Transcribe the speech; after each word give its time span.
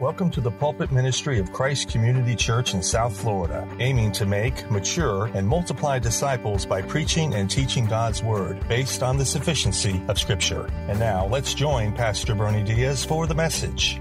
Welcome 0.00 0.28
to 0.32 0.40
the 0.40 0.50
pulpit 0.50 0.90
ministry 0.90 1.38
of 1.38 1.52
Christ 1.52 1.88
Community 1.88 2.34
Church 2.34 2.74
in 2.74 2.82
South 2.82 3.16
Florida, 3.16 3.68
aiming 3.78 4.10
to 4.12 4.26
make, 4.26 4.68
mature, 4.68 5.26
and 5.34 5.46
multiply 5.46 6.00
disciples 6.00 6.66
by 6.66 6.82
preaching 6.82 7.32
and 7.32 7.48
teaching 7.48 7.86
God's 7.86 8.20
Word 8.20 8.66
based 8.66 9.04
on 9.04 9.18
the 9.18 9.24
sufficiency 9.24 10.02
of 10.08 10.18
Scripture. 10.18 10.66
And 10.88 10.98
now 10.98 11.28
let's 11.28 11.54
join 11.54 11.92
Pastor 11.92 12.34
Bernie 12.34 12.64
Diaz 12.64 13.04
for 13.04 13.28
the 13.28 13.36
message. 13.36 14.00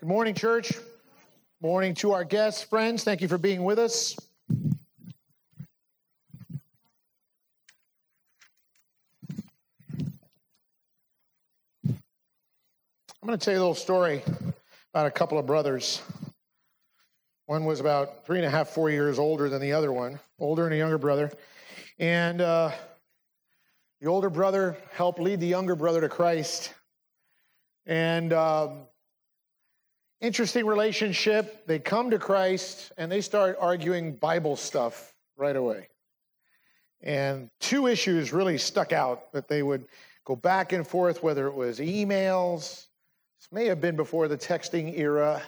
Good 0.00 0.08
morning, 0.08 0.34
church. 0.34 0.72
Morning 1.60 1.92
to 1.96 2.12
our 2.12 2.24
guests, 2.24 2.62
friends. 2.62 3.04
Thank 3.04 3.20
you 3.20 3.28
for 3.28 3.36
being 3.36 3.62
with 3.62 3.78
us. 3.78 4.16
I'm 13.28 13.32
going 13.32 13.40
to 13.40 13.44
tell 13.44 13.52
you 13.52 13.60
a 13.60 13.60
little 13.60 13.74
story 13.74 14.22
about 14.94 15.04
a 15.04 15.10
couple 15.10 15.36
of 15.36 15.44
brothers. 15.44 16.00
One 17.44 17.66
was 17.66 17.78
about 17.78 18.24
three 18.24 18.38
and 18.38 18.46
a 18.46 18.48
half, 18.48 18.70
four 18.70 18.88
years 18.88 19.18
older 19.18 19.50
than 19.50 19.60
the 19.60 19.74
other 19.74 19.92
one, 19.92 20.18
older 20.38 20.64
and 20.64 20.72
a 20.72 20.78
younger 20.78 20.96
brother. 20.96 21.30
And 21.98 22.40
uh, 22.40 22.70
the 24.00 24.06
older 24.06 24.30
brother 24.30 24.78
helped 24.94 25.20
lead 25.20 25.40
the 25.40 25.46
younger 25.46 25.76
brother 25.76 26.00
to 26.00 26.08
Christ. 26.08 26.72
And 27.84 28.32
um, 28.32 28.86
interesting 30.22 30.64
relationship. 30.64 31.66
They 31.66 31.80
come 31.80 32.08
to 32.12 32.18
Christ 32.18 32.92
and 32.96 33.12
they 33.12 33.20
start 33.20 33.58
arguing 33.60 34.14
Bible 34.16 34.56
stuff 34.56 35.14
right 35.36 35.54
away. 35.54 35.88
And 37.02 37.50
two 37.60 37.88
issues 37.88 38.32
really 38.32 38.56
stuck 38.56 38.94
out 38.94 39.30
that 39.32 39.48
they 39.48 39.62
would 39.62 39.84
go 40.24 40.34
back 40.34 40.72
and 40.72 40.86
forth, 40.86 41.22
whether 41.22 41.46
it 41.46 41.54
was 41.54 41.78
emails, 41.78 42.86
this 43.38 43.48
may 43.52 43.66
have 43.66 43.80
been 43.80 43.94
before 43.94 44.26
the 44.26 44.36
texting 44.36 44.98
era, 44.98 45.40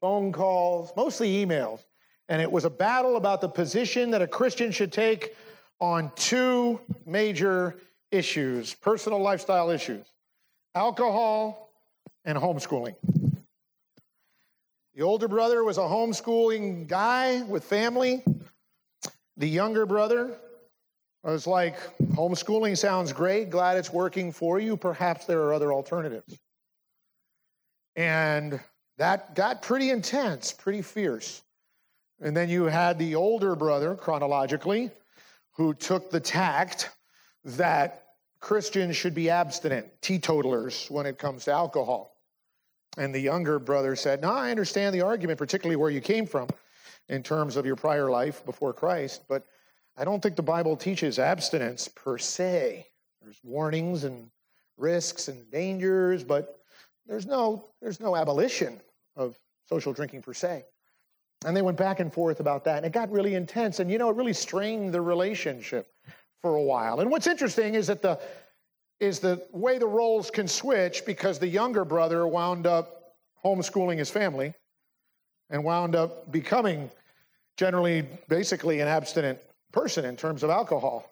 phone 0.00 0.32
calls, 0.32 0.92
mostly 0.96 1.44
emails. 1.44 1.84
And 2.28 2.40
it 2.40 2.50
was 2.50 2.64
a 2.64 2.70
battle 2.70 3.16
about 3.16 3.40
the 3.40 3.48
position 3.48 4.10
that 4.12 4.22
a 4.22 4.26
Christian 4.26 4.70
should 4.70 4.92
take 4.92 5.36
on 5.80 6.10
two 6.14 6.80
major 7.06 7.76
issues 8.10 8.74
personal 8.74 9.20
lifestyle 9.20 9.70
issues 9.70 10.04
alcohol 10.74 11.70
and 12.24 12.36
homeschooling. 12.36 12.94
The 14.94 15.02
older 15.02 15.28
brother 15.28 15.62
was 15.64 15.78
a 15.78 15.82
homeschooling 15.82 16.86
guy 16.86 17.42
with 17.42 17.64
family. 17.64 18.24
The 19.36 19.48
younger 19.48 19.86
brother 19.86 20.36
was 21.22 21.46
like, 21.46 21.76
homeschooling 22.12 22.76
sounds 22.76 23.12
great, 23.12 23.50
glad 23.50 23.76
it's 23.76 23.92
working 23.92 24.32
for 24.32 24.58
you. 24.58 24.76
Perhaps 24.76 25.26
there 25.26 25.42
are 25.42 25.52
other 25.52 25.72
alternatives. 25.72 26.38
And 27.96 28.60
that 28.98 29.34
got 29.34 29.62
pretty 29.62 29.90
intense, 29.90 30.52
pretty 30.52 30.82
fierce. 30.82 31.42
And 32.20 32.36
then 32.36 32.48
you 32.48 32.64
had 32.64 32.98
the 32.98 33.14
older 33.14 33.56
brother, 33.56 33.94
chronologically, 33.94 34.90
who 35.52 35.74
took 35.74 36.10
the 36.10 36.20
tact 36.20 36.90
that 37.44 38.04
Christians 38.40 38.96
should 38.96 39.14
be 39.14 39.30
abstinent, 39.30 39.86
teetotalers, 40.00 40.90
when 40.90 41.06
it 41.06 41.18
comes 41.18 41.44
to 41.44 41.52
alcohol. 41.52 42.16
And 42.96 43.14
the 43.14 43.20
younger 43.20 43.58
brother 43.58 43.96
said, 43.96 44.20
No, 44.20 44.32
I 44.32 44.50
understand 44.50 44.94
the 44.94 45.02
argument, 45.02 45.38
particularly 45.38 45.76
where 45.76 45.90
you 45.90 46.00
came 46.00 46.26
from 46.26 46.48
in 47.08 47.22
terms 47.22 47.56
of 47.56 47.66
your 47.66 47.76
prior 47.76 48.10
life 48.10 48.44
before 48.44 48.72
Christ, 48.72 49.22
but 49.28 49.46
I 49.96 50.04
don't 50.04 50.22
think 50.22 50.36
the 50.36 50.42
Bible 50.42 50.76
teaches 50.76 51.18
abstinence 51.18 51.88
per 51.88 52.16
se. 52.18 52.86
There's 53.20 53.40
warnings 53.42 54.04
and 54.04 54.30
risks 54.76 55.28
and 55.28 55.50
dangers, 55.50 56.24
but 56.24 56.59
there's 57.10 57.26
no, 57.26 57.64
there's 57.82 57.98
no 57.98 58.14
abolition 58.14 58.80
of 59.16 59.36
social 59.68 59.92
drinking 59.92 60.22
per 60.22 60.32
se. 60.32 60.64
And 61.44 61.56
they 61.56 61.62
went 61.62 61.76
back 61.76 61.98
and 61.98 62.12
forth 62.12 62.38
about 62.38 62.64
that, 62.64 62.76
and 62.76 62.86
it 62.86 62.92
got 62.92 63.10
really 63.10 63.34
intense. 63.34 63.80
And 63.80 63.90
you 63.90 63.98
know, 63.98 64.10
it 64.10 64.16
really 64.16 64.32
strained 64.32 64.94
the 64.94 65.00
relationship 65.00 65.88
for 66.40 66.54
a 66.54 66.62
while. 66.62 67.00
And 67.00 67.10
what's 67.10 67.26
interesting 67.26 67.74
is 67.74 67.88
that 67.88 68.00
the 68.00 68.18
is 69.00 69.18
the 69.18 69.42
way 69.50 69.78
the 69.78 69.86
roles 69.86 70.30
can 70.30 70.46
switch 70.46 71.04
because 71.06 71.38
the 71.38 71.48
younger 71.48 71.86
brother 71.86 72.26
wound 72.26 72.66
up 72.66 73.14
homeschooling 73.42 73.96
his 73.96 74.10
family 74.10 74.52
and 75.48 75.64
wound 75.64 75.96
up 75.96 76.30
becoming 76.30 76.90
generally 77.56 78.06
basically 78.28 78.80
an 78.80 78.88
abstinent 78.88 79.38
person 79.72 80.04
in 80.04 80.16
terms 80.16 80.42
of 80.42 80.50
alcohol. 80.50 81.10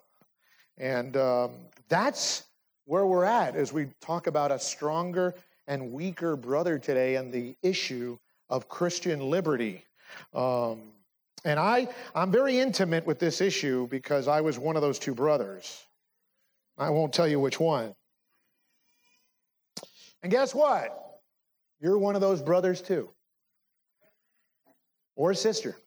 And 0.77 1.17
um, 1.17 1.51
that's 1.89 2.43
where 2.85 3.07
we're 3.07 3.25
at 3.25 3.55
as 3.55 3.73
we 3.73 3.87
talk 4.01 4.27
about 4.27 4.51
a 4.51 4.59
stronger 4.59 5.33
and 5.69 5.93
weaker 5.93 6.35
brother 6.35 6.79
today 6.79 7.15
on 7.15 7.31
the 7.31 7.55
issue 7.61 8.17
of 8.49 8.67
Christian 8.67 9.29
liberty. 9.29 9.85
Um, 10.33 10.81
and 11.45 11.59
I, 11.59 11.87
I'm 12.15 12.31
very 12.31 12.59
intimate 12.59 13.05
with 13.05 13.19
this 13.19 13.39
issue 13.39 13.87
because 13.87 14.27
I 14.27 14.41
was 14.41 14.59
one 14.59 14.75
of 14.75 14.81
those 14.81 14.99
two 14.99 15.13
brothers. 15.13 15.85
I 16.77 16.89
won't 16.89 17.13
tell 17.13 17.27
you 17.27 17.39
which 17.39 17.59
one. 17.59 17.93
And 20.23 20.31
guess 20.31 20.53
what? 20.53 21.21
You're 21.79 21.99
one 21.99 22.15
of 22.15 22.21
those 22.21 22.41
brothers 22.41 22.81
too, 22.81 23.09
or 25.15 25.33
sister. 25.33 25.77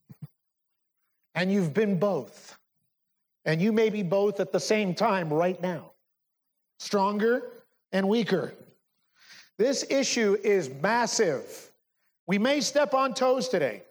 And 1.34 1.52
you've 1.52 1.74
been 1.74 1.98
both. 1.98 2.56
And 3.44 3.60
you 3.60 3.72
may 3.72 3.90
be 3.90 4.02
both 4.02 4.38
at 4.38 4.52
the 4.52 4.60
same 4.60 4.94
time 4.94 5.32
right 5.32 5.60
now 5.60 5.90
stronger 6.78 7.42
and 7.92 8.08
weaker. 8.08 8.54
This 9.62 9.84
issue 9.88 10.36
is 10.42 10.68
massive. 10.82 11.70
We 12.26 12.36
may 12.36 12.60
step 12.60 12.94
on 12.94 13.14
toes 13.14 13.48
today. 13.48 13.84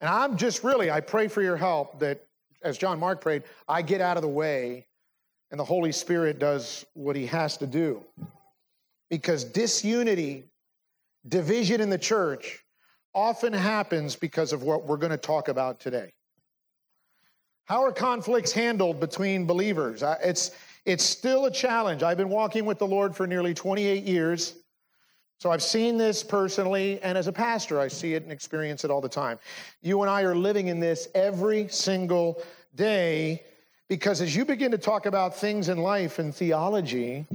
And 0.00 0.10
I'm 0.10 0.36
just 0.36 0.64
really, 0.64 0.90
I 0.90 1.00
pray 1.00 1.28
for 1.28 1.42
your 1.42 1.56
help 1.56 2.00
that, 2.00 2.26
as 2.60 2.76
John 2.76 2.98
Mark 2.98 3.20
prayed, 3.20 3.44
I 3.68 3.82
get 3.82 4.00
out 4.00 4.16
of 4.16 4.24
the 4.24 4.28
way 4.28 4.88
and 5.52 5.60
the 5.60 5.64
Holy 5.64 5.92
Spirit 5.92 6.40
does 6.40 6.84
what 6.94 7.14
he 7.14 7.24
has 7.26 7.56
to 7.58 7.68
do. 7.68 8.02
Because 9.10 9.44
disunity, 9.44 10.42
division 11.28 11.80
in 11.80 11.88
the 11.88 11.96
church, 11.96 12.64
often 13.14 13.52
happens 13.52 14.16
because 14.16 14.52
of 14.52 14.64
what 14.64 14.86
we're 14.86 14.96
going 14.96 15.12
to 15.12 15.18
talk 15.18 15.46
about 15.46 15.78
today. 15.78 16.10
How 17.66 17.84
are 17.84 17.92
conflicts 17.92 18.50
handled 18.50 18.98
between 18.98 19.46
believers? 19.46 20.02
It's, 20.20 20.50
it's 20.88 21.04
still 21.04 21.44
a 21.44 21.50
challenge. 21.50 22.02
I've 22.02 22.16
been 22.16 22.30
walking 22.30 22.64
with 22.64 22.78
the 22.78 22.86
Lord 22.86 23.14
for 23.14 23.26
nearly 23.26 23.52
28 23.52 24.04
years. 24.04 24.54
So 25.38 25.50
I've 25.50 25.62
seen 25.62 25.98
this 25.98 26.24
personally, 26.24 26.98
and 27.02 27.18
as 27.18 27.26
a 27.26 27.32
pastor, 27.32 27.78
I 27.78 27.88
see 27.88 28.14
it 28.14 28.22
and 28.22 28.32
experience 28.32 28.84
it 28.84 28.90
all 28.90 29.02
the 29.02 29.08
time. 29.08 29.38
You 29.82 30.00
and 30.00 30.10
I 30.10 30.22
are 30.22 30.34
living 30.34 30.68
in 30.68 30.80
this 30.80 31.08
every 31.14 31.68
single 31.68 32.42
day 32.74 33.44
because 33.90 34.22
as 34.22 34.34
you 34.34 34.46
begin 34.46 34.70
to 34.70 34.78
talk 34.78 35.04
about 35.04 35.36
things 35.36 35.68
in 35.68 35.76
life 35.76 36.18
and 36.18 36.34
theology, 36.34 37.26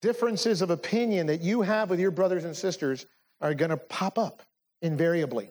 differences 0.00 0.62
of 0.62 0.70
opinion 0.70 1.26
that 1.26 1.42
you 1.42 1.60
have 1.60 1.90
with 1.90 2.00
your 2.00 2.10
brothers 2.10 2.44
and 2.44 2.56
sisters 2.56 3.04
are 3.42 3.52
going 3.52 3.70
to 3.70 3.76
pop 3.76 4.18
up 4.18 4.42
invariably. 4.80 5.50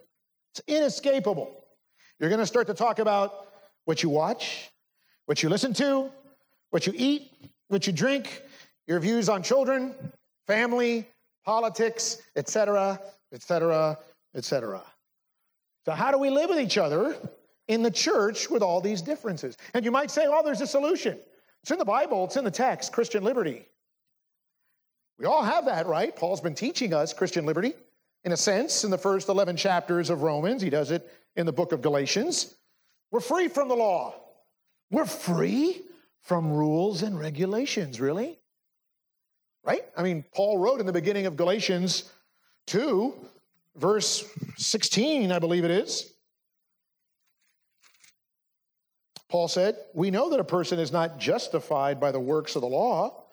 It's 0.53 0.61
inescapable. 0.67 1.65
You're 2.19 2.29
going 2.29 2.39
to 2.39 2.47
start 2.47 2.65
to 2.65 2.73
talk 2.73 2.97
about 2.97 3.47
what 3.85 4.01
you 4.01 4.09
watch, 4.09 4.71
what 5.27 5.43
you 5.43 5.49
listen 5.49 5.71
to, 5.75 6.09
what 6.75 6.85
you 6.85 6.91
eat, 6.97 7.31
what 7.69 7.87
you 7.87 7.93
drink, 7.93 8.41
your 8.85 8.99
views 8.99 9.29
on 9.29 9.41
children, 9.41 9.95
family, 10.45 11.07
politics, 11.45 12.21
etc., 12.35 12.99
etc., 13.31 13.97
etc. 14.35 14.83
So, 15.85 15.93
how 15.93 16.11
do 16.11 16.17
we 16.17 16.29
live 16.29 16.49
with 16.49 16.59
each 16.59 16.77
other 16.77 17.15
in 17.69 17.81
the 17.81 17.89
church 17.89 18.49
with 18.49 18.61
all 18.61 18.81
these 18.81 19.01
differences? 19.01 19.55
And 19.73 19.85
you 19.85 19.91
might 19.91 20.11
say, 20.11 20.25
oh, 20.27 20.43
there's 20.43 20.59
a 20.59 20.67
solution. 20.67 21.17
It's 21.63 21.71
in 21.71 21.77
the 21.77 21.85
Bible, 21.85 22.25
it's 22.25 22.35
in 22.35 22.43
the 22.43 22.51
text 22.51 22.91
Christian 22.91 23.23
liberty. 23.23 23.65
We 25.17 25.27
all 25.27 25.43
have 25.43 25.63
that, 25.67 25.87
right? 25.87 26.13
Paul's 26.13 26.41
been 26.41 26.55
teaching 26.55 26.93
us 26.93 27.13
Christian 27.13 27.45
liberty 27.45 27.71
in 28.25 28.33
a 28.33 28.37
sense 28.37 28.83
in 28.83 28.91
the 28.91 28.97
first 28.97 29.29
11 29.29 29.55
chapters 29.55 30.09
of 30.09 30.23
Romans. 30.23 30.61
He 30.61 30.69
does 30.69 30.91
it 30.91 31.09
in 31.37 31.45
the 31.45 31.53
book 31.53 31.71
of 31.71 31.81
Galatians. 31.81 32.53
We're 33.11 33.21
free 33.21 33.47
from 33.47 33.69
the 33.69 33.75
law. 33.75 34.13
We're 34.91 35.05
free 35.05 35.81
from 36.25 36.51
rules 36.51 37.03
and 37.03 37.17
regulations, 37.17 38.01
really? 38.01 38.39
Right? 39.63 39.83
I 39.95 40.01
mean, 40.01 40.25
Paul 40.33 40.57
wrote 40.57 40.79
in 40.79 40.87
the 40.87 40.93
beginning 40.93 41.27
of 41.27 41.37
Galatians 41.37 42.11
2, 42.65 43.13
verse 43.75 44.27
16, 44.57 45.31
I 45.31 45.39
believe 45.39 45.63
it 45.63 45.71
is. 45.71 46.11
Paul 49.29 49.47
said, 49.47 49.77
We 49.93 50.09
know 50.09 50.31
that 50.31 50.39
a 50.39 50.43
person 50.43 50.79
is 50.79 50.91
not 50.91 51.19
justified 51.19 51.99
by 51.99 52.11
the 52.11 52.19
works 52.19 52.55
of 52.55 52.61
the 52.61 52.67
law, 52.67 53.23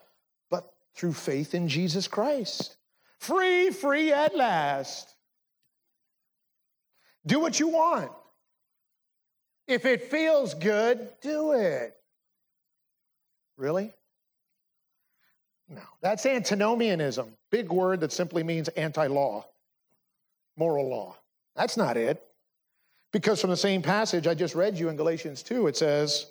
but 0.50 0.70
through 0.94 1.14
faith 1.14 1.54
in 1.54 1.68
Jesus 1.68 2.06
Christ. 2.08 2.76
Free, 3.20 3.70
free 3.70 4.12
at 4.12 4.36
last. 4.36 5.14
Do 7.24 7.40
what 7.40 7.58
you 7.58 7.68
want. 7.68 8.10
If 9.66 9.86
it 9.86 10.10
feels 10.10 10.52
good, 10.54 11.08
do 11.22 11.52
it. 11.52 11.94
Really? 13.56 13.92
No, 15.68 15.82
that's 16.00 16.26
antinomianism. 16.26 17.32
Big 17.50 17.70
word 17.72 18.00
that 18.00 18.12
simply 18.12 18.42
means 18.42 18.68
anti 18.68 19.06
law, 19.06 19.46
moral 20.56 20.88
law. 20.88 21.16
That's 21.56 21.76
not 21.76 21.96
it. 21.96 22.22
Because 23.12 23.40
from 23.40 23.50
the 23.50 23.56
same 23.56 23.82
passage 23.82 24.26
I 24.26 24.34
just 24.34 24.54
read 24.54 24.78
you 24.78 24.88
in 24.88 24.96
Galatians 24.96 25.42
2, 25.42 25.66
it 25.66 25.76
says, 25.76 26.26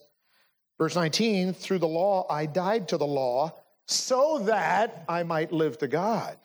verse 0.77 0.95
19, 0.95 1.53
through 1.53 1.79
the 1.79 1.87
law 1.87 2.25
I 2.29 2.47
died 2.47 2.87
to 2.89 2.97
the 2.97 3.05
law 3.05 3.53
so 3.85 4.39
that 4.45 5.03
I 5.07 5.23
might 5.23 5.51
live 5.51 5.77
to 5.79 5.87
God. 5.87 6.37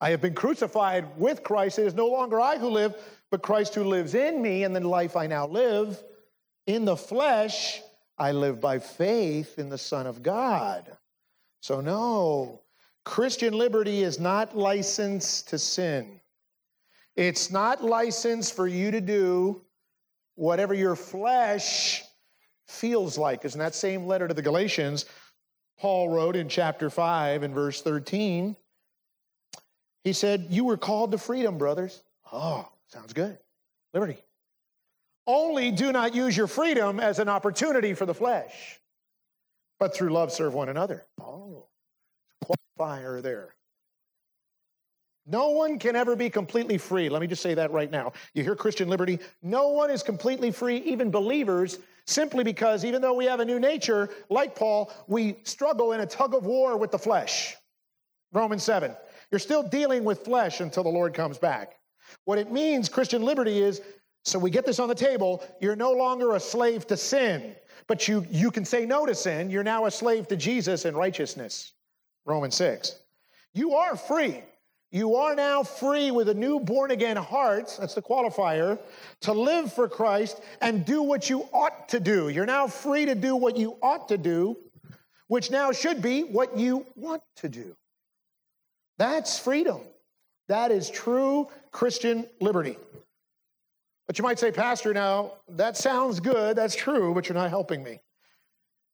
I 0.00 0.10
have 0.10 0.22
been 0.22 0.34
crucified 0.34 1.06
with 1.18 1.42
Christ. 1.42 1.78
It 1.78 1.86
is 1.86 1.94
no 1.94 2.06
longer 2.06 2.40
I 2.40 2.56
who 2.56 2.68
live, 2.68 2.94
but 3.30 3.42
Christ 3.42 3.74
who 3.74 3.84
lives 3.84 4.14
in 4.14 4.40
me. 4.40 4.64
And 4.64 4.74
the 4.74 4.80
life 4.80 5.14
I 5.14 5.26
now 5.26 5.46
live 5.46 6.02
in 6.66 6.86
the 6.86 6.96
flesh, 6.96 7.82
I 8.20 8.32
live 8.32 8.60
by 8.60 8.78
faith 8.78 9.58
in 9.58 9.70
the 9.70 9.78
Son 9.78 10.06
of 10.06 10.22
God. 10.22 10.94
So, 11.60 11.80
no, 11.80 12.60
Christian 13.02 13.54
liberty 13.54 14.02
is 14.02 14.20
not 14.20 14.54
license 14.54 15.40
to 15.42 15.58
sin. 15.58 16.20
It's 17.16 17.50
not 17.50 17.82
license 17.82 18.50
for 18.50 18.68
you 18.68 18.90
to 18.90 19.00
do 19.00 19.62
whatever 20.34 20.74
your 20.74 20.96
flesh 20.96 22.04
feels 22.66 23.16
like. 23.16 23.46
Is 23.46 23.54
in 23.54 23.60
that 23.60 23.74
same 23.74 24.06
letter 24.06 24.28
to 24.28 24.34
the 24.34 24.42
Galatians, 24.42 25.06
Paul 25.78 26.10
wrote 26.10 26.36
in 26.36 26.46
chapter 26.46 26.90
5 26.90 27.42
and 27.42 27.54
verse 27.54 27.80
13, 27.80 28.54
he 30.04 30.12
said, 30.12 30.46
You 30.50 30.66
were 30.66 30.76
called 30.76 31.12
to 31.12 31.18
freedom, 31.18 31.56
brothers. 31.56 32.02
Oh, 32.30 32.68
sounds 32.88 33.14
good. 33.14 33.38
Liberty. 33.94 34.18
Only 35.26 35.70
do 35.70 35.92
not 35.92 36.14
use 36.14 36.36
your 36.36 36.46
freedom 36.46 36.98
as 37.00 37.18
an 37.18 37.28
opportunity 37.28 37.94
for 37.94 38.06
the 38.06 38.14
flesh, 38.14 38.80
but 39.78 39.94
through 39.94 40.10
love 40.10 40.32
serve 40.32 40.54
one 40.54 40.68
another. 40.68 41.06
Oh, 41.20 41.68
qualifier 42.44 43.22
there. 43.22 43.54
No 45.26 45.50
one 45.50 45.78
can 45.78 45.94
ever 45.94 46.16
be 46.16 46.30
completely 46.30 46.78
free. 46.78 47.08
Let 47.08 47.20
me 47.20 47.28
just 47.28 47.42
say 47.42 47.54
that 47.54 47.70
right 47.70 47.90
now. 47.90 48.12
You 48.34 48.42
hear 48.42 48.56
Christian 48.56 48.88
liberty? 48.88 49.20
No 49.42 49.68
one 49.68 49.90
is 49.90 50.02
completely 50.02 50.50
free, 50.50 50.78
even 50.78 51.10
believers, 51.10 51.78
simply 52.06 52.42
because 52.42 52.84
even 52.84 53.00
though 53.00 53.14
we 53.14 53.26
have 53.26 53.38
a 53.38 53.44
new 53.44 53.60
nature, 53.60 54.10
like 54.28 54.56
Paul, 54.56 54.92
we 55.06 55.36
struggle 55.44 55.92
in 55.92 56.00
a 56.00 56.06
tug 56.06 56.34
of 56.34 56.46
war 56.46 56.76
with 56.76 56.90
the 56.90 56.98
flesh. 56.98 57.54
Romans 58.32 58.64
7. 58.64 58.96
You're 59.30 59.38
still 59.38 59.62
dealing 59.62 60.02
with 60.02 60.24
flesh 60.24 60.60
until 60.60 60.82
the 60.82 60.88
Lord 60.88 61.14
comes 61.14 61.38
back. 61.38 61.76
What 62.24 62.38
it 62.38 62.50
means, 62.50 62.88
Christian 62.88 63.22
liberty, 63.22 63.60
is 63.60 63.80
so 64.24 64.38
we 64.38 64.50
get 64.50 64.66
this 64.66 64.78
on 64.78 64.88
the 64.88 64.94
table, 64.94 65.42
you're 65.60 65.76
no 65.76 65.92
longer 65.92 66.34
a 66.34 66.40
slave 66.40 66.86
to 66.88 66.96
sin, 66.96 67.54
but 67.86 68.06
you, 68.06 68.26
you 68.30 68.50
can 68.50 68.64
say 68.64 68.84
no 68.84 69.06
to 69.06 69.14
sin. 69.14 69.50
You're 69.50 69.64
now 69.64 69.86
a 69.86 69.90
slave 69.90 70.28
to 70.28 70.36
Jesus 70.36 70.84
and 70.84 70.96
righteousness. 70.96 71.72
Romans 72.26 72.54
6. 72.56 72.96
You 73.54 73.74
are 73.74 73.96
free. 73.96 74.42
You 74.92 75.14
are 75.16 75.36
now 75.36 75.62
free 75.62 76.10
with 76.10 76.28
a 76.28 76.34
new 76.34 76.58
born 76.58 76.90
again 76.90 77.16
heart, 77.16 77.76
that's 77.78 77.94
the 77.94 78.02
qualifier, 78.02 78.78
to 79.20 79.32
live 79.32 79.72
for 79.72 79.88
Christ 79.88 80.40
and 80.60 80.84
do 80.84 81.02
what 81.02 81.30
you 81.30 81.48
ought 81.52 81.88
to 81.90 82.00
do. 82.00 82.28
You're 82.28 82.46
now 82.46 82.66
free 82.66 83.06
to 83.06 83.14
do 83.14 83.36
what 83.36 83.56
you 83.56 83.76
ought 83.82 84.08
to 84.08 84.18
do, 84.18 84.56
which 85.28 85.50
now 85.50 85.70
should 85.70 86.02
be 86.02 86.22
what 86.22 86.58
you 86.58 86.86
want 86.96 87.22
to 87.36 87.48
do. 87.48 87.76
That's 88.98 89.38
freedom. 89.38 89.80
That 90.48 90.72
is 90.72 90.90
true 90.90 91.48
Christian 91.70 92.26
liberty. 92.40 92.76
But 94.10 94.18
you 94.18 94.24
might 94.24 94.40
say, 94.40 94.50
Pastor, 94.50 94.92
now 94.92 95.34
that 95.50 95.76
sounds 95.76 96.18
good, 96.18 96.56
that's 96.56 96.74
true, 96.74 97.14
but 97.14 97.28
you're 97.28 97.38
not 97.38 97.48
helping 97.48 97.80
me. 97.80 98.00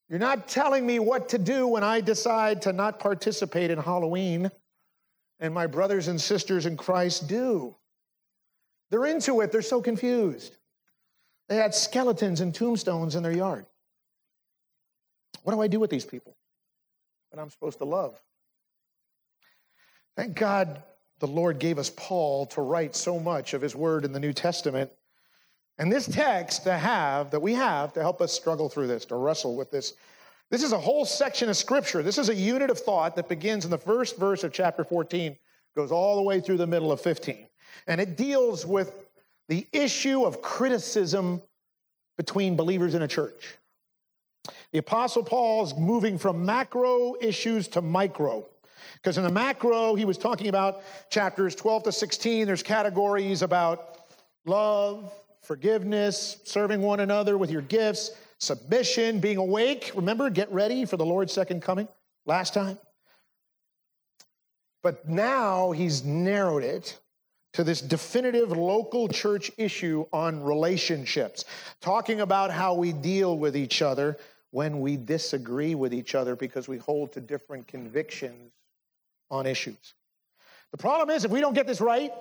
You're 0.09 0.19
not 0.19 0.47
telling 0.47 0.85
me 0.85 0.99
what 0.99 1.29
to 1.29 1.39
do 1.39 1.65
when 1.65 1.83
I 1.83 2.01
decide 2.01 2.61
to 2.61 2.71
not 2.71 2.99
participate 2.99 3.71
in 3.71 3.79
Halloween 3.79 4.51
and 5.39 5.55
my 5.55 5.65
brothers 5.65 6.07
and 6.07 6.21
sisters 6.21 6.67
in 6.67 6.77
Christ 6.77 7.27
do. 7.27 7.75
They're 8.91 9.07
into 9.07 9.41
it, 9.41 9.51
they're 9.51 9.63
so 9.63 9.81
confused. 9.81 10.55
They 11.49 11.55
had 11.55 11.73
skeletons 11.73 12.39
and 12.39 12.53
tombstones 12.53 13.15
in 13.15 13.23
their 13.23 13.31
yard. 13.31 13.65
What 15.41 15.53
do 15.53 15.61
I 15.61 15.67
do 15.67 15.79
with 15.79 15.89
these 15.89 16.05
people 16.05 16.37
that 17.31 17.39
I'm 17.39 17.49
supposed 17.49 17.79
to 17.79 17.85
love? 17.85 18.21
Thank 20.15 20.35
God 20.35 20.83
the 21.17 21.25
Lord 21.25 21.57
gave 21.57 21.79
us 21.79 21.89
Paul 21.89 22.45
to 22.45 22.61
write 22.61 22.95
so 22.95 23.19
much 23.19 23.55
of 23.55 23.63
his 23.63 23.75
word 23.75 24.05
in 24.05 24.11
the 24.11 24.19
New 24.19 24.31
Testament. 24.31 24.91
And 25.77 25.91
this 25.91 26.07
text 26.07 26.63
to 26.63 26.77
have, 26.77 27.31
that 27.31 27.39
we 27.39 27.53
have 27.53 27.93
to 27.93 28.01
help 28.01 28.21
us 28.21 28.33
struggle 28.33 28.69
through 28.69 28.87
this, 28.87 29.05
to 29.05 29.15
wrestle 29.15 29.55
with 29.55 29.71
this 29.71 29.93
this 30.49 30.63
is 30.63 30.71
a 30.71 30.79
whole 30.79 31.05
section 31.05 31.49
of 31.49 31.57
scripture. 31.57 32.01
This 32.01 32.17
is 32.17 32.29
a 32.29 32.35
unit 32.35 32.69
of 32.69 32.79
thought 32.79 33.15
that 33.17 33.27
begins 33.27 33.65
in 33.65 33.71
the 33.71 33.77
first 33.77 34.17
verse 34.17 34.43
of 34.43 34.53
chapter 34.53 34.83
14, 34.83 35.35
goes 35.75 35.91
all 35.91 36.15
the 36.15 36.21
way 36.21 36.39
through 36.39 36.57
the 36.57 36.67
middle 36.67 36.91
of 36.91 37.01
15. 37.01 37.47
And 37.87 37.99
it 37.99 38.15
deals 38.15 38.65
with 38.65 38.93
the 39.49 39.67
issue 39.73 40.23
of 40.23 40.41
criticism 40.41 41.41
between 42.17 42.55
believers 42.55 42.95
in 42.95 43.01
a 43.01 43.07
church. 43.07 43.57
The 44.71 44.79
Apostle 44.79 45.23
Paul 45.23 45.65
is 45.65 45.75
moving 45.75 46.17
from 46.17 46.45
macro 46.45 47.15
issues 47.19 47.67
to 47.69 47.81
micro. 47.81 48.45
Because 48.95 49.17
in 49.17 49.23
the 49.23 49.31
macro, 49.31 49.95
he 49.95 50.05
was 50.05 50.17
talking 50.17 50.47
about 50.47 50.81
chapters 51.09 51.55
12 51.55 51.83
to 51.83 51.91
16, 51.91 52.47
there's 52.47 52.63
categories 52.63 53.41
about 53.41 54.07
love, 54.45 55.11
forgiveness, 55.41 56.39
serving 56.43 56.81
one 56.81 56.99
another 56.99 57.37
with 57.37 57.51
your 57.51 57.61
gifts, 57.61 58.11
submission, 58.39 59.19
being 59.19 59.37
awake. 59.37 59.91
Remember, 59.95 60.29
get 60.29 60.51
ready 60.51 60.85
for 60.85 60.97
the 60.97 61.05
Lord's 61.05 61.33
second 61.33 61.61
coming 61.61 61.87
last 62.25 62.53
time. 62.53 62.77
But 64.83 65.07
now 65.07 65.71
he's 65.71 66.03
narrowed 66.03 66.63
it 66.63 66.99
to 67.53 67.63
this 67.63 67.81
definitive 67.81 68.51
local 68.51 69.07
church 69.07 69.51
issue 69.57 70.05
on 70.13 70.43
relationships, 70.43 71.45
talking 71.81 72.21
about 72.21 72.51
how 72.51 72.75
we 72.75 72.93
deal 72.93 73.37
with 73.37 73.57
each 73.57 73.81
other 73.81 74.17
when 74.51 74.79
we 74.79 74.95
disagree 74.95 75.75
with 75.75 75.93
each 75.93 76.15
other 76.15 76.35
because 76.35 76.67
we 76.67 76.77
hold 76.77 77.11
to 77.13 77.21
different 77.21 77.67
convictions 77.67 78.51
on 79.31 79.45
issues. 79.45 79.95
The 80.71 80.77
problem 80.77 81.09
is, 81.09 81.25
if 81.25 81.31
we 81.31 81.41
don't 81.41 81.53
get 81.53 81.67
this 81.67 81.81
right, 81.81 82.11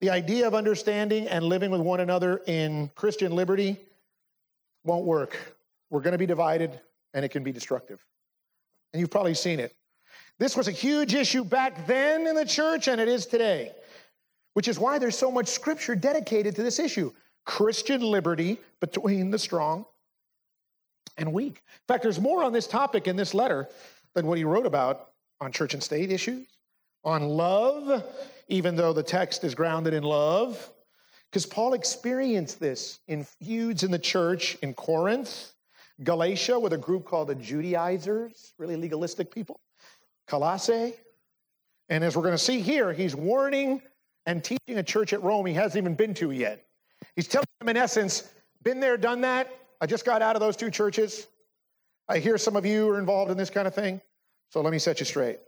the 0.00 0.10
idea 0.10 0.46
of 0.46 0.54
understanding 0.54 1.28
and 1.28 1.44
living 1.44 1.70
with 1.70 1.80
one 1.80 2.00
another 2.00 2.40
in 2.46 2.90
Christian 2.94 3.32
liberty 3.32 3.78
won't 4.84 5.04
work. 5.04 5.56
We're 5.90 6.00
going 6.00 6.12
to 6.12 6.18
be 6.18 6.26
divided 6.26 6.80
and 7.12 7.24
it 7.24 7.30
can 7.30 7.42
be 7.42 7.52
destructive. 7.52 8.04
And 8.92 9.00
you've 9.00 9.10
probably 9.10 9.34
seen 9.34 9.60
it. 9.60 9.74
This 10.38 10.56
was 10.56 10.68
a 10.68 10.72
huge 10.72 11.14
issue 11.14 11.44
back 11.44 11.86
then 11.86 12.26
in 12.26 12.34
the 12.34 12.46
church, 12.46 12.88
and 12.88 12.98
it 13.00 13.08
is 13.08 13.26
today, 13.26 13.72
which 14.54 14.68
is 14.68 14.78
why 14.78 14.98
there's 14.98 15.18
so 15.18 15.30
much 15.30 15.48
scripture 15.48 15.94
dedicated 15.94 16.56
to 16.56 16.62
this 16.62 16.78
issue 16.78 17.12
Christian 17.44 18.00
liberty 18.00 18.58
between 18.80 19.30
the 19.30 19.38
strong 19.38 19.84
and 21.18 21.32
weak. 21.32 21.62
In 21.66 21.86
fact, 21.88 22.02
there's 22.02 22.20
more 22.20 22.42
on 22.42 22.52
this 22.52 22.66
topic 22.66 23.06
in 23.06 23.16
this 23.16 23.34
letter 23.34 23.68
than 24.14 24.26
what 24.26 24.38
he 24.38 24.44
wrote 24.44 24.66
about 24.66 25.10
on 25.40 25.52
church 25.52 25.74
and 25.74 25.82
state 25.82 26.10
issues, 26.10 26.46
on 27.04 27.22
love, 27.22 28.02
even 28.50 28.76
though 28.76 28.92
the 28.92 29.02
text 29.02 29.44
is 29.44 29.54
grounded 29.54 29.94
in 29.94 30.02
love, 30.02 30.70
because 31.30 31.46
Paul 31.46 31.74
experienced 31.74 32.58
this 32.58 32.98
in 33.06 33.24
feuds 33.24 33.84
in 33.84 33.92
the 33.92 33.98
church 33.98 34.58
in 34.62 34.74
Corinth, 34.74 35.52
Galatia 36.02 36.58
with 36.58 36.72
a 36.72 36.78
group 36.78 37.04
called 37.04 37.28
the 37.28 37.36
Judaizers, 37.36 38.52
really 38.58 38.76
legalistic 38.76 39.32
people, 39.32 39.60
Colossae. 40.26 40.94
And 41.88 42.02
as 42.02 42.16
we're 42.16 42.22
going 42.22 42.34
to 42.34 42.38
see 42.38 42.60
here, 42.60 42.92
he's 42.92 43.14
warning 43.14 43.80
and 44.26 44.42
teaching 44.42 44.78
a 44.78 44.82
church 44.82 45.12
at 45.12 45.22
Rome 45.22 45.46
he 45.46 45.54
hasn't 45.54 45.82
even 45.82 45.94
been 45.94 46.14
to 46.14 46.32
yet. 46.32 46.64
He's 47.14 47.28
telling 47.28 47.46
them, 47.60 47.68
in 47.68 47.76
essence, 47.76 48.28
been 48.62 48.80
there, 48.80 48.96
done 48.96 49.20
that. 49.22 49.48
I 49.80 49.86
just 49.86 50.04
got 50.04 50.22
out 50.22 50.36
of 50.36 50.40
those 50.40 50.56
two 50.56 50.70
churches. 50.70 51.28
I 52.08 52.18
hear 52.18 52.36
some 52.36 52.56
of 52.56 52.66
you 52.66 52.88
are 52.90 52.98
involved 52.98 53.30
in 53.30 53.36
this 53.36 53.50
kind 53.50 53.68
of 53.68 53.74
thing. 53.74 54.00
So 54.50 54.60
let 54.60 54.72
me 54.72 54.78
set 54.78 54.98
you 54.98 55.06
straight. 55.06 55.38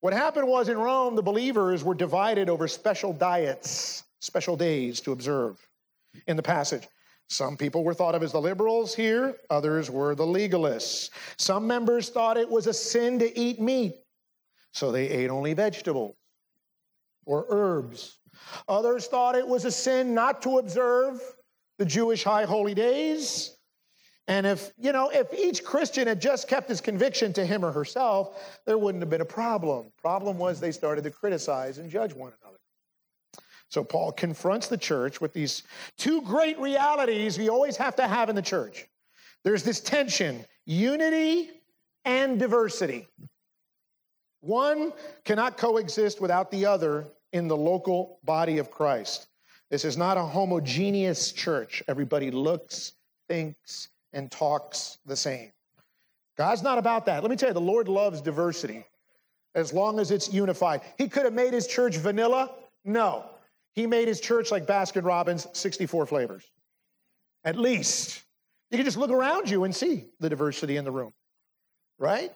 What 0.00 0.12
happened 0.12 0.48
was 0.48 0.68
in 0.68 0.78
Rome, 0.78 1.16
the 1.16 1.22
believers 1.22 1.82
were 1.82 1.94
divided 1.94 2.48
over 2.48 2.68
special 2.68 3.12
diets 3.12 4.04
special 4.24 4.56
days 4.56 5.00
to 5.02 5.12
observe 5.12 5.58
in 6.26 6.36
the 6.36 6.42
passage. 6.42 6.88
Some 7.28 7.56
people 7.56 7.84
were 7.84 7.94
thought 7.94 8.14
of 8.14 8.22
as 8.22 8.32
the 8.32 8.40
liberals 8.40 8.94
here, 8.94 9.36
others 9.50 9.90
were 9.90 10.14
the 10.14 10.24
legalists. 10.24 11.10
Some 11.36 11.66
members 11.66 12.08
thought 12.08 12.36
it 12.36 12.48
was 12.48 12.66
a 12.66 12.72
sin 12.72 13.18
to 13.18 13.38
eat 13.38 13.60
meat, 13.60 13.96
so 14.72 14.90
they 14.90 15.08
ate 15.08 15.30
only 15.30 15.54
vegetables 15.54 16.16
or 17.26 17.46
herbs. 17.48 18.18
Others 18.68 19.06
thought 19.06 19.34
it 19.34 19.46
was 19.46 19.64
a 19.64 19.70
sin 19.70 20.14
not 20.14 20.42
to 20.42 20.58
observe 20.58 21.20
the 21.78 21.84
Jewish 21.84 22.24
high 22.24 22.44
holy 22.44 22.74
days. 22.74 23.56
And 24.26 24.46
if, 24.46 24.72
you 24.78 24.92
know, 24.92 25.10
if 25.10 25.32
each 25.34 25.64
Christian 25.64 26.08
had 26.08 26.20
just 26.20 26.48
kept 26.48 26.68
his 26.68 26.80
conviction 26.80 27.32
to 27.34 27.44
him 27.44 27.64
or 27.64 27.72
herself, 27.72 28.58
there 28.64 28.78
wouldn't 28.78 29.02
have 29.02 29.10
been 29.10 29.20
a 29.20 29.26
problem. 29.26 29.92
Problem 30.00 30.38
was 30.38 30.60
they 30.60 30.72
started 30.72 31.04
to 31.04 31.10
criticize 31.10 31.78
and 31.78 31.90
judge 31.90 32.14
one 32.14 32.32
another. 32.42 32.58
So 33.68 33.84
Paul 33.84 34.12
confronts 34.12 34.68
the 34.68 34.78
church 34.78 35.20
with 35.20 35.32
these 35.32 35.64
two 35.98 36.22
great 36.22 36.58
realities 36.58 37.38
we 37.38 37.50
always 37.50 37.76
have 37.76 37.96
to 37.96 38.06
have 38.06 38.28
in 38.28 38.36
the 38.36 38.42
church. 38.42 38.86
There's 39.42 39.62
this 39.62 39.80
tension, 39.80 40.44
unity 40.64 41.50
and 42.04 42.38
diversity. 42.38 43.08
One 44.40 44.92
cannot 45.24 45.58
coexist 45.58 46.20
without 46.20 46.50
the 46.50 46.66
other 46.66 47.08
in 47.32 47.48
the 47.48 47.56
local 47.56 48.20
body 48.24 48.58
of 48.58 48.70
Christ. 48.70 49.26
This 49.70 49.84
is 49.84 49.96
not 49.96 50.16
a 50.16 50.22
homogeneous 50.22 51.32
church. 51.32 51.82
Everybody 51.88 52.30
looks, 52.30 52.92
thinks, 53.28 53.88
and 54.14 54.30
talks 54.30 54.98
the 55.04 55.16
same. 55.16 55.52
God's 56.38 56.62
not 56.62 56.78
about 56.78 57.06
that. 57.06 57.22
Let 57.22 57.30
me 57.30 57.36
tell 57.36 57.50
you, 57.50 57.54
the 57.54 57.60
Lord 57.60 57.88
loves 57.88 58.20
diversity 58.20 58.84
as 59.54 59.72
long 59.72 60.00
as 60.00 60.10
it's 60.10 60.32
unified. 60.32 60.80
He 60.96 61.08
could 61.08 61.24
have 61.24 61.34
made 61.34 61.52
his 61.52 61.66
church 61.66 61.96
vanilla. 61.96 62.50
No. 62.84 63.26
He 63.74 63.86
made 63.86 64.08
his 64.08 64.20
church 64.20 64.50
like 64.50 64.66
Baskin 64.66 65.04
Robbins, 65.04 65.46
64 65.52 66.06
flavors. 66.06 66.44
At 67.44 67.56
least. 67.56 68.22
You 68.70 68.78
can 68.78 68.84
just 68.84 68.96
look 68.96 69.10
around 69.10 69.50
you 69.50 69.64
and 69.64 69.74
see 69.74 70.06
the 70.18 70.28
diversity 70.28 70.76
in 70.76 70.84
the 70.84 70.90
room, 70.90 71.12
right? 71.98 72.32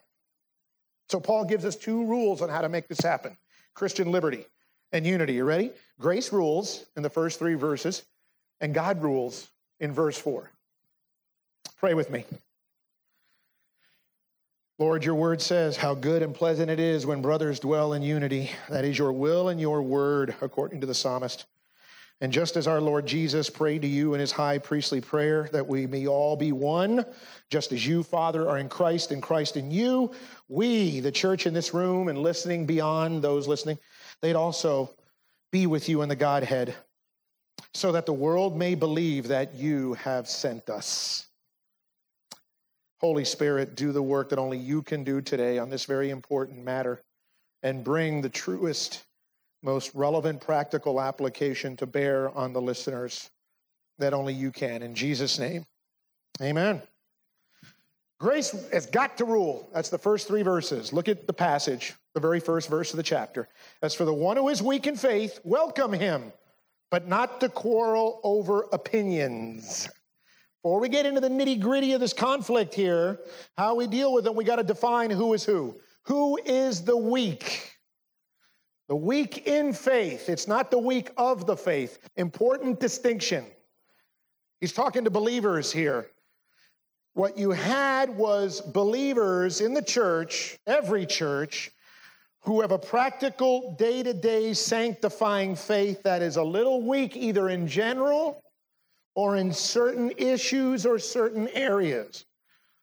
So 1.09 1.19
Paul 1.19 1.45
gives 1.45 1.65
us 1.65 1.75
two 1.75 2.05
rules 2.05 2.43
on 2.43 2.49
how 2.49 2.61
to 2.61 2.69
make 2.69 2.87
this 2.87 3.01
happen 3.01 3.37
Christian 3.75 4.13
liberty 4.13 4.47
and 4.93 5.07
unity. 5.07 5.35
You 5.35 5.45
ready? 5.45 5.73
Grace 5.99 6.33
rules 6.33 6.85
in 6.97 7.03
the 7.03 7.11
first 7.11 7.39
three 7.39 7.55
verses, 7.55 8.05
and 8.61 8.75
God 8.75 9.03
rules 9.03 9.51
in 9.81 9.93
verse 9.93 10.19
four. 10.19 10.53
Pray 11.79 11.95
with 11.95 12.11
me. 12.11 12.25
Lord, 14.81 15.05
your 15.05 15.15
word 15.15 15.41
says 15.41 15.77
how 15.77 15.95
good 15.95 16.23
and 16.23 16.35
pleasant 16.35 16.71
it 16.71 16.81
is 16.81 17.07
when 17.07 17.23
brothers 17.23 17.61
dwell 17.61 17.93
in 17.93 18.03
unity. 18.03 18.51
That 18.69 18.85
is 18.85 18.99
your 18.99 19.13
will 19.13 19.49
and 19.49 19.61
your 19.61 19.83
word, 19.83 20.35
according 20.41 20.81
to 20.81 20.87
the 20.87 20.95
psalmist. 20.95 21.47
And 22.21 22.33
just 22.33 22.57
as 22.57 22.67
our 22.67 22.81
Lord 22.81 23.07
Jesus 23.07 23.49
prayed 23.49 23.83
to 23.83 23.89
you 23.89 24.15
in 24.15 24.19
his 24.21 24.33
high 24.33 24.59
priestly 24.59 25.01
prayer 25.01 25.49
that 25.53 25.69
we 25.69 25.87
may 25.87 26.09
all 26.09 26.37
be 26.37 26.51
one, 26.51 27.05
just 27.49 27.71
as 27.71 27.87
you, 27.87 28.03
Father, 28.03 28.49
are 28.49 28.59
in 28.59 28.69
Christ 28.69 29.13
and 29.13 29.23
Christ 29.23 29.57
in 29.57 29.71
you, 29.71 30.11
we, 30.49 30.99
the 30.99 31.13
church 31.13 31.47
in 31.47 31.55
this 31.55 31.73
room 31.73 32.09
and 32.09 32.19
listening 32.19 32.67
beyond 32.67 33.23
those 33.23 33.47
listening, 33.47 33.79
they'd 34.21 34.35
also 34.35 34.91
be 35.53 35.69
with 35.69 35.89
you 35.89 36.03
in 36.03 36.09
the 36.09 36.17
Godhead, 36.17 36.75
so 37.73 37.93
that 37.93 38.05
the 38.05 38.13
world 38.13 38.57
may 38.57 38.75
believe 38.75 39.29
that 39.29 39.55
you 39.55 39.95
have 39.95 40.29
sent 40.29 40.69
us. 40.71 41.28
Holy 43.01 43.25
Spirit, 43.25 43.77
do 43.77 43.93
the 43.93 44.03
work 44.03 44.31
that 44.31 44.39
only 44.39 44.59
you 44.59 44.83
can 44.83 45.05
do 45.05 45.21
today 45.21 45.59
on 45.59 45.71
this 45.71 45.85
very 45.85 46.11
important 46.11 46.65
matter 46.65 47.01
and 47.63 47.85
bring 47.85 48.21
the 48.21 48.29
truest 48.29 49.05
most 49.63 49.95
relevant 49.95 50.41
practical 50.41 51.01
application 51.01 51.77
to 51.77 51.87
bear 51.87 52.31
on 52.31 52.53
the 52.53 52.61
listeners 52.61 53.31
that 53.99 54.15
only 54.15 54.33
you 54.33 54.51
can. 54.51 54.83
In 54.83 54.95
Jesus' 54.95 55.39
name, 55.39 55.65
amen. 56.41 56.83
Grace 58.21 58.51
has 58.73 58.87
got 58.87 59.17
to 59.19 59.25
rule. 59.25 59.69
That's 59.73 59.91
the 59.91 59.99
first 59.99 60.27
three 60.27 60.43
verses. 60.43 60.93
Look 60.93 61.09
at 61.09 61.27
the 61.27 61.33
passage, 61.33 61.95
the 62.15 62.21
very 62.21 62.41
first 62.41 62.69
verse 62.69 62.93
of 62.93 62.97
the 62.97 63.03
chapter. 63.03 63.49
As 63.81 63.95
for 63.95 64.05
the 64.05 64.15
one 64.15 64.37
who 64.37 64.49
is 64.49 64.61
weak 64.61 64.89
in 64.89 64.97
faith, 64.97 65.39
welcome 65.45 65.93
him, 65.93 66.33
but 66.91 67.07
not 67.07 67.41
to 67.41 67.49
quarrel 67.49 68.21
over 68.25 68.67
opinions. 68.73 69.89
Before 70.69 70.81
we 70.81 70.91
get 70.91 71.07
into 71.07 71.23
the 71.23 71.31
nitty 71.31 71.61
gritty 71.61 71.95
of 71.95 72.01
this 72.01 72.13
conflict 72.13 72.75
here, 72.75 73.21
how 73.57 73.75
we 73.75 73.87
deal 73.87 74.13
with 74.13 74.27
it, 74.27 74.35
we 74.35 74.45
got 74.45 74.57
to 74.57 74.63
define 74.63 75.09
who 75.09 75.33
is 75.33 75.43
who. 75.43 75.81
Who 76.03 76.39
is 76.45 76.85
the 76.85 76.95
weak? 76.95 77.73
The 78.89 78.95
weak 78.95 79.47
in 79.47 79.73
faith. 79.73 80.29
It's 80.29 80.47
not 80.47 80.71
the 80.71 80.79
weak 80.79 81.09
of 81.17 81.47
the 81.47 81.57
faith. 81.57 81.99
Important 82.17 82.81
distinction. 82.81 83.47
He's 84.61 84.75
talking 84.75 85.05
to 85.05 85.11
believers 85.11 85.73
here. 85.73 86.11
What 87.15 87.39
you 87.39 87.53
had 87.53 88.15
was 88.15 88.61
believers 88.61 89.63
in 89.63 89.73
the 89.73 89.81
church, 89.81 90.59
every 90.67 91.07
church, 91.07 91.71
who 92.41 92.61
have 92.61 92.73
a 92.73 92.79
practical 92.79 93.75
day 93.79 94.03
to 94.03 94.13
day 94.13 94.53
sanctifying 94.53 95.57
faith 95.57 96.03
that 96.03 96.21
is 96.21 96.37
a 96.37 96.45
little 96.45 96.87
weak, 96.87 97.17
either 97.17 97.49
in 97.49 97.67
general 97.67 98.43
or 99.19 99.35
in 99.35 99.53
certain 99.53 100.13
issues 100.17 100.87
or 100.87 100.97
certain 100.97 101.49
areas. 101.49 102.25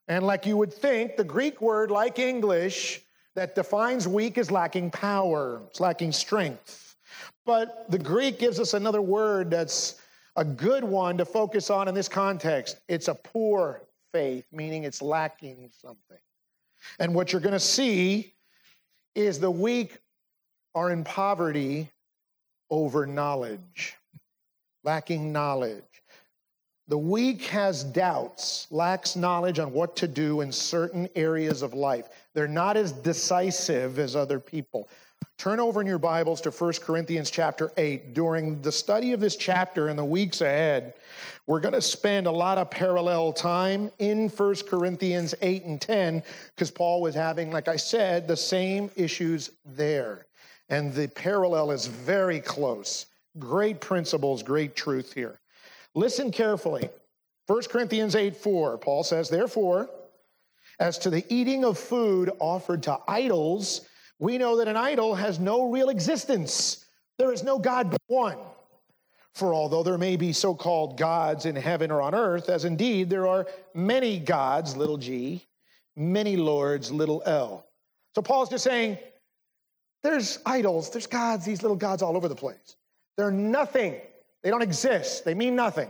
And 0.09 0.27
like 0.27 0.45
you 0.45 0.57
would 0.57 0.73
think, 0.73 1.15
the 1.15 1.23
Greek 1.23 1.61
word, 1.61 1.89
like 1.89 2.19
English, 2.19 2.99
that 3.35 3.55
defines 3.55 4.05
weak 4.05 4.37
is 4.37 4.51
lacking 4.51 4.91
power, 4.91 5.61
it's 5.69 5.79
lacking 5.79 6.11
strength. 6.11 6.97
But 7.45 7.89
the 7.89 7.97
Greek 7.97 8.37
gives 8.37 8.59
us 8.59 8.73
another 8.73 9.01
word 9.01 9.49
that's 9.49 10.01
a 10.35 10.43
good 10.43 10.83
one 10.83 11.17
to 11.19 11.23
focus 11.23 11.69
on 11.69 11.87
in 11.87 11.95
this 11.95 12.09
context. 12.09 12.81
It's 12.89 13.07
a 13.07 13.15
poor 13.15 13.83
faith, 14.11 14.43
meaning 14.51 14.83
it's 14.83 15.01
lacking 15.01 15.69
something. 15.71 16.19
And 16.99 17.15
what 17.15 17.31
you're 17.31 17.39
going 17.39 17.53
to 17.53 17.59
see 17.61 18.33
is 19.15 19.39
the 19.39 19.49
weak 19.49 19.99
are 20.75 20.91
in 20.91 21.05
poverty 21.05 21.89
over 22.69 23.05
knowledge, 23.05 23.95
lacking 24.83 25.31
knowledge. 25.31 25.94
The 26.87 26.97
weak 26.97 27.45
has 27.45 27.83
doubts, 27.83 28.67
lacks 28.69 29.15
knowledge 29.15 29.57
on 29.57 29.73
what 29.73 29.95
to 29.95 30.07
do 30.07 30.41
in 30.41 30.51
certain 30.51 31.09
areas 31.15 31.63
of 31.63 31.73
life. 31.73 32.09
They're 32.35 32.47
not 32.47 32.77
as 32.77 32.91
decisive 32.91 33.97
as 33.97 34.15
other 34.15 34.39
people. 34.39 34.87
Turn 35.39 35.59
over 35.59 35.81
in 35.81 35.87
your 35.87 35.97
Bibles 35.97 36.41
to 36.41 36.51
1 36.51 36.73
Corinthians 36.81 37.31
chapter 37.31 37.71
8. 37.75 38.13
During 38.13 38.61
the 38.61 38.71
study 38.71 39.13
of 39.13 39.19
this 39.19 39.35
chapter 39.35 39.89
in 39.89 39.97
the 39.97 40.05
weeks 40.05 40.41
ahead, 40.41 40.93
we're 41.47 41.59
going 41.59 41.73
to 41.73 41.81
spend 41.81 42.27
a 42.27 42.31
lot 42.31 42.59
of 42.59 42.69
parallel 42.69 43.33
time 43.33 43.91
in 43.97 44.29
1 44.29 44.55
Corinthians 44.69 45.33
8 45.41 45.63
and 45.65 45.81
10 45.81 46.21
because 46.53 46.69
Paul 46.69 47.01
was 47.01 47.15
having, 47.15 47.51
like 47.51 47.67
I 47.67 47.77
said, 47.77 48.27
the 48.27 48.37
same 48.37 48.91
issues 48.95 49.49
there. 49.65 50.27
And 50.69 50.93
the 50.93 51.07
parallel 51.07 51.71
is 51.71 51.87
very 51.87 52.39
close. 52.39 53.07
Great 53.39 53.81
principles, 53.81 54.43
great 54.43 54.75
truth 54.75 55.13
here. 55.13 55.39
Listen 55.95 56.31
carefully. 56.31 56.89
1 57.47 57.63
Corinthians 57.63 58.15
8 58.15 58.35
4, 58.35 58.77
Paul 58.77 59.03
says, 59.03 59.29
Therefore, 59.29 59.89
as 60.79 60.97
to 60.99 61.09
the 61.09 61.25
eating 61.33 61.63
of 61.63 61.77
food 61.77 62.31
offered 62.39 62.83
to 62.83 62.99
idols, 63.07 63.81
we 64.19 64.37
know 64.37 64.57
that 64.57 64.67
an 64.67 64.77
idol 64.77 65.15
has 65.15 65.39
no 65.39 65.69
real 65.71 65.89
existence. 65.89 66.85
There 67.17 67.31
is 67.31 67.43
no 67.43 67.57
God 67.57 67.91
but 67.91 68.01
one. 68.07 68.37
For 69.33 69.53
although 69.53 69.83
there 69.83 69.97
may 69.97 70.15
be 70.15 70.31
so 70.31 70.55
called 70.55 70.97
gods 70.97 71.45
in 71.45 71.55
heaven 71.55 71.91
or 71.91 72.01
on 72.01 72.15
earth, 72.15 72.49
as 72.49 72.65
indeed 72.65 73.09
there 73.09 73.27
are 73.27 73.45
many 73.73 74.17
gods, 74.17 74.77
little 74.77 74.97
g, 74.97 75.45
many 75.95 76.37
lords, 76.37 76.91
little 76.91 77.21
l. 77.25 77.65
So 78.15 78.21
Paul's 78.21 78.49
just 78.49 78.63
saying 78.63 78.97
there's 80.03 80.39
idols, 80.45 80.89
there's 80.89 81.07
gods, 81.07 81.45
these 81.45 81.61
little 81.61 81.75
gods 81.75 82.01
all 82.01 82.15
over 82.15 82.29
the 82.29 82.35
place. 82.35 82.77
They're 83.17 83.31
nothing, 83.31 83.99
they 84.45 84.51
don't 84.51 84.61
exist, 84.61 85.25
they 85.25 85.33
mean 85.33 85.55
nothing. 85.55 85.87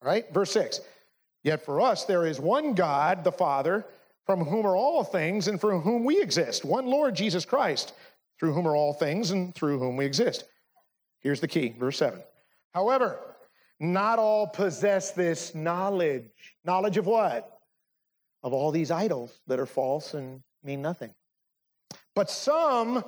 All 0.00 0.08
right, 0.08 0.32
verse 0.32 0.52
6. 0.52 0.80
Yet 1.42 1.64
for 1.64 1.80
us 1.80 2.04
there 2.04 2.24
is 2.24 2.38
one 2.38 2.74
God, 2.74 3.24
the 3.24 3.32
Father 3.32 3.84
from 4.26 4.44
whom 4.44 4.64
are 4.64 4.76
all 4.76 5.02
things 5.02 5.48
and 5.48 5.60
for 5.60 5.76
whom 5.76 6.04
we 6.04 6.22
exist. 6.22 6.64
One 6.64 6.86
Lord, 6.86 7.16
Jesus 7.16 7.44
Christ, 7.44 7.94
through 8.38 8.52
whom 8.54 8.68
are 8.68 8.76
all 8.76 8.92
things 8.92 9.32
and 9.32 9.52
through 9.52 9.80
whom 9.80 9.96
we 9.96 10.04
exist. 10.04 10.44
Here's 11.18 11.40
the 11.40 11.48
key, 11.48 11.74
verse 11.80 11.96
7. 11.96 12.20
However, 12.72 13.18
not 13.80 14.20
all 14.20 14.46
possess 14.46 15.10
this 15.10 15.52
knowledge. 15.52 16.30
Knowledge 16.64 16.96
of 16.96 17.06
what? 17.06 17.58
Of 18.44 18.52
all 18.52 18.70
these 18.70 18.92
idols 18.92 19.40
that 19.48 19.58
are 19.58 19.66
false 19.66 20.14
and 20.14 20.42
mean 20.62 20.80
nothing. 20.80 21.12
But 22.14 22.30
some, 22.30 23.02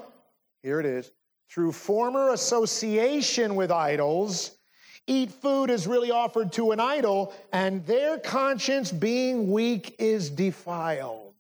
here 0.64 0.80
it 0.80 0.86
is, 0.86 1.12
through 1.48 1.70
former 1.70 2.30
association 2.30 3.54
with 3.54 3.70
idols, 3.70 4.58
eat 5.06 5.30
food 5.32 5.71
is 5.71 5.87
really 5.87 6.11
offered 6.11 6.52
to 6.52 6.73
an 6.73 6.80
idol, 6.80 7.35
and 7.52 7.85
their 7.87 8.18
conscience, 8.18 8.92
being 8.92 9.50
weak, 9.50 9.97
is 9.99 10.30
defiled. 10.30 11.35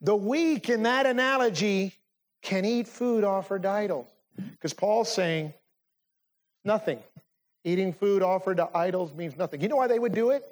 The 0.00 0.14
weak, 0.14 0.68
in 0.68 0.82
that 0.82 1.06
analogy, 1.06 1.94
can 2.42 2.64
eat 2.64 2.86
food 2.88 3.24
offered 3.24 3.62
to 3.62 3.70
idols. 3.70 4.06
Because 4.36 4.74
Paul's 4.74 5.10
saying, 5.10 5.54
nothing. 6.64 6.98
Eating 7.64 7.92
food 7.92 8.22
offered 8.22 8.58
to 8.58 8.68
idols 8.76 9.14
means 9.14 9.36
nothing. 9.38 9.60
You 9.62 9.68
know 9.68 9.76
why 9.76 9.86
they 9.86 9.98
would 9.98 10.14
do 10.14 10.30
it? 10.30 10.44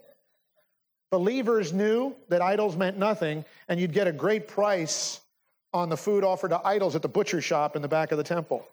Believers 1.10 1.74
knew 1.74 2.14
that 2.30 2.40
idols 2.40 2.74
meant 2.74 2.96
nothing, 2.96 3.44
and 3.68 3.78
you'd 3.78 3.92
get 3.92 4.06
a 4.06 4.12
great 4.12 4.48
price 4.48 5.20
on 5.74 5.90
the 5.90 5.96
food 5.96 6.24
offered 6.24 6.48
to 6.48 6.66
idols 6.66 6.96
at 6.96 7.02
the 7.02 7.08
butcher 7.08 7.42
shop 7.42 7.76
in 7.76 7.82
the 7.82 7.88
back 7.88 8.12
of 8.12 8.18
the 8.18 8.24
temple. 8.24 8.66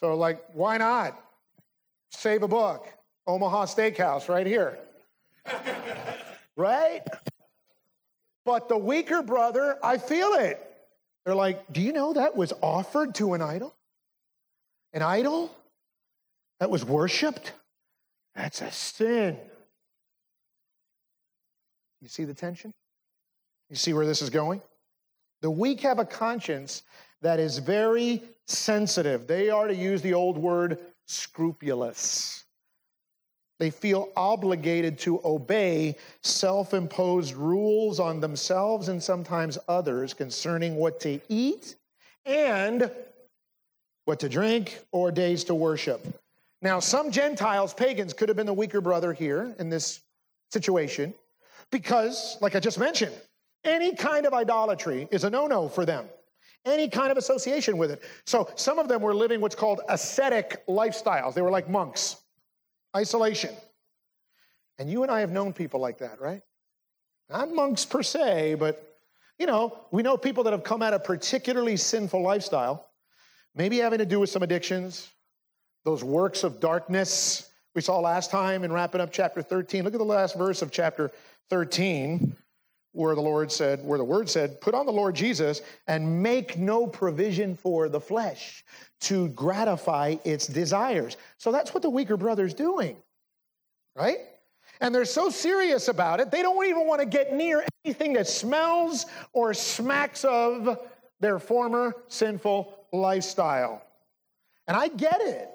So, 0.00 0.16
like, 0.16 0.42
why 0.52 0.78
not? 0.78 1.16
Save 2.14 2.42
a 2.42 2.48
book. 2.48 2.86
Omaha 3.26 3.66
Steakhouse 3.66 4.28
right 4.28 4.46
here. 4.46 4.78
right? 6.56 7.02
But 8.44 8.68
the 8.68 8.76
weaker 8.76 9.22
brother, 9.22 9.78
I 9.82 9.98
feel 9.98 10.34
it. 10.34 10.60
They're 11.24 11.34
like, 11.34 11.72
Do 11.72 11.80
you 11.80 11.92
know 11.92 12.12
that 12.12 12.36
was 12.36 12.52
offered 12.62 13.14
to 13.16 13.34
an 13.34 13.42
idol? 13.42 13.74
An 14.92 15.02
idol 15.02 15.54
that 16.60 16.70
was 16.70 16.84
worshiped? 16.84 17.52
That's 18.34 18.60
a 18.60 18.70
sin. 18.70 19.36
You 22.00 22.08
see 22.08 22.24
the 22.24 22.34
tension? 22.34 22.72
You 23.70 23.76
see 23.76 23.92
where 23.92 24.06
this 24.06 24.20
is 24.20 24.30
going? 24.30 24.60
The 25.40 25.50
weak 25.50 25.80
have 25.80 25.98
a 25.98 26.04
conscience 26.04 26.82
that 27.22 27.40
is 27.40 27.58
very 27.58 28.22
sensitive. 28.46 29.26
They 29.26 29.48
are, 29.50 29.66
to 29.66 29.74
use 29.74 30.02
the 30.02 30.14
old 30.14 30.36
word, 30.36 30.78
scrupulous. 31.06 32.44
They 33.60 33.70
feel 33.70 34.08
obligated 34.16 34.98
to 35.00 35.20
obey 35.24 35.96
self 36.22 36.74
imposed 36.74 37.34
rules 37.34 38.00
on 38.00 38.20
themselves 38.20 38.88
and 38.88 39.02
sometimes 39.02 39.58
others 39.68 40.12
concerning 40.12 40.76
what 40.76 41.00
to 41.00 41.20
eat 41.28 41.76
and 42.26 42.90
what 44.06 44.20
to 44.20 44.28
drink 44.28 44.80
or 44.92 45.12
days 45.12 45.44
to 45.44 45.54
worship. 45.54 46.20
Now, 46.62 46.80
some 46.80 47.10
Gentiles, 47.10 47.74
pagans, 47.74 48.12
could 48.12 48.28
have 48.28 48.36
been 48.36 48.46
the 48.46 48.52
weaker 48.52 48.80
brother 48.80 49.12
here 49.12 49.54
in 49.58 49.68
this 49.68 50.00
situation 50.50 51.14
because, 51.70 52.36
like 52.40 52.56
I 52.56 52.60
just 52.60 52.78
mentioned, 52.78 53.14
any 53.64 53.94
kind 53.94 54.26
of 54.26 54.34
idolatry 54.34 55.08
is 55.10 55.24
a 55.24 55.30
no 55.30 55.46
no 55.46 55.68
for 55.68 55.86
them 55.86 56.06
any 56.64 56.88
kind 56.88 57.10
of 57.10 57.16
association 57.16 57.76
with 57.76 57.90
it. 57.90 58.02
So 58.26 58.50
some 58.56 58.78
of 58.78 58.88
them 58.88 59.02
were 59.02 59.14
living 59.14 59.40
what's 59.40 59.54
called 59.54 59.80
ascetic 59.88 60.66
lifestyles. 60.66 61.34
They 61.34 61.42
were 61.42 61.50
like 61.50 61.68
monks, 61.68 62.16
isolation. 62.96 63.54
And 64.78 64.90
you 64.90 65.02
and 65.02 65.12
I 65.12 65.20
have 65.20 65.30
known 65.30 65.52
people 65.52 65.80
like 65.80 65.98
that, 65.98 66.20
right? 66.20 66.42
Not 67.30 67.52
monks 67.52 67.84
per 67.84 68.02
se, 68.02 68.56
but 68.56 68.96
you 69.38 69.46
know, 69.46 69.86
we 69.90 70.02
know 70.02 70.16
people 70.16 70.44
that 70.44 70.52
have 70.52 70.64
come 70.64 70.82
out 70.82 70.94
of 70.94 71.04
particularly 71.04 71.76
sinful 71.76 72.22
lifestyle, 72.22 72.88
maybe 73.54 73.78
having 73.78 73.98
to 73.98 74.06
do 74.06 74.20
with 74.20 74.30
some 74.30 74.42
addictions, 74.42 75.10
those 75.84 76.02
works 76.04 76.44
of 76.44 76.60
darkness 76.60 77.50
we 77.74 77.82
saw 77.82 77.98
last 77.98 78.30
time 78.30 78.62
in 78.62 78.72
wrapping 78.72 79.00
up 79.00 79.10
chapter 79.12 79.42
13. 79.42 79.82
Look 79.82 79.94
at 79.94 79.98
the 79.98 80.04
last 80.04 80.36
verse 80.36 80.62
of 80.62 80.70
chapter 80.70 81.10
13 81.50 82.36
where 82.94 83.14
the 83.14 83.20
Lord 83.20 83.50
said, 83.50 83.84
where 83.84 83.98
the 83.98 84.04
word 84.04 84.30
said, 84.30 84.60
put 84.60 84.72
on 84.72 84.86
the 84.86 84.92
Lord 84.92 85.16
Jesus 85.16 85.60
and 85.88 86.22
make 86.22 86.56
no 86.56 86.86
provision 86.86 87.56
for 87.56 87.88
the 87.88 88.00
flesh 88.00 88.64
to 89.00 89.28
gratify 89.30 90.16
its 90.24 90.46
desires. 90.46 91.16
So 91.36 91.50
that's 91.50 91.74
what 91.74 91.82
the 91.82 91.90
weaker 91.90 92.16
brother's 92.16 92.54
doing, 92.54 92.96
right? 93.96 94.18
And 94.80 94.94
they're 94.94 95.04
so 95.04 95.28
serious 95.28 95.88
about 95.88 96.20
it, 96.20 96.30
they 96.30 96.40
don't 96.40 96.64
even 96.66 96.86
want 96.86 97.00
to 97.00 97.06
get 97.06 97.34
near 97.34 97.64
anything 97.84 98.12
that 98.14 98.28
smells 98.28 99.06
or 99.32 99.52
smacks 99.54 100.24
of 100.24 100.78
their 101.20 101.38
former 101.38 101.94
sinful 102.08 102.86
lifestyle. 102.92 103.82
And 104.68 104.76
I 104.76 104.88
get 104.88 105.20
it. 105.20 105.50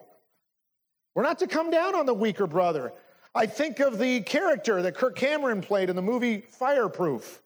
We're 1.15 1.23
not 1.23 1.39
to 1.39 1.47
come 1.47 1.71
down 1.71 1.95
on 1.95 2.05
the 2.05 2.13
weaker 2.13 2.47
brother. 2.47 2.93
I 3.35 3.45
think 3.45 3.79
of 3.79 3.99
the 3.99 4.21
character 4.21 4.81
that 4.81 4.95
Kirk 4.95 5.15
Cameron 5.15 5.61
played 5.61 5.89
in 5.89 5.95
the 5.95 6.01
movie 6.01 6.41
Fireproof. 6.41 7.41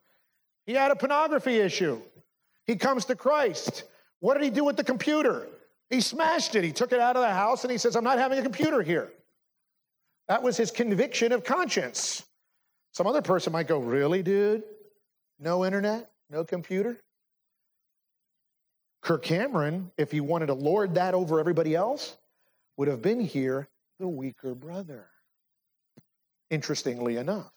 He 0.66 0.74
had 0.74 0.92
a 0.92 0.96
pornography 0.96 1.58
issue. 1.58 2.00
He 2.66 2.76
comes 2.78 3.06
to 3.06 3.16
Christ. 3.16 3.84
What 4.20 4.36
did 4.36 4.44
he 4.44 4.50
do 4.50 4.64
with 4.64 4.78
the 4.78 4.84
computer? 4.84 5.48
He 5.90 6.00
smashed 6.00 6.56
it. 6.56 6.64
He 6.64 6.72
took 6.72 6.94
it 6.94 7.00
out 7.00 7.18
of 7.18 7.22
the 7.22 7.30
house 7.30 7.64
and 7.64 7.72
he 7.72 7.78
says, 7.78 7.96
I'm 7.96 8.04
not 8.06 8.18
having 8.18 8.40
a 8.40 8.42
computer 8.42 8.82
here. 8.82 9.12
That 10.30 10.42
was 10.42 10.56
his 10.56 10.72
conviction 10.72 11.34
of 11.34 11.44
conscience. 11.44 12.24
Some 12.94 13.06
other 13.06 13.22
person 13.22 13.52
might 13.52 13.68
go, 13.68 13.80
Really, 13.80 14.24
dude? 14.24 14.64
No 15.40 15.66
internet? 15.66 16.10
No 16.30 16.46
computer? 16.46 17.02
Kirk 19.02 19.24
Cameron, 19.24 19.92
if 19.98 20.12
he 20.12 20.22
wanted 20.22 20.46
to 20.46 20.54
lord 20.54 20.96
that 20.96 21.14
over 21.14 21.42
everybody 21.42 21.76
else, 21.76 22.16
would 22.78 22.88
have 22.88 23.02
been 23.02 23.20
here 23.20 23.68
the 24.00 24.08
weaker 24.08 24.56
brother 24.56 25.10
interestingly 26.54 27.18
enough, 27.18 27.52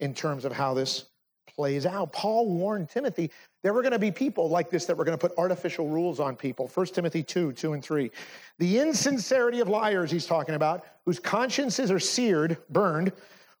in 0.00 0.14
terms 0.14 0.44
of 0.44 0.52
how 0.52 0.74
this 0.74 1.06
plays 1.54 1.86
out. 1.86 2.12
Paul 2.12 2.48
warned 2.48 2.88
Timothy 2.88 3.30
there 3.62 3.72
were 3.72 3.82
going 3.82 3.92
to 3.92 3.98
be 3.98 4.10
people 4.10 4.48
like 4.48 4.70
this 4.70 4.86
that 4.86 4.96
were 4.96 5.04
going 5.04 5.16
to 5.16 5.28
put 5.28 5.36
artificial 5.38 5.88
rules 5.88 6.18
on 6.18 6.34
people. 6.34 6.68
1 6.74 6.86
Timothy 6.86 7.22
2 7.22 7.52
2 7.52 7.72
and 7.74 7.82
3. 7.82 8.10
The 8.58 8.78
insincerity 8.78 9.60
of 9.60 9.68
liars, 9.68 10.10
he's 10.10 10.26
talking 10.26 10.54
about, 10.54 10.84
whose 11.04 11.18
consciences 11.18 11.90
are 11.90 12.00
seared, 12.00 12.58
burned, 12.70 13.12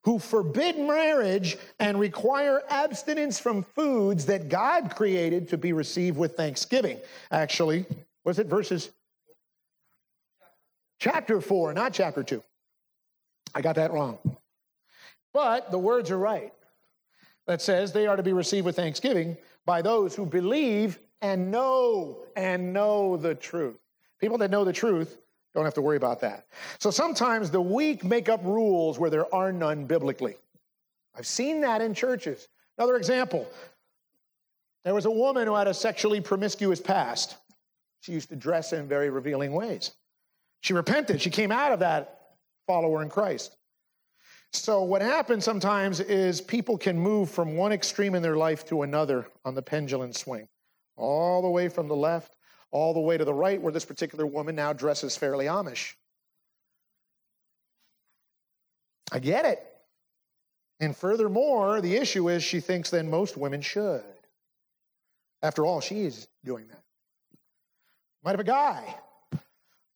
who 0.04 0.18
forbid 0.18 0.78
marriage 0.78 1.56
and 1.78 1.98
require 2.00 2.62
abstinence 2.68 3.38
from 3.38 3.62
foods 3.62 4.26
that 4.26 4.48
God 4.48 4.94
created 4.96 5.48
to 5.50 5.56
be 5.56 5.72
received 5.72 6.16
with 6.16 6.36
thanksgiving. 6.36 6.98
Actually, 7.30 7.86
was 8.24 8.40
it 8.40 8.48
verses? 8.48 8.90
Chapter 10.98 11.40
4, 11.40 11.74
not 11.74 11.92
chapter 11.92 12.22
2. 12.22 12.42
I 13.54 13.60
got 13.60 13.76
that 13.76 13.92
wrong. 13.92 14.18
But 15.32 15.70
the 15.70 15.78
words 15.78 16.10
are 16.10 16.18
right. 16.18 16.52
That 17.46 17.60
says 17.60 17.92
they 17.92 18.06
are 18.06 18.16
to 18.16 18.22
be 18.22 18.32
received 18.32 18.64
with 18.64 18.76
thanksgiving 18.76 19.36
by 19.64 19.82
those 19.82 20.14
who 20.14 20.26
believe 20.26 20.98
and 21.20 21.50
know 21.50 22.18
and 22.36 22.72
know 22.72 23.16
the 23.16 23.34
truth. 23.34 23.78
People 24.20 24.38
that 24.38 24.50
know 24.50 24.64
the 24.64 24.72
truth 24.72 25.18
don't 25.54 25.64
have 25.64 25.74
to 25.74 25.82
worry 25.82 25.96
about 25.96 26.20
that. 26.20 26.46
So 26.78 26.90
sometimes 26.90 27.50
the 27.50 27.60
weak 27.60 28.04
make 28.04 28.28
up 28.28 28.44
rules 28.44 28.98
where 28.98 29.10
there 29.10 29.32
are 29.34 29.52
none 29.52 29.86
biblically. 29.86 30.36
I've 31.14 31.26
seen 31.26 31.60
that 31.62 31.82
in 31.82 31.94
churches. 31.94 32.48
Another 32.78 32.96
example 32.96 33.48
there 34.84 34.94
was 34.94 35.04
a 35.04 35.10
woman 35.10 35.46
who 35.46 35.54
had 35.54 35.68
a 35.68 35.74
sexually 35.74 36.20
promiscuous 36.20 36.80
past. 36.80 37.36
She 38.00 38.12
used 38.12 38.30
to 38.30 38.36
dress 38.36 38.72
in 38.72 38.88
very 38.88 39.10
revealing 39.10 39.52
ways. 39.52 39.92
She 40.60 40.72
repented. 40.72 41.20
She 41.20 41.30
came 41.30 41.52
out 41.52 41.70
of 41.70 41.78
that 41.80 42.36
follower 42.66 43.02
in 43.02 43.08
Christ. 43.08 43.56
So, 44.52 44.82
what 44.82 45.00
happens 45.00 45.44
sometimes 45.44 46.00
is 46.00 46.42
people 46.42 46.76
can 46.76 46.98
move 46.98 47.30
from 47.30 47.56
one 47.56 47.72
extreme 47.72 48.14
in 48.14 48.22
their 48.22 48.36
life 48.36 48.66
to 48.66 48.82
another 48.82 49.26
on 49.46 49.54
the 49.54 49.62
pendulum 49.62 50.12
swing, 50.12 50.46
all 50.96 51.40
the 51.40 51.48
way 51.48 51.68
from 51.68 51.88
the 51.88 51.96
left, 51.96 52.36
all 52.70 52.92
the 52.92 53.00
way 53.00 53.16
to 53.16 53.24
the 53.24 53.32
right, 53.32 53.60
where 53.60 53.72
this 53.72 53.86
particular 53.86 54.26
woman 54.26 54.54
now 54.54 54.74
dresses 54.74 55.16
fairly 55.16 55.46
Amish. 55.46 55.94
I 59.10 59.20
get 59.20 59.46
it. 59.46 59.64
And 60.80 60.94
furthermore, 60.94 61.80
the 61.80 61.96
issue 61.96 62.28
is 62.28 62.42
she 62.42 62.60
thinks 62.60 62.90
then 62.90 63.08
most 63.08 63.36
women 63.38 63.62
should. 63.62 64.02
After 65.42 65.64
all, 65.64 65.80
she 65.80 66.04
is 66.04 66.28
doing 66.44 66.66
that. 66.68 66.82
Might 68.22 68.32
have 68.32 68.40
a 68.40 68.44
guy 68.44 68.96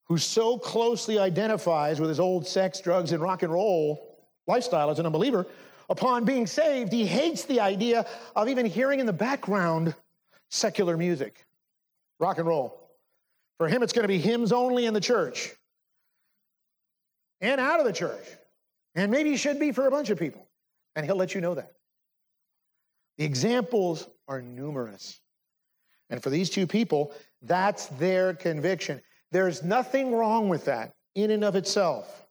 who 0.04 0.16
so 0.16 0.58
closely 0.58 1.18
identifies 1.18 2.00
with 2.00 2.08
his 2.08 2.20
old 2.20 2.46
sex, 2.46 2.80
drugs, 2.80 3.12
and 3.12 3.22
rock 3.22 3.42
and 3.42 3.52
roll 3.52 4.05
lifestyle 4.46 4.90
as 4.90 4.98
an 4.98 5.06
unbeliever, 5.06 5.46
upon 5.88 6.24
being 6.24 6.46
saved, 6.46 6.92
he 6.92 7.06
hates 7.06 7.44
the 7.44 7.60
idea 7.60 8.06
of 8.34 8.48
even 8.48 8.66
hearing 8.66 9.00
in 9.00 9.06
the 9.06 9.12
background 9.12 9.94
secular 10.50 10.96
music, 10.96 11.44
rock 12.18 12.38
and 12.38 12.46
roll. 12.46 12.90
For 13.58 13.68
him, 13.68 13.82
it's 13.82 13.92
going 13.92 14.04
to 14.04 14.08
be 14.08 14.18
hymns 14.18 14.52
only 14.52 14.86
in 14.86 14.94
the 14.94 15.00
church 15.00 15.54
and 17.40 17.60
out 17.60 17.80
of 17.80 17.86
the 17.86 17.92
church. 17.92 18.24
And 18.94 19.10
maybe 19.10 19.36
should 19.36 19.60
be 19.60 19.72
for 19.72 19.86
a 19.86 19.90
bunch 19.90 20.10
of 20.10 20.18
people. 20.18 20.46
And 20.94 21.04
he'll 21.04 21.16
let 21.16 21.34
you 21.34 21.40
know 21.40 21.54
that. 21.54 21.72
The 23.18 23.24
examples 23.24 24.08
are 24.28 24.40
numerous. 24.40 25.20
And 26.08 26.22
for 26.22 26.30
these 26.30 26.48
two 26.50 26.66
people, 26.66 27.12
that's 27.42 27.86
their 27.86 28.34
conviction. 28.34 29.02
There's 29.32 29.62
nothing 29.62 30.14
wrong 30.14 30.48
with 30.48 30.64
that 30.66 30.94
in 31.14 31.30
and 31.30 31.44
of 31.44 31.56
itself 31.56 32.25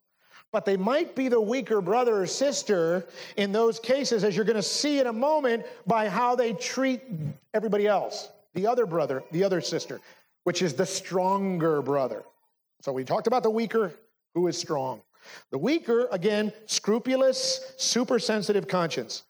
but 0.55 0.63
they 0.63 0.77
might 0.77 1.17
be 1.17 1.27
the 1.27 1.41
weaker 1.41 1.81
brother 1.81 2.21
or 2.21 2.25
sister 2.25 3.05
in 3.35 3.51
those 3.51 3.77
cases, 3.77 4.23
as 4.23 4.37
you're 4.37 4.45
going 4.45 4.55
to 4.55 4.63
see 4.63 5.01
in 5.01 5.07
a 5.07 5.11
moment 5.11 5.65
by 5.85 6.07
how 6.07 6.33
they 6.33 6.53
treat 6.53 7.01
everybody 7.53 7.87
else 7.87 8.29
the 8.53 8.65
other 8.65 8.85
brother, 8.85 9.21
the 9.33 9.43
other 9.43 9.59
sister, 9.59 9.99
which 10.45 10.61
is 10.61 10.73
the 10.73 10.85
stronger 10.85 11.81
brother. 11.81 12.23
So 12.79 12.93
we 12.93 13.03
talked 13.03 13.27
about 13.27 13.43
the 13.43 13.49
weaker 13.49 13.91
who 14.33 14.47
is 14.47 14.57
strong. 14.57 15.01
The 15.51 15.57
weaker, 15.57 16.07
again, 16.13 16.53
scrupulous, 16.67 17.73
super 17.75 18.17
sensitive 18.17 18.65
conscience. 18.65 19.23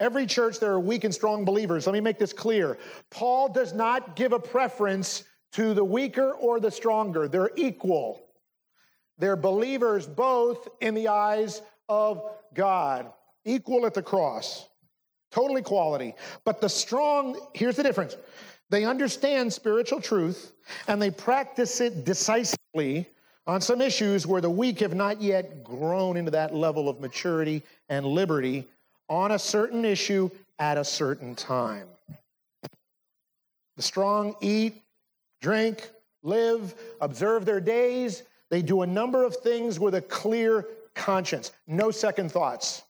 Every 0.00 0.24
church, 0.24 0.60
there 0.60 0.72
are 0.72 0.80
weak 0.80 1.04
and 1.04 1.12
strong 1.12 1.44
believers. 1.44 1.86
Let 1.86 1.92
me 1.92 2.00
make 2.00 2.18
this 2.18 2.32
clear. 2.32 2.78
Paul 3.10 3.50
does 3.50 3.74
not 3.74 4.16
give 4.16 4.32
a 4.32 4.40
preference 4.40 5.24
to 5.52 5.74
the 5.74 5.84
weaker 5.84 6.30
or 6.30 6.58
the 6.58 6.70
stronger, 6.70 7.28
they're 7.28 7.50
equal. 7.54 8.22
They're 9.20 9.36
believers 9.36 10.06
both 10.06 10.66
in 10.80 10.94
the 10.94 11.08
eyes 11.08 11.60
of 11.88 12.22
God, 12.54 13.12
equal 13.44 13.84
at 13.86 13.94
the 13.94 14.02
cross, 14.02 14.66
total 15.30 15.58
equality. 15.58 16.14
But 16.44 16.60
the 16.60 16.68
strong, 16.68 17.38
here's 17.54 17.76
the 17.76 17.82
difference 17.82 18.16
they 18.70 18.84
understand 18.84 19.52
spiritual 19.52 20.00
truth 20.00 20.52
and 20.88 21.02
they 21.02 21.10
practice 21.10 21.80
it 21.80 22.04
decisively 22.04 23.06
on 23.46 23.60
some 23.60 23.80
issues 23.80 24.26
where 24.26 24.40
the 24.40 24.50
weak 24.50 24.78
have 24.78 24.94
not 24.94 25.20
yet 25.20 25.64
grown 25.64 26.16
into 26.16 26.30
that 26.30 26.54
level 26.54 26.88
of 26.88 27.00
maturity 27.00 27.62
and 27.88 28.06
liberty 28.06 28.66
on 29.08 29.32
a 29.32 29.38
certain 29.38 29.84
issue 29.84 30.30
at 30.58 30.78
a 30.78 30.84
certain 30.84 31.34
time. 31.34 31.88
The 33.76 33.82
strong 33.82 34.36
eat, 34.40 34.82
drink, 35.42 35.90
live, 36.22 36.74
observe 37.00 37.44
their 37.44 37.60
days, 37.60 38.22
they 38.50 38.62
do 38.62 38.82
a 38.82 38.86
number 38.86 39.24
of 39.24 39.36
things 39.36 39.78
with 39.78 39.94
a 39.94 40.02
clear 40.02 40.66
conscience, 40.94 41.52
no 41.66 41.90
second 41.90 42.30
thoughts. 42.30 42.82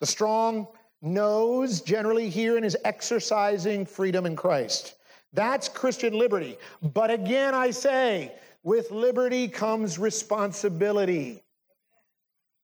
The 0.00 0.06
strong 0.06 0.68
knows 1.02 1.80
generally 1.80 2.28
here 2.28 2.56
and 2.56 2.64
is 2.64 2.76
exercising 2.84 3.84
freedom 3.84 4.26
in 4.26 4.36
Christ. 4.36 4.94
That's 5.32 5.68
Christian 5.68 6.14
liberty. 6.14 6.56
But 6.82 7.10
again, 7.10 7.54
I 7.54 7.70
say, 7.70 8.32
with 8.62 8.90
liberty 8.90 9.48
comes 9.48 9.98
responsibility. 9.98 11.42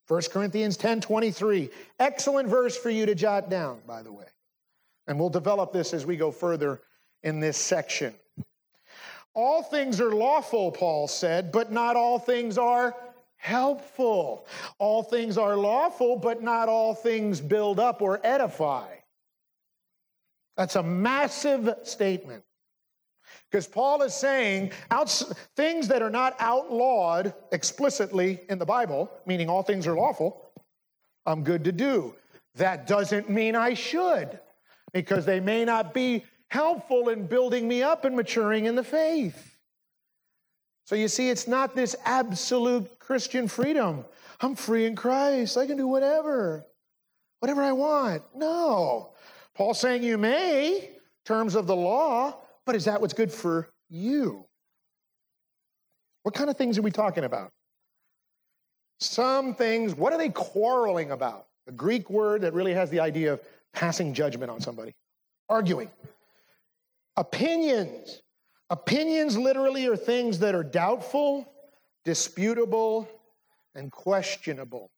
1 0.09 0.23
Corinthians 0.31 0.77
10 0.77 1.01
23. 1.01 1.71
Excellent 1.99 2.49
verse 2.49 2.77
for 2.77 2.91
you 2.91 3.07
to 3.07 3.15
jot 3.15 3.51
down, 3.51 3.81
by 3.87 4.03
the 4.03 4.13
way. 4.13 4.27
And 5.07 5.19
we'll 5.19 5.31
develop 5.31 5.73
this 5.73 5.93
as 5.93 6.07
we 6.07 6.17
go 6.17 6.31
further 6.31 6.81
in 7.23 7.41
this 7.41 7.57
section. 7.57 8.15
All 9.35 9.63
things 9.63 10.01
are 10.01 10.15
lawful, 10.15 10.73
Paul 10.73 11.09
said, 11.09 11.53
but 11.53 11.73
not 11.73 11.97
all 11.97 12.19
things 12.19 12.59
are 12.59 12.95
helpful. 13.37 14.47
All 14.79 15.03
things 15.03 15.39
are 15.39 15.57
lawful, 15.57 16.17
but 16.17 16.43
not 16.43 16.69
all 16.69 16.95
things 16.95 17.41
build 17.41 17.81
up 17.81 18.03
or 18.03 18.21
edify. 18.23 18.89
That's 20.57 20.77
a 20.77 20.83
massive 20.83 21.75
statement. 21.83 22.45
Because 23.51 23.67
Paul 23.67 24.03
is 24.03 24.15
saying 24.15 24.73
things 25.57 25.89
that 25.89 26.03
are 26.03 26.11
not 26.11 26.37
outlawed 26.39 27.35
explicitly 27.53 28.41
in 28.49 28.59
the 28.59 28.67
Bible, 28.67 29.11
meaning 29.27 29.49
all 29.49 29.63
things 29.63 29.87
are 29.87 29.95
lawful, 29.95 30.51
I'm 31.25 31.43
good 31.43 31.65
to 31.65 31.73
do. 31.73 32.15
That 32.57 32.87
doesn't 32.87 33.31
mean 33.31 33.57
I 33.57 33.75
should, 33.75 34.39
because 34.93 35.25
they 35.25 35.41
may 35.41 35.65
not 35.65 35.95
be 35.95 36.25
helpful 36.53 37.09
in 37.09 37.27
building 37.27 37.67
me 37.67 37.83
up 37.83 38.05
and 38.05 38.15
maturing 38.15 38.67
in 38.67 38.75
the 38.75 38.85
faith. 38.85 39.57
So 40.85 40.95
you 40.95 41.09
see, 41.09 41.31
it's 41.31 41.49
not 41.49 41.75
this 41.75 41.97
absolute 42.05 42.99
Christian 42.99 43.49
freedom. 43.49 44.05
I'm 44.39 44.55
free 44.55 44.85
in 44.85 44.95
Christ. 44.95 45.57
I 45.57 45.67
can 45.67 45.79
do 45.79 45.87
whatever, 45.87 46.67
whatever 47.41 47.63
I 47.63 47.73
want. 47.73 48.23
No. 48.35 49.13
Paul's 49.55 49.81
saying 49.81 50.03
you 50.03 50.19
may, 50.19 50.91
terms 51.25 51.55
of 51.55 51.67
the 51.67 51.77
law, 51.77 52.37
but 52.67 52.75
is 52.75 52.85
that 52.85 53.01
what's 53.01 53.15
good 53.15 53.33
for 53.33 53.71
you? 53.89 54.45
What 56.25 56.35
kind 56.35 56.51
of 56.51 56.59
things 56.59 56.77
are 56.77 56.83
we 56.83 56.91
talking 56.91 57.25
about? 57.25 57.51
Some 59.01 59.55
things, 59.55 59.95
what 59.95 60.13
are 60.13 60.19
they 60.19 60.29
quarreling 60.29 61.13
about? 61.13 61.47
The 61.67 61.73
Greek 61.73 62.11
word 62.11 62.43
that 62.43 62.53
really 62.53 62.75
has 62.75 62.91
the 62.91 63.01
idea 63.01 63.33
of 63.33 63.41
passing 63.73 64.13
judgment 64.13 64.51
on 64.51 64.61
somebody, 64.61 64.93
arguing. 65.49 65.91
Opinions. 67.17 68.23
Opinions 68.71 69.37
literally 69.37 69.87
are 69.87 69.97
things 69.97 70.39
that 70.39 70.55
are 70.55 70.65
doubtful, 70.65 71.47
disputable, 72.05 73.09
and 73.75 73.93
questionable. 73.93 74.91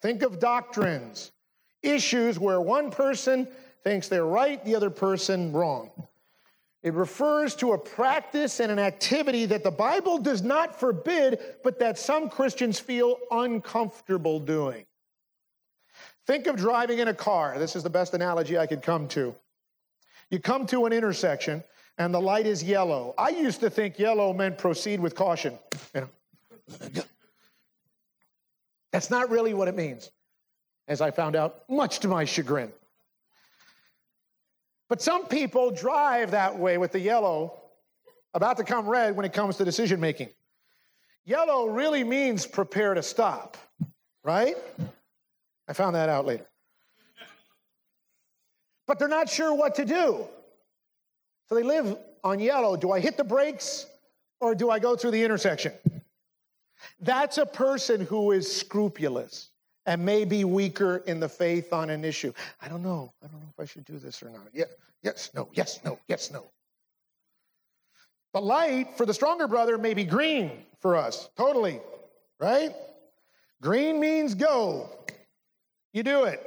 Think 0.00 0.22
of 0.22 0.40
doctrines, 0.40 1.30
issues 1.82 2.38
where 2.38 2.60
one 2.60 2.90
person 2.90 3.46
thinks 3.84 4.08
they're 4.08 4.26
right, 4.26 4.64
the 4.64 4.74
other 4.74 4.90
person 4.90 5.52
wrong. 5.52 5.90
It 6.82 6.94
refers 6.94 7.54
to 7.56 7.72
a 7.72 7.78
practice 7.78 8.58
and 8.58 8.72
an 8.72 8.80
activity 8.80 9.46
that 9.46 9.62
the 9.62 9.70
Bible 9.70 10.18
does 10.18 10.42
not 10.42 10.78
forbid, 10.78 11.38
but 11.62 11.78
that 11.78 11.96
some 11.96 12.28
Christians 12.28 12.80
feel 12.80 13.18
uncomfortable 13.30 14.40
doing. 14.40 14.84
Think 16.26 16.48
of 16.48 16.56
driving 16.56 16.98
in 16.98 17.06
a 17.06 17.14
car. 17.14 17.56
This 17.58 17.76
is 17.76 17.84
the 17.84 17.90
best 17.90 18.14
analogy 18.14 18.58
I 18.58 18.66
could 18.66 18.82
come 18.82 19.06
to. 19.08 19.34
You 20.32 20.40
come 20.40 20.66
to 20.68 20.86
an 20.86 20.94
intersection 20.94 21.62
and 21.98 22.12
the 22.12 22.20
light 22.20 22.46
is 22.46 22.64
yellow. 22.64 23.14
I 23.18 23.28
used 23.28 23.60
to 23.60 23.68
think 23.68 23.98
yellow 23.98 24.32
meant 24.32 24.56
proceed 24.56 24.98
with 24.98 25.14
caution. 25.14 25.58
You 25.94 26.00
know. 26.00 27.02
That's 28.92 29.10
not 29.10 29.28
really 29.28 29.52
what 29.52 29.68
it 29.68 29.76
means, 29.76 30.10
as 30.88 31.02
I 31.02 31.10
found 31.10 31.36
out, 31.36 31.68
much 31.68 31.98
to 32.00 32.08
my 32.08 32.24
chagrin. 32.24 32.72
But 34.88 35.02
some 35.02 35.26
people 35.26 35.70
drive 35.70 36.30
that 36.30 36.58
way 36.58 36.78
with 36.78 36.92
the 36.92 37.00
yellow 37.00 37.60
about 38.32 38.56
to 38.56 38.64
come 38.64 38.88
red 38.88 39.14
when 39.14 39.26
it 39.26 39.34
comes 39.34 39.58
to 39.58 39.66
decision 39.66 40.00
making. 40.00 40.30
Yellow 41.26 41.66
really 41.66 42.04
means 42.04 42.46
prepare 42.46 42.94
to 42.94 43.02
stop, 43.02 43.58
right? 44.24 44.56
I 45.68 45.74
found 45.74 45.94
that 45.94 46.08
out 46.08 46.24
later 46.24 46.46
but 48.92 48.98
they're 48.98 49.08
not 49.08 49.26
sure 49.26 49.54
what 49.54 49.74
to 49.76 49.86
do. 49.86 50.28
So 51.48 51.54
they 51.54 51.62
live 51.62 51.96
on 52.22 52.38
yellow. 52.38 52.76
Do 52.76 52.92
I 52.92 53.00
hit 53.00 53.16
the 53.16 53.24
brakes 53.24 53.86
or 54.38 54.54
do 54.54 54.68
I 54.68 54.78
go 54.78 54.96
through 54.96 55.12
the 55.12 55.24
intersection? 55.24 55.72
That's 57.00 57.38
a 57.38 57.46
person 57.46 58.02
who 58.02 58.32
is 58.32 58.54
scrupulous 58.54 59.48
and 59.86 60.04
may 60.04 60.26
be 60.26 60.44
weaker 60.44 60.98
in 61.06 61.20
the 61.20 61.28
faith 61.30 61.72
on 61.72 61.88
an 61.88 62.04
issue. 62.04 62.34
I 62.60 62.68
don't 62.68 62.82
know. 62.82 63.14
I 63.24 63.28
don't 63.28 63.40
know 63.40 63.48
if 63.48 63.58
I 63.58 63.64
should 63.64 63.86
do 63.86 63.98
this 63.98 64.22
or 64.22 64.28
not. 64.28 64.48
Yeah, 64.52 64.64
yes, 65.02 65.30
no, 65.34 65.48
yes, 65.54 65.80
no, 65.86 65.98
yes, 66.06 66.30
no. 66.30 66.44
The 68.34 68.42
light 68.42 68.98
for 68.98 69.06
the 69.06 69.14
stronger 69.14 69.48
brother 69.48 69.78
may 69.78 69.94
be 69.94 70.04
green 70.04 70.50
for 70.80 70.96
us, 70.96 71.30
totally, 71.34 71.80
right? 72.38 72.74
Green 73.62 73.98
means 73.98 74.34
go. 74.34 74.90
You 75.94 76.02
do 76.02 76.24
it. 76.24 76.46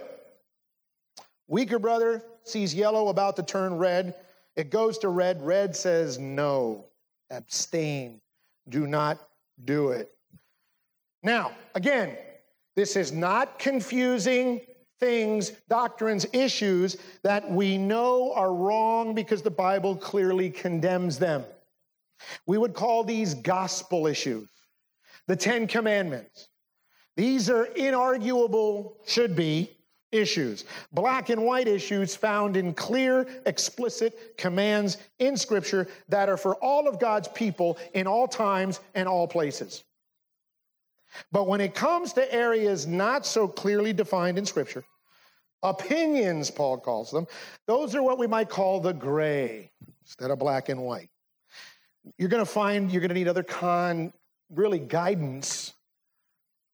Weaker 1.48 1.80
brother 1.80 2.24
sees 2.46 2.74
yellow 2.74 3.10
about 3.10 3.36
to 3.36 3.44
turn 3.44 3.78
red. 3.78 4.16
It 4.56 4.70
goes 4.70 4.98
to 5.00 5.10
red. 5.10 5.42
Red 5.42 5.76
says 5.76 6.18
no, 6.18 6.86
abstain, 7.30 8.22
do 8.70 8.88
not 8.88 9.20
do 9.64 9.90
it. 9.90 10.12
Now, 11.24 11.52
again, 11.74 12.18
this 12.76 12.96
is 12.96 13.12
not 13.12 13.58
confusing 13.58 14.62
things, 15.00 15.52
doctrines, 15.70 16.26
issues 16.34 16.98
that 17.24 17.50
we 17.50 17.78
know 17.78 18.34
are 18.34 18.54
wrong 18.54 19.14
because 19.14 19.42
the 19.42 19.52
Bible 19.52 19.96
clearly 19.96 20.50
condemns 20.50 21.18
them. 21.18 21.44
We 22.46 22.58
would 22.58 22.74
call 22.74 23.04
these 23.04 23.34
gospel 23.34 24.08
issues, 24.08 24.48
the 25.28 25.36
Ten 25.36 25.68
Commandments. 25.68 26.48
These 27.18 27.50
are 27.50 27.66
inarguable, 27.76 28.94
should 29.06 29.36
be, 29.36 29.76
issues, 30.18 30.66
black 30.92 31.30
and 31.30 31.44
white 31.44 31.68
issues 31.68 32.16
found 32.16 32.58
in 32.58 32.74
clear, 32.74 33.28
explicit 33.46 34.38
commands 34.38 34.98
in 35.20 35.38
Scripture 35.38 35.88
that 36.10 36.30
are 36.30 36.38
for 36.38 36.56
all 36.56 36.88
of 36.88 37.00
God's 37.00 37.28
people 37.30 37.78
in 37.94 38.08
all 38.08 38.28
times 38.28 38.80
and 38.94 39.08
all 39.08 39.28
places. 39.28 39.84
But 41.32 41.48
when 41.48 41.62
it 41.62 41.74
comes 41.74 42.14
to 42.14 42.34
areas 42.34 42.86
not 42.86 43.26
so 43.26 43.48
clearly 43.48 43.94
defined 43.94 44.38
in 44.38 44.46
Scripture, 44.46 44.84
opinions, 45.64 46.52
Paul 46.52 46.78
calls 46.78 47.12
them, 47.12 47.28
those 47.68 47.96
are 47.96 48.04
what 48.04 48.20
we 48.20 48.28
might 48.28 48.50
call 48.50 48.80
the 48.80 48.94
gray 48.94 49.72
instead 50.02 50.32
of 50.32 50.40
black 50.40 50.70
and 50.70 50.82
white. 50.82 51.10
You're 52.18 52.30
going 52.30 52.46
to 52.46 52.52
find 52.52 52.92
you're 52.92 53.02
going 53.02 53.10
to 53.10 53.16
need 53.16 53.28
other 53.28 53.44
con, 53.44 54.14
really 54.50 54.80
guidance 54.80 55.74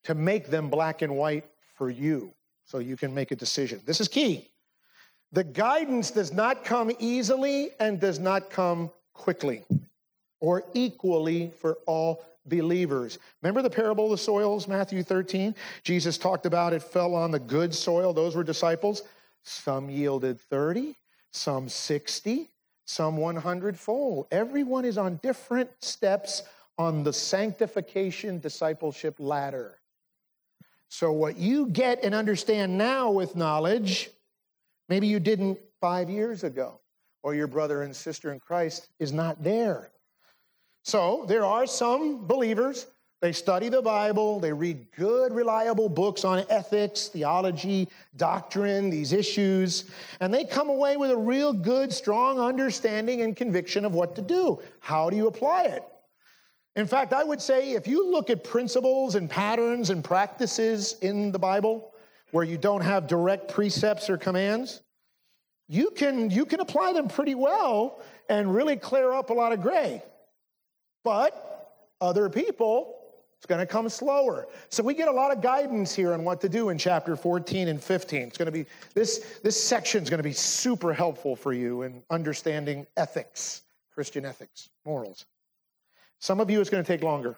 to 0.04 0.16
make 0.16 0.48
them 0.48 0.70
black 0.70 1.02
and 1.02 1.16
white 1.16 1.46
for 1.76 1.90
you 1.90 2.34
so 2.72 2.80
you 2.80 2.96
can 2.96 3.14
make 3.14 3.32
a 3.32 3.36
decision. 3.36 3.82
This 3.86 4.00
is 4.00 4.08
key. 4.08 4.50
The 5.34 5.44
guidance 5.44 6.10
does 6.10 6.32
not 6.32 6.64
come 6.64 6.90
easily 7.00 7.72
and 7.82 8.00
does 8.00 8.18
not 8.18 8.50
come 8.50 8.92
quickly 9.14 9.66
or 10.40 10.64
equally 10.74 11.52
for 11.60 11.80
all 11.86 12.24
believers. 12.46 13.20
Remember 13.42 13.62
the 13.62 13.70
parable 13.70 14.06
of 14.06 14.12
the 14.12 14.18
soils, 14.18 14.70
Matthew 14.70 15.04
13? 15.04 15.54
Jesus 15.84 16.18
talked 16.18 16.46
about 16.46 16.72
it 16.72 16.82
fell 16.82 17.14
on 17.14 17.30
the 17.30 17.40
good 17.40 17.76
soil. 17.76 18.14
Those 18.14 18.38
were 18.38 18.44
disciples. 18.44 19.04
Some 19.44 19.90
yielded 19.90 20.40
30, 20.40 20.96
some 21.32 21.68
60, 21.68 22.50
some 22.86 23.18
100 23.18 23.78
fold. 23.78 24.28
Everyone 24.32 24.86
is 24.86 24.98
on 24.98 25.20
different 25.22 25.70
steps 25.82 26.44
on 26.78 27.04
the 27.04 27.12
sanctification 27.12 28.40
discipleship 28.40 29.16
ladder. 29.20 29.81
So, 30.94 31.14
what 31.14 31.38
you 31.38 31.68
get 31.68 32.04
and 32.04 32.14
understand 32.14 32.78
now 32.78 33.12
with 33.12 33.38
knowledge, 33.38 34.10
maybe 34.90 35.08
you 35.08 35.22
didn't 35.22 35.58
five 35.80 36.10
years 36.10 36.44
ago, 36.44 36.82
or 37.24 37.34
your 37.34 37.48
brother 37.48 37.84
and 37.84 37.96
sister 37.96 38.34
in 38.34 38.42
Christ 38.42 38.90
is 39.00 39.14
not 39.14 39.42
there. 39.42 39.90
So, 40.84 41.24
there 41.30 41.46
are 41.46 41.66
some 41.66 42.28
believers, 42.28 42.88
they 43.22 43.32
study 43.32 43.70
the 43.70 43.82
Bible, 43.82 44.42
they 44.42 44.52
read 44.52 44.86
good, 44.92 45.32
reliable 45.32 45.88
books 45.88 46.26
on 46.26 46.44
ethics, 46.50 47.08
theology, 47.08 47.88
doctrine, 48.18 48.90
these 48.90 49.14
issues, 49.14 49.86
and 50.20 50.34
they 50.34 50.44
come 50.44 50.68
away 50.68 50.98
with 50.98 51.12
a 51.12 51.18
real 51.18 51.54
good, 51.54 51.94
strong 51.94 52.38
understanding 52.38 53.22
and 53.22 53.38
conviction 53.38 53.86
of 53.86 53.94
what 53.94 54.14
to 54.18 54.22
do. 54.22 54.60
How 54.82 55.10
do 55.10 55.16
you 55.16 55.28
apply 55.28 55.68
it? 55.68 55.86
In 56.76 56.88
fact, 56.88 57.12
I 57.12 57.24
would 57.24 57.42
say 57.42 57.74
if 57.74 57.88
you 57.88 58.10
look 58.10 58.30
at 58.30 58.44
principles 58.44 59.16
and 59.16 59.30
patterns 59.30 59.90
and 59.90 60.04
practices 60.04 60.96
in 61.02 61.32
the 61.32 61.40
Bible 61.40 61.92
where 62.32 62.46
you 62.46 62.58
don't 62.58 62.82
have 62.82 63.08
direct 63.08 63.52
precepts 63.52 64.10
or 64.10 64.18
commands, 64.18 64.82
you 65.68 65.92
can, 65.92 66.30
you 66.30 66.46
can 66.46 66.62
apply 66.62 66.94
them 66.94 67.08
pretty 67.10 67.36
well 67.36 68.02
and 68.30 68.54
really 68.54 68.78
clear 68.78 69.12
up 69.12 69.30
a 69.30 69.34
lot 69.34 69.52
of 69.52 69.62
gray. 69.62 70.02
But 71.04 71.74
other 72.00 72.30
people 72.30 72.98
It's 73.42 73.48
going 73.48 73.60
to 73.60 73.66
come 73.66 73.90
slower. 73.90 74.48
So 74.70 74.84
we 74.84 74.94
get 74.94 75.08
a 75.08 75.12
lot 75.12 75.36
of 75.36 75.42
guidance 75.42 75.96
here 75.96 76.14
on 76.14 76.24
what 76.24 76.40
to 76.42 76.50
do 76.50 76.70
in 76.70 76.78
chapter 76.78 77.16
14 77.16 77.70
and 77.70 77.84
15. 77.84 78.22
It's 78.22 78.38
going 78.38 78.46
to 78.46 78.52
be 78.52 78.68
this 78.94 79.40
this 79.42 79.62
section 79.62 80.04
is 80.04 80.12
going 80.12 80.20
to 80.20 80.24
be 80.24 80.32
super 80.32 80.94
helpful 80.94 81.36
for 81.36 81.52
you 81.52 81.82
in 81.82 82.04
understanding 82.12 82.86
ethics, 82.98 83.64
Christian 83.96 84.26
ethics, 84.26 84.70
morals. 84.86 85.26
Some 86.22 86.40
of 86.40 86.50
you 86.50 86.62
it's 86.62 86.70
going 86.70 86.84
to 86.84 86.88
take 86.88 87.04
longer. 87.04 87.36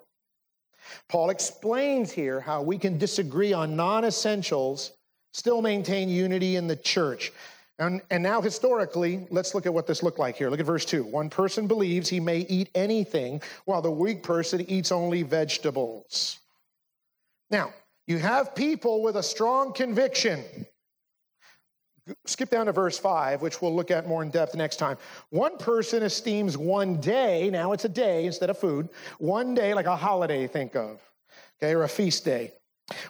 Paul 1.10 1.30
explains 1.30 2.12
here 2.12 2.42
how 2.42 2.62
we 2.62 2.78
can 2.78 2.98
disagree 2.98 3.54
on 3.54 3.78
non-essentials, 3.78 4.92
still 5.32 5.62
maintain 5.62 6.10
unity 6.10 6.58
in 6.58 6.68
the 6.68 6.76
church. 6.76 7.32
And, 7.80 8.02
and 8.12 8.22
now, 8.22 8.42
historically, 8.42 9.26
let's 9.32 9.56
look 9.56 9.66
at 9.66 9.74
what 9.74 9.88
this 9.88 10.04
looked 10.04 10.20
like 10.20 10.36
here. 10.36 10.50
Look 10.50 10.60
at 10.60 10.66
verse 10.66 10.86
2. 10.86 11.06
One 11.06 11.30
person 11.30 11.66
believes 11.66 12.10
he 12.10 12.20
may 12.20 12.40
eat 12.40 12.70
anything, 12.76 13.42
while 13.66 13.82
the 13.82 13.90
weak 13.90 14.22
person 14.22 14.70
eats 14.70 14.92
only 14.92 15.24
vegetables. 15.24 16.40
Now, 17.50 17.74
you 18.06 18.20
have 18.20 18.54
people 18.54 19.02
with 19.02 19.16
a 19.16 19.24
strong 19.24 19.74
conviction. 19.74 20.44
Skip 22.26 22.50
down 22.50 22.66
to 22.66 22.74
verse 22.74 22.98
5, 23.00 23.42
which 23.42 23.62
we'll 23.62 23.74
look 23.74 23.90
at 23.90 24.08
more 24.08 24.24
in 24.24 24.30
depth 24.30 24.56
next 24.56 24.76
time. 24.76 24.98
One 25.30 25.58
person 25.58 26.04
esteems 26.04 26.58
one 26.58 27.00
day, 27.00 27.50
now 27.50 27.72
it's 27.72 27.86
a 27.86 27.90
day 27.90 28.26
instead 28.26 28.50
of 28.50 28.58
food, 28.58 28.90
one 29.20 29.54
day 29.54 29.74
like 29.74 29.86
a 29.86 29.96
holiday, 29.96 30.48
think 30.48 30.76
of, 30.76 31.02
okay, 31.62 31.74
or 31.74 31.84
a 31.84 31.90
feast 31.90 32.26
day. 32.26 32.52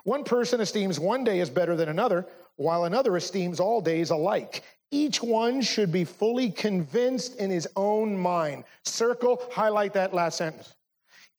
One 0.03 0.23
person 0.23 0.62
esteems 0.62 0.99
one 0.99 1.23
day 1.23 1.39
as 1.39 1.49
better 1.49 1.75
than 1.75 1.89
another 1.89 2.27
while 2.56 2.86
another 2.86 3.17
esteems 3.17 3.60
all 3.60 3.82
days 3.82 4.12
alike. 4.12 4.63
Each 4.91 5.23
one 5.23 5.62
should 5.62 5.91
be 5.91 6.06
fully 6.06 6.51
convinced 6.51 7.38
in 7.38 7.49
his 7.49 7.67
own 7.75 8.15
mind. 8.15 8.63
Circle, 8.84 9.41
highlight 9.51 9.93
that 9.93 10.13
last 10.13 10.38
sentence. 10.38 10.75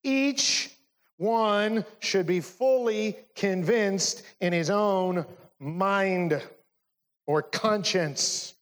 Each 0.03 0.77
one 1.19 1.85
should 2.01 2.27
be 2.27 2.40
fully 2.40 3.17
convinced 3.37 4.25
in 4.40 4.53
his 4.53 4.71
own 4.71 5.25
mind 5.61 6.43
or 7.27 7.43
conscience. 7.43 8.55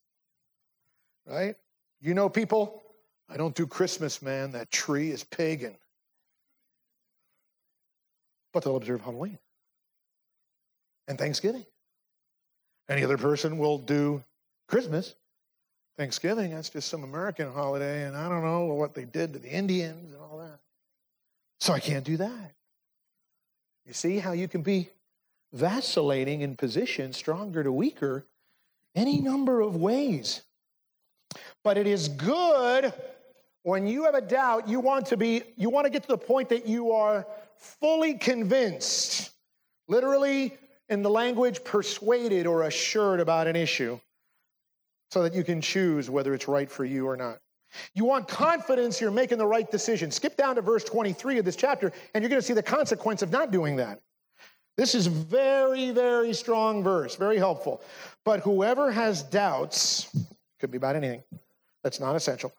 Right? 1.25 1.55
You 2.01 2.13
know, 2.13 2.29
people, 2.29 2.83
I 3.29 3.37
don't 3.37 3.55
do 3.55 3.65
Christmas, 3.65 4.21
man. 4.21 4.51
That 4.51 4.71
tree 4.71 5.09
is 5.11 5.23
pagan. 5.23 5.75
But 8.51 8.63
they'll 8.63 8.75
observe 8.75 9.01
Halloween 9.01 9.39
and 11.07 11.17
Thanksgiving. 11.17 11.65
Any 12.89 13.03
other 13.03 13.17
person 13.17 13.57
will 13.57 13.77
do 13.77 14.23
Christmas. 14.67 15.15
Thanksgiving, 15.97 16.51
that's 16.51 16.69
just 16.69 16.89
some 16.89 17.03
American 17.03 17.51
holiday, 17.51 18.03
and 18.03 18.17
I 18.17 18.27
don't 18.27 18.43
know 18.43 18.65
what 18.65 18.95
they 18.95 19.05
did 19.05 19.33
to 19.33 19.39
the 19.39 19.49
Indians 19.49 20.11
and 20.11 20.21
all 20.21 20.39
that. 20.39 20.59
So 21.59 21.71
I 21.71 21.79
can't 21.79 22.03
do 22.03 22.17
that. 22.17 22.53
You 23.85 23.93
see 23.93 24.17
how 24.17 24.31
you 24.31 24.47
can 24.47 24.63
be 24.63 24.89
vacillating 25.53 26.41
in 26.41 26.55
position, 26.55 27.13
stronger 27.13 27.63
to 27.63 27.71
weaker, 27.71 28.25
any 28.95 29.19
number 29.19 29.61
of 29.61 29.75
ways. 29.75 30.41
But 31.63 31.77
it 31.77 31.87
is 31.87 32.09
good 32.09 32.93
when 33.63 33.87
you 33.87 34.03
have 34.03 34.15
a 34.15 34.21
doubt, 34.21 34.67
you 34.67 34.79
want 34.81 35.05
to 35.07 35.17
be, 35.17 35.41
you 35.55 35.69
want 35.69 35.85
to 35.85 35.89
get 35.89 36.03
to 36.03 36.09
the 36.09 36.17
point 36.17 36.49
that 36.49 36.67
you 36.67 36.91
are 36.91 37.25
fully 37.57 38.15
convinced. 38.15 39.31
Literally, 39.87 40.57
in 40.89 41.01
the 41.01 41.09
language 41.09 41.63
persuaded 41.63 42.45
or 42.45 42.63
assured 42.63 43.19
about 43.19 43.47
an 43.47 43.55
issue 43.55 43.99
so 45.11 45.23
that 45.23 45.33
you 45.33 45.43
can 45.43 45.61
choose 45.61 46.09
whether 46.09 46.33
it's 46.33 46.47
right 46.47 46.69
for 46.69 46.83
you 46.83 47.07
or 47.07 47.15
not. 47.15 47.39
You 47.93 48.05
want 48.05 48.27
confidence 48.27 49.01
you're 49.01 49.11
making 49.11 49.37
the 49.37 49.47
right 49.47 49.69
decision. 49.69 50.11
Skip 50.11 50.35
down 50.35 50.55
to 50.55 50.61
verse 50.61 50.83
23 50.83 51.39
of 51.39 51.45
this 51.45 51.55
chapter, 51.55 51.91
and 52.13 52.21
you're 52.21 52.29
going 52.29 52.41
to 52.41 52.45
see 52.45 52.53
the 52.53 52.61
consequence 52.61 53.21
of 53.21 53.31
not 53.31 53.51
doing 53.51 53.77
that. 53.77 53.99
This 54.75 54.95
is 54.95 55.07
very, 55.07 55.91
very 55.91 56.33
strong 56.33 56.83
verse, 56.83 57.15
very 57.15 57.37
helpful. 57.37 57.81
But 58.23 58.39
whoever 58.39 58.91
has 58.91 59.23
doubts, 59.23 60.09
could 60.59 60.71
be 60.71 60.77
about 60.77 60.95
anything, 60.95 61.23
that's 61.83 61.99
not 61.99 62.15
essential, 62.15 62.51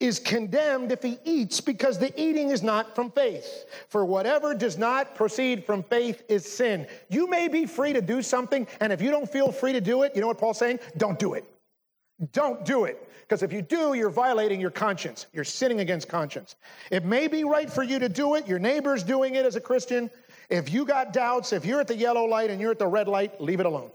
is 0.00 0.18
condemned 0.18 0.90
if 0.90 1.02
he 1.02 1.18
eats 1.24 1.60
because 1.60 1.98
the 1.98 2.12
eating 2.20 2.50
is 2.50 2.62
not 2.62 2.94
from 2.94 3.10
faith. 3.10 3.66
For 3.88 4.04
whatever 4.04 4.54
does 4.54 4.78
not 4.78 5.14
proceed 5.14 5.64
from 5.64 5.82
faith 5.82 6.22
is 6.28 6.50
sin. 6.50 6.86
You 7.08 7.28
may 7.28 7.48
be 7.48 7.66
free 7.66 7.92
to 7.92 8.00
do 8.02 8.22
something, 8.22 8.66
and 8.80 8.92
if 8.92 9.00
you 9.00 9.10
don't 9.10 9.30
feel 9.30 9.52
free 9.52 9.72
to 9.72 9.80
do 9.80 10.02
it, 10.02 10.12
you 10.14 10.20
know 10.20 10.26
what 10.26 10.38
Paul's 10.38 10.58
saying? 10.58 10.80
Don't 10.96 11.18
do 11.18 11.34
it. 11.34 11.44
Don't 12.32 12.64
do 12.64 12.84
it. 12.84 13.08
Because 13.22 13.42
if 13.42 13.52
you 13.52 13.62
do, 13.62 13.94
you're 13.94 14.10
violating 14.10 14.60
your 14.60 14.70
conscience. 14.70 15.26
You're 15.32 15.44
sinning 15.44 15.80
against 15.80 16.08
conscience. 16.08 16.56
It 16.90 17.04
may 17.04 17.26
be 17.26 17.42
right 17.42 17.70
for 17.70 17.82
you 17.82 17.98
to 17.98 18.08
do 18.08 18.34
it. 18.34 18.46
Your 18.46 18.58
neighbor's 18.58 19.02
doing 19.02 19.34
it 19.34 19.46
as 19.46 19.56
a 19.56 19.60
Christian. 19.60 20.10
If 20.50 20.72
you 20.72 20.84
got 20.84 21.12
doubts, 21.12 21.52
if 21.52 21.64
you're 21.64 21.80
at 21.80 21.88
the 21.88 21.96
yellow 21.96 22.24
light 22.24 22.50
and 22.50 22.60
you're 22.60 22.70
at 22.70 22.78
the 22.78 22.86
red 22.86 23.08
light, 23.08 23.40
leave 23.40 23.60
it 23.60 23.66
alone. 23.66 23.90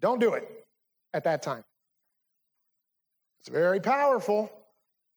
Don't 0.00 0.20
do 0.20 0.34
it 0.34 0.66
at 1.12 1.24
that 1.24 1.42
time. 1.42 1.64
It's 3.40 3.48
very 3.48 3.80
powerful. 3.80 4.50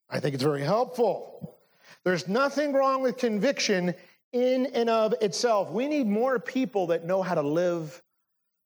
I 0.10 0.19
think 0.19 0.36
it's 0.36 0.43
very 0.43 0.62
helpful. 0.62 1.58
There's 2.04 2.28
nothing 2.28 2.73
wrong 2.73 3.02
with 3.02 3.17
conviction 3.17 3.93
in 4.34 4.67
and 4.67 4.89
of 4.89 5.13
itself. 5.21 5.71
We 5.71 5.88
need 5.88 6.08
more 6.08 6.39
people 6.39 6.88
that 6.88 7.06
know 7.06 7.21
how 7.21 7.36
to 7.36 7.41
live 7.41 8.02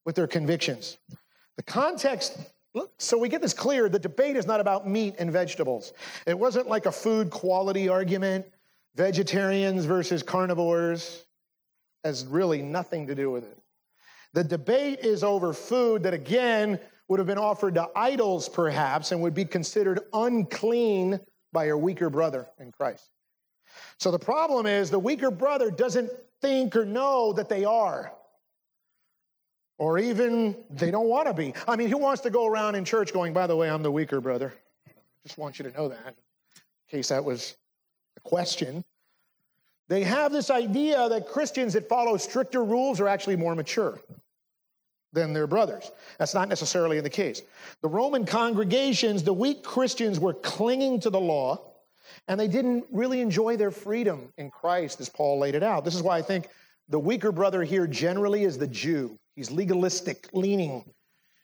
with 0.05 0.15
their 0.15 0.27
convictions. 0.27 0.97
The 1.57 1.63
context, 1.63 2.37
so 2.97 3.17
we 3.17 3.29
get 3.29 3.41
this 3.41 3.53
clear 3.53 3.87
the 3.89 3.99
debate 3.99 4.35
is 4.35 4.45
not 4.45 4.59
about 4.59 4.87
meat 4.87 5.15
and 5.19 5.31
vegetables. 5.31 5.93
It 6.25 6.37
wasn't 6.37 6.67
like 6.67 6.85
a 6.85 6.91
food 6.91 7.29
quality 7.29 7.89
argument, 7.89 8.45
vegetarians 8.95 9.85
versus 9.85 10.23
carnivores, 10.23 11.25
has 12.03 12.25
really 12.25 12.61
nothing 12.61 13.07
to 13.07 13.15
do 13.15 13.31
with 13.31 13.43
it. 13.43 13.57
The 14.33 14.43
debate 14.43 14.99
is 14.99 15.23
over 15.23 15.53
food 15.53 16.03
that, 16.03 16.13
again, 16.13 16.79
would 17.07 17.19
have 17.19 17.27
been 17.27 17.37
offered 17.37 17.75
to 17.75 17.89
idols, 17.95 18.47
perhaps, 18.47 19.11
and 19.11 19.21
would 19.21 19.33
be 19.33 19.45
considered 19.45 19.99
unclean 20.13 21.19
by 21.51 21.65
your 21.65 21.77
weaker 21.77 22.09
brother 22.09 22.47
in 22.59 22.71
Christ. 22.71 23.09
So 23.99 24.11
the 24.11 24.19
problem 24.19 24.65
is 24.65 24.89
the 24.89 24.99
weaker 24.99 25.31
brother 25.31 25.69
doesn't 25.69 26.09
think 26.41 26.75
or 26.75 26.85
know 26.85 27.33
that 27.33 27.49
they 27.49 27.65
are. 27.65 28.13
Or 29.77 29.97
even 29.97 30.55
they 30.69 30.91
don't 30.91 31.07
want 31.07 31.27
to 31.27 31.33
be. 31.33 31.53
I 31.67 31.75
mean, 31.75 31.89
who 31.89 31.97
wants 31.97 32.21
to 32.21 32.29
go 32.29 32.45
around 32.45 32.75
in 32.75 32.85
church 32.85 33.11
going, 33.11 33.33
by 33.33 33.47
the 33.47 33.55
way, 33.55 33.69
I'm 33.69 33.83
the 33.83 33.91
weaker 33.91 34.21
brother? 34.21 34.53
Just 35.25 35.37
want 35.37 35.59
you 35.59 35.69
to 35.69 35.71
know 35.71 35.89
that, 35.89 36.07
in 36.07 36.97
case 36.97 37.09
that 37.09 37.23
was 37.23 37.57
a 38.15 38.21
question. 38.21 38.83
They 39.91 40.03
have 40.03 40.31
this 40.31 40.49
idea 40.49 41.09
that 41.09 41.27
Christians 41.27 41.73
that 41.73 41.89
follow 41.89 42.15
stricter 42.15 42.63
rules 42.63 43.01
are 43.01 43.09
actually 43.09 43.35
more 43.35 43.55
mature 43.55 43.99
than 45.11 45.33
their 45.33 45.47
brothers. 45.47 45.91
That's 46.17 46.33
not 46.33 46.47
necessarily 46.47 47.01
the 47.01 47.09
case. 47.09 47.41
The 47.81 47.89
Roman 47.89 48.25
congregations, 48.25 49.21
the 49.21 49.33
weak 49.33 49.63
Christians 49.63 50.17
were 50.17 50.33
clinging 50.33 51.01
to 51.01 51.09
the 51.09 51.19
law, 51.19 51.73
and 52.29 52.39
they 52.39 52.47
didn't 52.47 52.85
really 52.89 53.19
enjoy 53.19 53.57
their 53.57 53.69
freedom 53.69 54.31
in 54.37 54.49
Christ 54.49 55.01
as 55.01 55.09
Paul 55.09 55.39
laid 55.39 55.55
it 55.55 55.61
out. 55.61 55.83
This 55.83 55.95
is 55.95 56.01
why 56.01 56.17
I 56.17 56.21
think 56.21 56.47
the 56.87 56.97
weaker 56.97 57.33
brother 57.33 57.61
here 57.61 57.85
generally 57.85 58.45
is 58.45 58.57
the 58.57 58.67
Jew. 58.67 59.19
He's 59.35 59.51
legalistic 59.51 60.29
leaning 60.31 60.85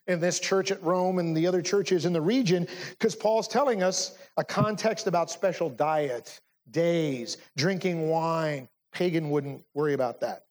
in 0.08 0.22
this 0.22 0.40
church 0.40 0.72
at 0.72 0.82
Rome 0.82 1.20
and 1.20 1.36
the 1.36 1.48
other 1.48 1.62
churches 1.62 2.06
in 2.06 2.14
the 2.14 2.22
region 2.22 2.66
because 2.92 3.14
Paul's 3.14 3.50
telling 3.50 3.84
us 3.84 4.18
a 4.38 4.44
context 4.46 5.06
about 5.06 5.30
special 5.30 5.70
diets, 5.70 6.40
days, 6.72 7.38
drinking 7.56 8.10
wine. 8.10 8.68
Pagan 8.92 9.30
wouldn't 9.30 9.62
worry 9.74 9.94
about 9.94 10.22
that 10.22 10.48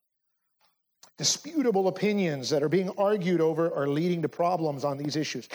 disputable 1.19 1.89
opinions 1.89 2.51
that 2.51 2.63
are 2.63 2.69
being 2.69 2.91
argued 2.99 3.41
over 3.41 3.75
are 3.75 3.89
leading 3.89 4.23
to 4.23 4.29
problems 4.29 4.85
on 4.85 4.99
these 4.99 5.17
issues. 5.17 5.49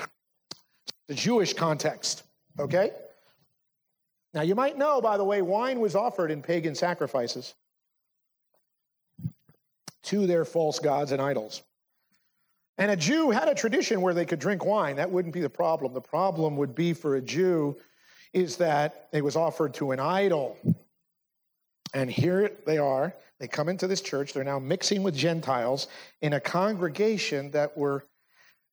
The 1.08 1.13
Jewish 1.13 1.54
context, 1.54 2.24
okay? 2.60 2.91
Now, 4.34 4.41
you 4.41 4.56
might 4.56 4.78
know, 4.78 5.02
by 5.02 5.17
the 5.17 5.24
way, 5.24 5.41
wine 5.41 5.80
was 5.80 5.95
offered 5.95 6.32
in 6.32 6.41
pagan 6.41 6.74
sacrifices 6.74 7.54
to 10.04 10.26
their 10.26 10.45
false 10.45 10.80
gods 10.80 11.12
and 11.12 11.21
idols. 11.21 11.62
And 12.78 12.89
a 12.89 12.95
Jew 12.95 13.30
had 13.30 13.47
a 13.47 13.54
tradition 13.54 14.02
where 14.02 14.13
they 14.13 14.26
could 14.26 14.39
drink 14.39 14.65
wine. 14.65 14.95
That 14.95 15.12
wouldn't 15.12 15.34
be 15.34 15.41
the 15.41 15.50
problem. 15.50 15.93
The 15.93 16.02
problem 16.02 16.56
would 16.56 16.74
be 16.74 16.93
for 16.93 17.17
a 17.17 17.21
Jew 17.21 17.78
is 18.34 18.58
that 18.58 19.08
it 19.12 19.24
was 19.24 19.36
offered 19.36 19.74
to 19.76 19.91
an 19.91 20.00
idol. 20.00 20.58
And 21.94 22.10
here 22.10 22.52
they 22.65 22.78
are. 22.78 23.13
They 23.39 23.48
come 23.48 23.70
into 23.70 23.88
this 23.88 24.02
church. 24.02 24.34
They're 24.34 24.44
now 24.44 24.60
mixing 24.60 25.04
with 25.04 25.15
Gentiles 25.15 25.88
in 26.22 26.34
a 26.34 26.39
congregation 26.39 27.52
that 27.52 27.78
were 27.78 28.06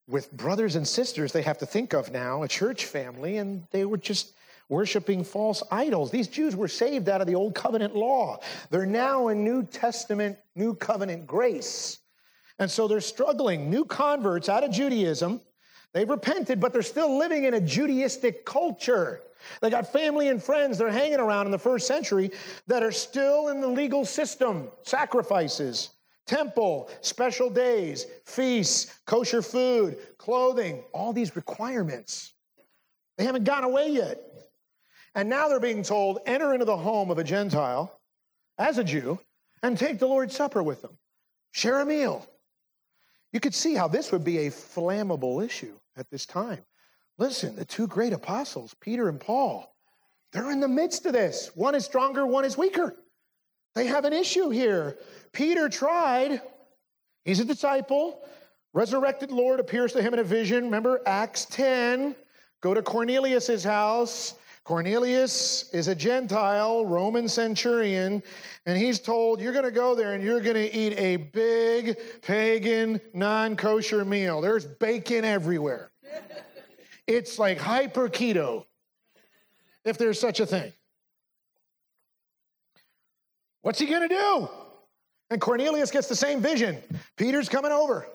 with 0.07 0.33
brothers 0.33 0.77
and 0.77 0.87
sisters 0.87 1.33
they 1.33 1.43
have 1.43 1.59
to 1.59 1.67
think 1.67 1.93
of 1.93 2.11
now, 2.11 2.43
a 2.43 2.49
church 2.49 2.87
family, 2.87 3.37
and 3.37 3.65
they 3.73 3.85
were 3.85 3.99
just 3.99 4.33
worshiping 4.71 5.25
false 5.25 5.63
idols. 5.71 6.11
These 6.11 6.29
Jews 6.29 6.55
were 6.55 6.69
saved 6.69 7.09
out 7.09 7.21
of 7.21 7.27
the 7.27 7.35
old 7.35 7.55
covenant 7.55 7.97
law. 7.97 8.39
They're 8.71 8.87
now 8.87 9.29
in 9.29 9.45
New 9.45 9.65
Testament, 9.65 10.39
New 10.55 10.75
Covenant 10.75 11.27
grace. 11.27 11.99
And 12.59 12.71
so 12.71 12.89
they're 12.89 13.01
struggling. 13.01 13.71
New 13.71 13.85
converts 13.85 14.49
out 14.49 14.65
of 14.65 14.71
Judaism 14.71 15.41
They've 15.93 16.09
repented, 16.09 16.61
but 16.61 16.73
they're 16.73 16.83
still 16.83 17.19
living 17.19 17.45
in 17.45 17.55
a 17.55 17.61
Judaistic 17.61 18.45
culture. 18.45 19.23
They 19.61 19.71
got 19.71 19.93
family 19.93 20.29
and 20.29 20.43
friends 20.43 20.79
they're 20.79 20.91
hanging 20.91 21.21
around 21.21 21.47
in 21.47 21.53
the 21.53 21.59
first 21.59 21.87
century 21.87 22.31
that 22.67 22.83
are 22.83 22.93
still 22.93 23.49
in 23.49 23.61
the 23.61 23.69
legal 23.69 24.05
system 24.05 24.69
sacrifices, 24.83 25.91
temple, 26.27 26.91
special 27.01 27.51
days, 27.51 28.07
feasts, 28.25 28.99
kosher 29.07 29.43
food, 29.43 29.99
clothing, 30.19 30.85
all 30.93 31.13
these 31.13 31.37
requirements. 31.37 32.35
They 33.17 33.25
haven't 33.25 33.45
gone 33.45 33.65
away 33.65 33.89
yet. 33.89 34.21
And 35.15 35.29
now 35.29 35.49
they're 35.49 35.59
being 35.59 35.83
told 35.83 36.21
enter 36.27 36.53
into 36.53 36.65
the 36.65 36.77
home 36.77 37.11
of 37.11 37.19
a 37.19 37.25
Gentile 37.25 38.01
as 38.59 38.79
a 38.79 38.85
Jew 38.85 39.19
and 39.63 39.77
take 39.77 39.99
the 39.99 40.07
Lord's 40.07 40.37
Supper 40.37 40.63
with 40.63 40.83
them, 40.83 40.97
share 41.51 41.81
a 41.81 41.87
meal. 41.87 42.27
You 43.33 43.41
could 43.41 43.55
see 43.55 43.75
how 43.75 43.89
this 43.89 44.13
would 44.13 44.25
be 44.25 44.47
a 44.47 44.51
flammable 44.51 45.45
issue 45.45 45.75
at 45.97 46.09
this 46.11 46.25
time. 46.25 46.65
Listen, 47.19 47.57
the 47.57 47.65
two 47.65 47.87
great 47.89 48.13
apostles, 48.13 48.75
Peter 48.81 49.09
and 49.09 49.21
Paul, 49.21 49.75
they're 50.33 50.51
in 50.51 50.61
the 50.61 50.69
midst 50.69 51.05
of 51.07 51.13
this. 51.13 51.51
One 51.55 51.75
is 51.75 51.85
stronger, 51.85 52.27
one 52.27 52.45
is 52.45 52.57
weaker. 52.57 52.95
They 53.75 53.87
have 53.87 54.05
an 54.05 54.13
issue 54.13 54.51
here. 54.51 54.99
Peter 55.33 55.69
tried, 55.69 56.41
he's 57.25 57.41
a 57.41 57.45
disciple. 57.45 58.23
Resurrected 58.73 59.33
Lord 59.33 59.61
appears 59.61 59.93
to 59.95 60.03
him 60.03 60.15
in 60.15 60.21
a 60.21 60.25
vision. 60.25 60.65
Remember 60.65 61.01
Acts 61.07 61.47
10. 61.47 62.15
Go 62.61 62.75
to 62.75 62.83
Cornelius's 62.83 63.65
house. 63.65 64.35
Cornelius 64.65 65.71
is 65.73 65.89
a 65.89 65.95
Gentile, 65.95 66.85
Roman 66.85 67.27
centurion, 67.27 68.23
and 68.67 68.77
he's 68.77 69.01
told, 69.01 69.41
You're 69.41 69.55
going 69.55 69.65
to 69.65 69.71
go 69.71 69.95
there 69.95 70.13
and 70.13 70.23
you're 70.23 70.43
going 70.43 70.57
to 70.57 70.77
eat 70.77 70.93
a 70.99 71.17
big 71.17 71.97
pagan, 72.21 73.01
non 73.15 73.57
kosher 73.57 74.05
meal. 74.05 74.43
There's 74.43 74.67
bacon 74.67 75.25
everywhere. 75.25 75.91
It's 77.09 77.39
like 77.39 77.57
hyper 77.57 78.11
keto, 78.11 78.67
if 79.87 79.97
there's 79.97 80.21
such 80.21 80.41
a 80.41 80.47
thing. 80.47 80.73
What's 83.63 83.79
he 83.79 83.87
going 83.87 84.07
to 84.07 84.15
do? 84.15 84.49
And 85.31 85.41
Cornelius 85.41 85.91
gets 85.91 86.07
the 86.07 86.15
same 86.15 86.41
vision. 86.41 86.77
Peter's 87.17 87.49
coming 87.49 87.73
over. 87.73 88.07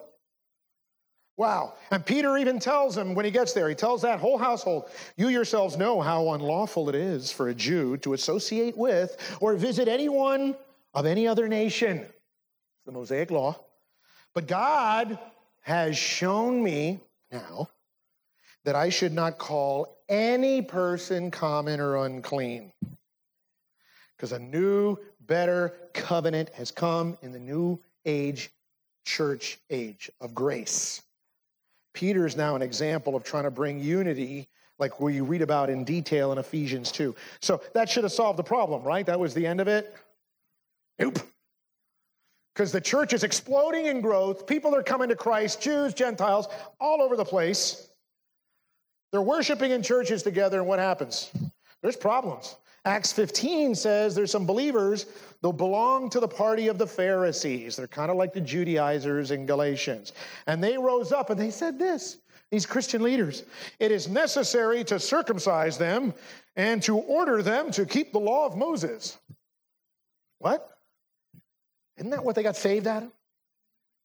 Wow. 1.37 1.73
And 1.89 2.05
Peter 2.05 2.37
even 2.37 2.59
tells 2.59 2.95
him 2.95 3.15
when 3.15 3.25
he 3.25 3.31
gets 3.31 3.53
there, 3.53 3.67
he 3.67 3.73
tells 3.73 4.03
that 4.03 4.19
whole 4.19 4.37
household, 4.37 4.89
You 5.17 5.29
yourselves 5.29 5.75
know 5.75 5.99
how 5.99 6.29
unlawful 6.33 6.87
it 6.89 6.95
is 6.95 7.31
for 7.31 7.49
a 7.49 7.55
Jew 7.55 7.97
to 7.97 8.13
associate 8.13 8.77
with 8.77 9.17
or 9.41 9.55
visit 9.55 9.87
anyone 9.87 10.55
of 10.93 11.07
any 11.07 11.27
other 11.27 11.47
nation. 11.47 11.97
It's 11.97 12.85
the 12.85 12.91
Mosaic 12.91 13.31
law. 13.31 13.59
But 14.35 14.47
God 14.47 15.17
has 15.61 15.97
shown 15.97 16.61
me 16.61 16.99
now 17.31 17.69
that 18.65 18.75
I 18.75 18.89
should 18.89 19.13
not 19.13 19.37
call 19.37 19.97
any 20.09 20.61
person 20.61 21.31
common 21.31 21.79
or 21.79 22.05
unclean. 22.05 22.71
Because 24.15 24.31
a 24.31 24.39
new, 24.39 24.97
better 25.21 25.73
covenant 25.93 26.49
has 26.53 26.71
come 26.71 27.17
in 27.21 27.31
the 27.31 27.39
new 27.39 27.79
age, 28.05 28.51
church 29.05 29.59
age 29.69 30.09
of 30.21 30.33
grace. 30.33 31.01
Peter 31.93 32.25
is 32.25 32.35
now 32.35 32.55
an 32.55 32.61
example 32.61 33.15
of 33.15 33.23
trying 33.23 33.43
to 33.43 33.51
bring 33.51 33.79
unity, 33.79 34.47
like 34.79 34.99
we 34.99 35.21
read 35.21 35.41
about 35.41 35.69
in 35.69 35.83
detail 35.83 36.31
in 36.31 36.37
Ephesians 36.37 36.91
2. 36.91 37.15
So 37.41 37.61
that 37.73 37.89
should 37.89 38.03
have 38.03 38.13
solved 38.13 38.39
the 38.39 38.43
problem, 38.43 38.83
right? 38.83 39.05
That 39.05 39.19
was 39.19 39.33
the 39.33 39.45
end 39.45 39.61
of 39.61 39.67
it? 39.67 39.93
Nope. 40.99 41.19
Because 42.53 42.71
the 42.71 42.81
church 42.81 43.13
is 43.13 43.23
exploding 43.23 43.87
in 43.87 44.01
growth. 44.01 44.45
People 44.45 44.75
are 44.75 44.83
coming 44.83 45.09
to 45.09 45.15
Christ, 45.15 45.61
Jews, 45.61 45.93
Gentiles, 45.93 46.47
all 46.79 47.01
over 47.01 47.15
the 47.15 47.25
place. 47.25 47.89
They're 49.13 49.21
worshiping 49.21 49.69
in 49.69 49.83
churches 49.83 50.23
together, 50.23 50.57
and 50.57 50.67
what 50.67 50.79
happens? 50.79 51.31
There's 51.83 51.95
problems. 51.95 52.55
Acts 52.83 53.13
15 53.13 53.75
says 53.75 54.15
there's 54.15 54.31
some 54.31 54.47
believers, 54.47 55.05
they'll 55.43 55.53
belong 55.53 56.09
to 56.09 56.19
the 56.19 56.27
party 56.27 56.67
of 56.67 56.79
the 56.79 56.87
Pharisees. 56.87 57.75
They're 57.75 57.87
kind 57.87 58.09
of 58.09 58.17
like 58.17 58.33
the 58.33 58.41
Judaizers 58.41 59.29
in 59.29 59.45
Galatians. 59.45 60.13
And 60.47 60.63
they 60.63 60.79
rose 60.79 61.11
up 61.11 61.29
and 61.29 61.39
they 61.39 61.51
said 61.51 61.77
this 61.77 62.17
these 62.49 62.65
Christian 62.65 63.03
leaders 63.03 63.43
it 63.79 63.91
is 63.91 64.07
necessary 64.09 64.83
to 64.85 64.99
circumcise 64.99 65.77
them 65.77 66.13
and 66.55 66.81
to 66.81 66.97
order 66.97 67.43
them 67.43 67.69
to 67.71 67.85
keep 67.85 68.13
the 68.13 68.19
law 68.19 68.47
of 68.47 68.57
Moses. 68.57 69.19
What? 70.39 70.75
Isn't 71.97 72.09
that 72.09 72.25
what 72.25 72.35
they 72.35 72.43
got 72.43 72.57
saved 72.57 72.87
out 72.87 73.03
of? 73.03 73.11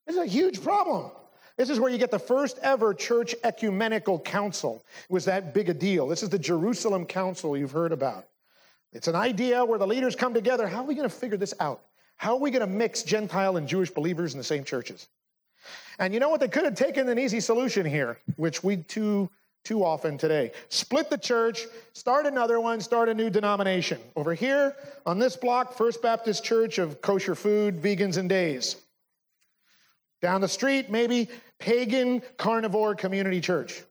Is 0.07 0.19
a 0.19 0.27
huge 0.27 0.63
problem. 0.63 1.11
This 1.59 1.71
is 1.71 1.81
where 1.81 1.91
you 1.91 1.99
get 1.99 2.13
the 2.13 2.21
first 2.21 2.59
ever 2.63 2.95
church 2.95 3.35
ecumenical 3.43 4.21
council. 4.21 4.85
It 5.11 5.13
was 5.13 5.25
that 5.25 5.53
big 5.53 5.69
a 5.69 5.75
deal. 5.75 6.07
This 6.07 6.23
is 6.23 6.29
the 6.29 6.39
Jerusalem 6.39 7.05
Council 7.05 7.57
you've 7.57 7.73
heard 7.73 7.91
about. 7.91 8.27
It's 8.93 9.09
an 9.09 9.17
idea 9.17 9.65
where 9.65 9.79
the 9.79 9.87
leaders 9.87 10.15
come 10.15 10.33
together. 10.33 10.69
How 10.69 10.79
are 10.79 10.87
we 10.87 10.95
going 10.95 11.09
to 11.09 11.15
figure 11.15 11.37
this 11.37 11.53
out? 11.59 11.83
How 12.17 12.35
are 12.35 12.39
we 12.39 12.53
going 12.53 12.61
to 12.61 12.73
mix 12.73 13.03
Gentile 13.03 13.57
and 13.57 13.67
Jewish 13.67 13.91
believers 13.91 14.35
in 14.35 14.39
the 14.39 14.45
same 14.45 14.63
churches? 14.63 15.09
And 15.99 16.15
you 16.15 16.21
know 16.21 16.29
what? 16.29 16.39
They 16.39 16.49
could 16.49 16.65
have 16.65 16.77
taken 16.77 17.09
an 17.09 17.19
easy 17.19 17.41
solution 17.41 17.85
here, 17.85 18.19
which 18.37 18.63
we 18.63 18.77
too 18.79 19.29
too 19.65 19.85
often 19.85 20.17
today. 20.17 20.53
Split 20.69 21.11
the 21.11 21.19
church, 21.19 21.67
start 21.93 22.25
another 22.25 22.61
one, 22.61 22.81
start 22.81 23.09
a 23.09 23.15
new 23.15 23.29
denomination. 23.29 23.99
Over 24.15 24.33
here 24.33 24.77
on 25.05 25.19
this 25.19 25.37
block, 25.37 25.77
First 25.77 26.01
Baptist 26.01 26.45
Church 26.45 26.79
of 26.79 27.03
Kosher 27.03 27.35
Food, 27.35 27.83
Vegans 27.83 28.17
and 28.17 28.29
Days. 28.29 28.77
Down 30.21 30.41
the 30.41 30.49
street, 30.49 30.91
maybe 30.91 31.29
pagan 31.59 32.23
carnivore 32.37 32.95
community 32.95 33.41
church. 33.41 33.83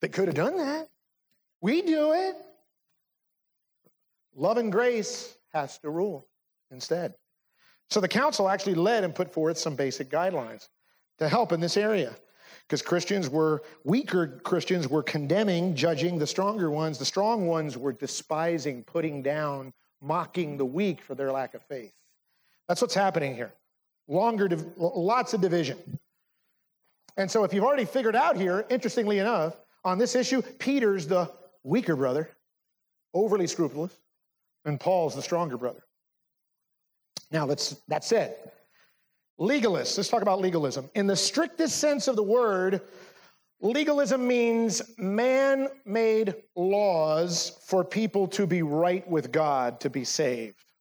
They 0.00 0.08
could 0.08 0.26
have 0.26 0.34
done 0.34 0.56
that. 0.58 0.88
We 1.60 1.82
do 1.82 2.12
it. 2.12 2.36
Love 4.34 4.56
and 4.58 4.72
grace 4.72 5.36
has 5.52 5.78
to 5.78 5.90
rule 5.90 6.26
instead. 6.70 7.14
So 7.90 8.00
the 8.00 8.08
council 8.08 8.48
actually 8.48 8.74
led 8.74 9.04
and 9.04 9.14
put 9.14 9.32
forth 9.32 9.58
some 9.58 9.76
basic 9.76 10.10
guidelines 10.10 10.68
to 11.18 11.28
help 11.28 11.52
in 11.52 11.60
this 11.60 11.76
area. 11.76 12.16
Because 12.66 12.82
Christians 12.82 13.28
were, 13.28 13.62
weaker 13.84 14.40
Christians 14.44 14.88
were 14.88 15.02
condemning, 15.02 15.74
judging 15.74 16.18
the 16.18 16.26
stronger 16.26 16.70
ones. 16.70 16.98
The 16.98 17.04
strong 17.04 17.46
ones 17.46 17.76
were 17.76 17.92
despising, 17.92 18.84
putting 18.84 19.22
down, 19.22 19.72
mocking 20.00 20.56
the 20.56 20.64
weak 20.64 21.02
for 21.02 21.14
their 21.14 21.30
lack 21.30 21.54
of 21.54 21.62
faith. 21.62 21.92
That's 22.68 22.80
what's 22.80 22.94
happening 22.94 23.34
here. 23.34 23.52
Longer, 24.08 24.48
lots 24.76 25.34
of 25.34 25.40
division. 25.40 25.78
And 27.16 27.30
so, 27.30 27.44
if 27.44 27.52
you've 27.52 27.64
already 27.64 27.84
figured 27.84 28.16
out 28.16 28.36
here, 28.36 28.64
interestingly 28.70 29.18
enough, 29.18 29.56
on 29.84 29.98
this 29.98 30.14
issue, 30.14 30.42
Peter's 30.58 31.06
the 31.06 31.30
weaker 31.62 31.96
brother, 31.96 32.30
overly 33.14 33.46
scrupulous, 33.46 33.96
and 34.64 34.80
Paul's 34.80 35.14
the 35.14 35.22
stronger 35.22 35.56
brother. 35.56 35.84
Now, 37.30 37.46
that's 37.46 38.12
it. 38.12 38.54
Legalists, 39.40 39.96
let's 39.96 40.08
talk 40.08 40.22
about 40.22 40.40
legalism. 40.40 40.88
In 40.94 41.06
the 41.06 41.16
strictest 41.16 41.78
sense 41.78 42.06
of 42.06 42.16
the 42.16 42.22
word, 42.22 42.82
legalism 43.60 44.26
means 44.26 44.82
man 44.98 45.68
made 45.84 46.34
laws 46.54 47.58
for 47.66 47.84
people 47.84 48.28
to 48.28 48.46
be 48.46 48.62
right 48.62 49.08
with 49.08 49.32
God, 49.32 49.80
to 49.80 49.90
be 49.90 50.04
saved. 50.04 50.71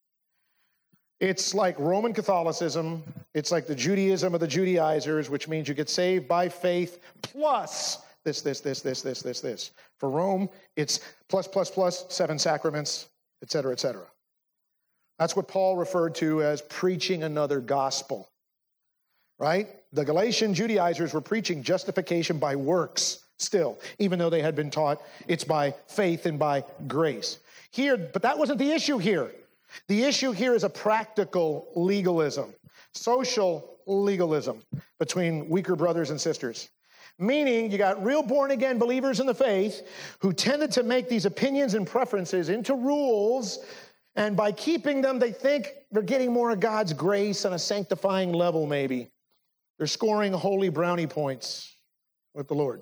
It's 1.21 1.53
like 1.53 1.79
Roman 1.79 2.13
Catholicism. 2.13 3.03
It's 3.35 3.51
like 3.51 3.67
the 3.67 3.75
Judaism 3.75 4.33
of 4.33 4.39
the 4.39 4.47
Judaizers, 4.47 5.29
which 5.29 5.47
means 5.47 5.67
you 5.67 5.75
get 5.75 5.87
saved 5.87 6.27
by 6.27 6.49
faith 6.49 6.99
plus 7.21 7.99
this, 8.25 8.41
this, 8.41 8.59
this, 8.59 8.81
this, 8.81 9.03
this, 9.03 9.21
this, 9.21 9.39
this. 9.39 9.71
For 9.99 10.09
Rome, 10.09 10.49
it's 10.75 10.99
plus, 11.29 11.47
plus, 11.47 11.69
plus, 11.69 12.05
seven 12.09 12.39
sacraments, 12.39 13.07
et 13.43 13.51
cetera, 13.51 13.71
et 13.71 13.79
cetera. 13.79 14.07
That's 15.19 15.35
what 15.35 15.47
Paul 15.47 15.77
referred 15.77 16.15
to 16.15 16.41
as 16.41 16.63
preaching 16.63 17.21
another 17.21 17.59
gospel, 17.59 18.27
right? 19.37 19.67
The 19.93 20.03
Galatian 20.03 20.55
Judaizers 20.55 21.13
were 21.13 21.21
preaching 21.21 21.61
justification 21.61 22.39
by 22.39 22.55
works 22.55 23.25
still, 23.37 23.79
even 23.99 24.17
though 24.17 24.31
they 24.31 24.41
had 24.41 24.55
been 24.55 24.71
taught 24.71 25.03
it's 25.27 25.43
by 25.43 25.75
faith 25.85 26.25
and 26.25 26.39
by 26.39 26.63
grace. 26.87 27.37
Here, 27.69 27.95
but 27.95 28.23
that 28.23 28.39
wasn't 28.39 28.57
the 28.57 28.71
issue 28.71 28.97
here. 28.97 29.31
The 29.87 30.03
issue 30.03 30.31
here 30.31 30.53
is 30.53 30.63
a 30.63 30.69
practical 30.69 31.71
legalism, 31.75 32.53
social 32.93 33.79
legalism 33.85 34.63
between 34.99 35.49
weaker 35.49 35.75
brothers 35.75 36.09
and 36.09 36.19
sisters. 36.19 36.69
Meaning, 37.19 37.71
you 37.71 37.77
got 37.77 38.03
real 38.03 38.23
born 38.23 38.51
again 38.51 38.79
believers 38.79 39.19
in 39.19 39.27
the 39.27 39.33
faith 39.33 39.87
who 40.19 40.33
tended 40.33 40.71
to 40.71 40.83
make 40.83 41.07
these 41.09 41.25
opinions 41.25 41.73
and 41.73 41.85
preferences 41.85 42.49
into 42.49 42.73
rules, 42.73 43.59
and 44.15 44.35
by 44.35 44.51
keeping 44.51 45.01
them, 45.01 45.19
they 45.19 45.31
think 45.31 45.71
they're 45.91 46.01
getting 46.01 46.33
more 46.33 46.51
of 46.51 46.59
God's 46.59 46.93
grace 46.93 47.45
on 47.45 47.53
a 47.53 47.59
sanctifying 47.59 48.33
level, 48.33 48.65
maybe. 48.65 49.09
They're 49.77 49.87
scoring 49.87 50.33
holy 50.33 50.69
brownie 50.69 51.07
points 51.07 51.75
with 52.33 52.47
the 52.47 52.53
Lord. 52.53 52.81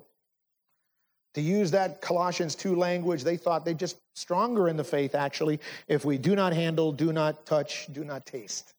To 1.34 1.40
use 1.40 1.70
that 1.70 2.00
Colossians 2.00 2.54
2 2.56 2.74
language, 2.74 3.22
they 3.22 3.36
thought 3.36 3.64
they're 3.64 3.74
just 3.74 3.98
stronger 4.14 4.68
in 4.68 4.76
the 4.76 4.84
faith, 4.84 5.14
actually, 5.14 5.60
if 5.86 6.04
we 6.04 6.18
do 6.18 6.34
not 6.34 6.52
handle, 6.52 6.92
do 6.92 7.12
not 7.12 7.46
touch, 7.46 7.86
do 7.92 8.04
not 8.04 8.26
taste. 8.26 8.74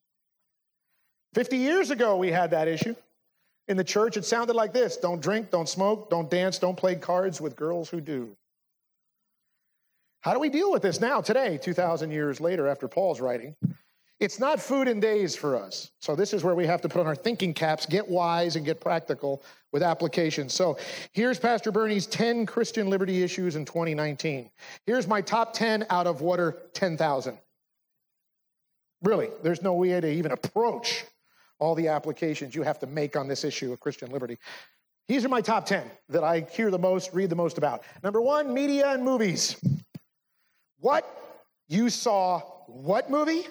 50 1.33 1.57
years 1.57 1.91
ago, 1.91 2.17
we 2.17 2.29
had 2.29 2.51
that 2.51 2.67
issue. 2.67 2.95
in 3.67 3.77
the 3.77 3.83
church, 3.83 4.17
it 4.17 4.25
sounded 4.25 4.55
like 4.55 4.73
this 4.73 4.97
don't 4.97 5.21
drink, 5.21 5.49
don't 5.49 5.69
smoke, 5.69 6.09
don't 6.09 6.29
dance, 6.29 6.59
don't 6.59 6.75
play 6.75 6.95
cards 6.95 7.39
with 7.39 7.55
girls 7.55 7.89
who 7.89 8.01
do. 8.01 8.35
How 10.21 10.33
do 10.33 10.39
we 10.39 10.49
deal 10.49 10.71
with 10.71 10.81
this 10.81 10.99
now, 10.99 11.21
today, 11.21 11.57
2,000 11.57 12.11
years 12.11 12.41
later 12.41 12.67
after 12.67 12.87
Paul's 12.87 13.21
writing? 13.21 13.55
It's 14.21 14.39
not 14.39 14.61
food 14.61 14.87
and 14.87 15.01
days 15.01 15.35
for 15.35 15.55
us. 15.55 15.89
So, 15.97 16.15
this 16.15 16.31
is 16.31 16.43
where 16.43 16.53
we 16.53 16.67
have 16.67 16.79
to 16.81 16.87
put 16.87 17.01
on 17.01 17.07
our 17.07 17.15
thinking 17.15 17.55
caps, 17.55 17.87
get 17.87 18.07
wise, 18.07 18.55
and 18.55 18.63
get 18.63 18.79
practical 18.79 19.41
with 19.71 19.81
application. 19.81 20.47
So, 20.47 20.77
here's 21.11 21.39
Pastor 21.39 21.71
Bernie's 21.71 22.05
10 22.05 22.45
Christian 22.45 22.87
liberty 22.87 23.23
issues 23.23 23.55
in 23.55 23.65
2019. 23.65 24.51
Here's 24.85 25.07
my 25.07 25.21
top 25.21 25.53
10 25.53 25.87
out 25.89 26.05
of 26.05 26.21
what 26.21 26.39
are 26.39 26.55
10,000. 26.73 27.35
Really, 29.01 29.29
there's 29.41 29.63
no 29.63 29.73
way 29.73 29.99
to 29.99 30.07
even 30.07 30.33
approach 30.33 31.03
all 31.57 31.73
the 31.73 31.87
applications 31.87 32.53
you 32.53 32.61
have 32.61 32.77
to 32.77 32.85
make 32.85 33.17
on 33.17 33.27
this 33.27 33.43
issue 33.43 33.73
of 33.73 33.79
Christian 33.79 34.11
liberty. 34.11 34.37
These 35.07 35.25
are 35.25 35.29
my 35.29 35.41
top 35.41 35.65
10 35.65 35.89
that 36.09 36.23
I 36.23 36.41
hear 36.41 36.69
the 36.69 36.77
most, 36.77 37.11
read 37.11 37.31
the 37.31 37.35
most 37.35 37.57
about. 37.57 37.83
Number 38.03 38.21
one, 38.21 38.53
media 38.53 38.91
and 38.91 39.03
movies. 39.03 39.55
What? 40.79 41.07
You 41.67 41.89
saw 41.89 42.41
what 42.67 43.09
movie? 43.09 43.47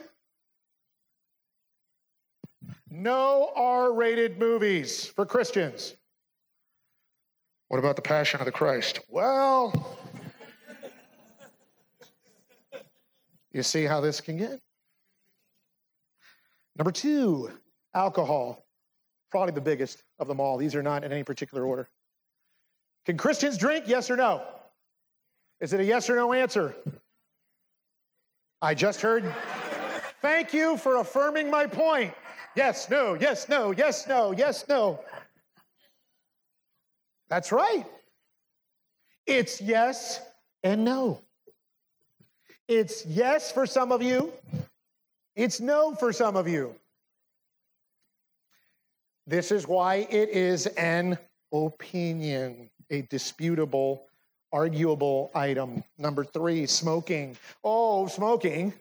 No 2.91 3.53
R 3.55 3.93
rated 3.93 4.39
movies 4.39 5.07
for 5.07 5.25
Christians. 5.25 5.95
What 7.69 7.79
about 7.79 7.95
the 7.95 8.03
Passion 8.03 8.41
of 8.41 8.47
the 8.47 8.53
Christ? 8.53 8.99
Well, 9.09 9.97
you 13.53 13.63
see 13.63 13.85
how 13.85 14.01
this 14.01 14.21
can 14.21 14.39
get? 14.39 14.61
Number 16.77 16.91
two, 16.91 17.51
Alcohol, 17.95 18.67
probably 19.31 19.53
the 19.53 19.61
biggest 19.61 20.03
of 20.19 20.27
them 20.27 20.41
all. 20.41 20.57
These 20.57 20.75
are 20.75 20.83
not 20.83 21.05
in 21.05 21.13
any 21.13 21.23
particular 21.23 21.65
order. 21.65 21.89
Can 23.07 23.17
Christians 23.17 23.57
drink? 23.57 23.85
Yes 23.87 24.11
or 24.11 24.17
no? 24.17 24.43
Is 25.61 25.73
it 25.73 25.79
a 25.79 25.85
yes 25.85 26.11
or 26.11 26.17
no 26.17 26.33
answer? 26.33 26.75
I 28.61 28.75
just 28.75 29.01
heard. 29.01 29.33
Thank 30.23 30.53
you 30.53 30.77
for 30.77 30.97
affirming 30.97 31.51
my 31.51 31.67
point. 31.67 32.13
Yes, 32.57 32.91
no, 32.91 33.15
yes, 33.15 33.49
no, 33.49 33.71
yes, 33.71 34.07
no, 34.09 34.33
yes, 34.33 34.65
no. 34.69 35.01
That's 37.29 37.53
right. 37.53 37.87
It's 39.27 39.61
yes 39.61 40.21
and 40.65 40.85
no. 40.85 41.21
It's 42.67 43.07
yes 43.07 43.53
for 43.53 43.67
some 43.67 43.93
of 43.93 44.03
you, 44.03 44.33
it's 45.37 45.61
no 45.61 45.95
for 45.95 46.13
some 46.13 46.37
of 46.37 46.49
you. 46.49 46.75
This 49.27 49.53
is 49.53 49.69
why 49.69 50.07
it 50.11 50.31
is 50.31 50.67
an 50.67 51.19
opinion, 51.53 52.69
a 52.91 53.03
disputable, 53.03 54.07
arguable 54.53 55.31
item. 55.35 55.85
Number 55.99 56.25
three, 56.25 56.67
smoking. 56.67 57.37
Oh, 57.63 58.09
smoking. 58.09 58.73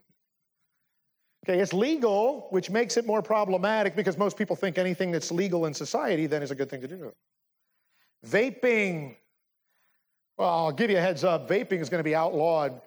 Okay, 1.46 1.60
it's 1.60 1.74
legal, 1.74 2.48
which 2.50 2.70
makes 2.70 2.98
it 2.98 3.06
more 3.06 3.22
problematic 3.22 3.96
because 3.96 4.18
most 4.18 4.38
people 4.38 4.56
think 4.56 4.78
anything 4.78 5.12
that's 5.12 5.32
legal 5.32 5.66
in 5.66 5.74
society 5.74 6.28
then 6.28 6.44
is 6.44 6.52
a 6.52 6.56
good 6.56 6.70
thing 6.70 6.82
to 6.82 6.88
do. 6.88 7.14
Vaping. 8.28 9.16
Well, 10.38 10.50
I'll 10.50 10.72
give 10.72 10.90
you 10.90 10.98
a 10.98 11.02
heads 11.02 11.24
up 11.24 11.50
vaping 11.50 11.80
is 11.80 11.90
going 11.90 12.00
to 12.00 12.04
be 12.04 12.16
outlawed 12.16 12.82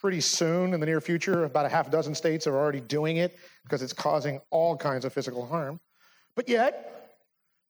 pretty 0.00 0.20
soon 0.20 0.74
in 0.74 0.80
the 0.80 0.86
near 0.86 1.00
future. 1.00 1.44
About 1.44 1.64
a 1.64 1.68
half 1.68 1.90
dozen 1.90 2.14
states 2.14 2.46
are 2.48 2.56
already 2.56 2.80
doing 2.80 3.18
it 3.18 3.36
because 3.62 3.82
it's 3.82 3.92
causing 3.92 4.40
all 4.50 4.76
kinds 4.76 5.04
of 5.04 5.12
physical 5.12 5.46
harm. 5.46 5.78
But 6.34 6.48
yet, 6.48 7.02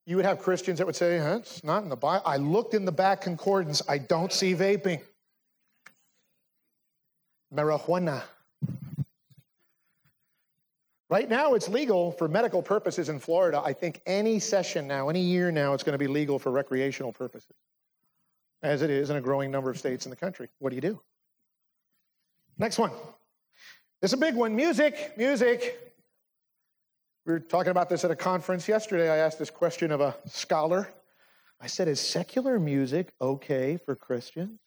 you 0.06 0.16
would 0.16 0.24
have 0.24 0.38
Christians 0.38 0.78
that 0.78 0.86
would 0.86 0.96
say, 0.96 1.18
huh, 1.18 1.38
it's 1.40 1.62
not 1.62 1.82
in 1.82 1.90
the 1.90 1.96
Bible. 1.96 2.22
I 2.26 2.38
looked 2.38 2.74
in 2.74 2.84
the 2.84 2.92
back 2.92 3.20
concordance, 3.20 3.82
I 3.88 3.98
don't 3.98 4.32
see 4.32 4.54
vaping. 4.54 5.02
Marijuana. 7.54 8.22
Right 11.12 11.28
now, 11.28 11.52
it's 11.52 11.68
legal 11.68 12.12
for 12.12 12.26
medical 12.26 12.62
purposes 12.62 13.10
in 13.10 13.18
Florida. 13.18 13.60
I 13.62 13.74
think 13.74 14.00
any 14.06 14.38
session 14.38 14.88
now, 14.88 15.10
any 15.10 15.20
year 15.20 15.52
now, 15.52 15.74
it's 15.74 15.82
going 15.82 15.92
to 15.92 15.98
be 15.98 16.06
legal 16.06 16.38
for 16.38 16.50
recreational 16.50 17.12
purposes, 17.12 17.54
as 18.62 18.80
it 18.80 18.88
is 18.88 19.10
in 19.10 19.16
a 19.16 19.20
growing 19.20 19.50
number 19.50 19.68
of 19.68 19.78
states 19.78 20.06
in 20.06 20.10
the 20.10 20.16
country. 20.16 20.48
What 20.58 20.70
do 20.70 20.74
you 20.74 20.80
do? 20.80 21.02
Next 22.56 22.78
one. 22.78 22.92
Is 24.00 24.14
a 24.14 24.16
big 24.16 24.34
one 24.34 24.56
music, 24.56 25.12
music. 25.18 25.92
We 27.26 27.34
were 27.34 27.40
talking 27.40 27.72
about 27.72 27.90
this 27.90 28.06
at 28.06 28.10
a 28.10 28.16
conference 28.16 28.66
yesterday. 28.66 29.10
I 29.10 29.18
asked 29.18 29.38
this 29.38 29.50
question 29.50 29.92
of 29.92 30.00
a 30.00 30.16
scholar. 30.24 30.88
I 31.60 31.66
said, 31.66 31.88
Is 31.88 32.00
secular 32.00 32.58
music 32.58 33.12
okay 33.20 33.76
for 33.76 33.94
Christians? 33.94 34.60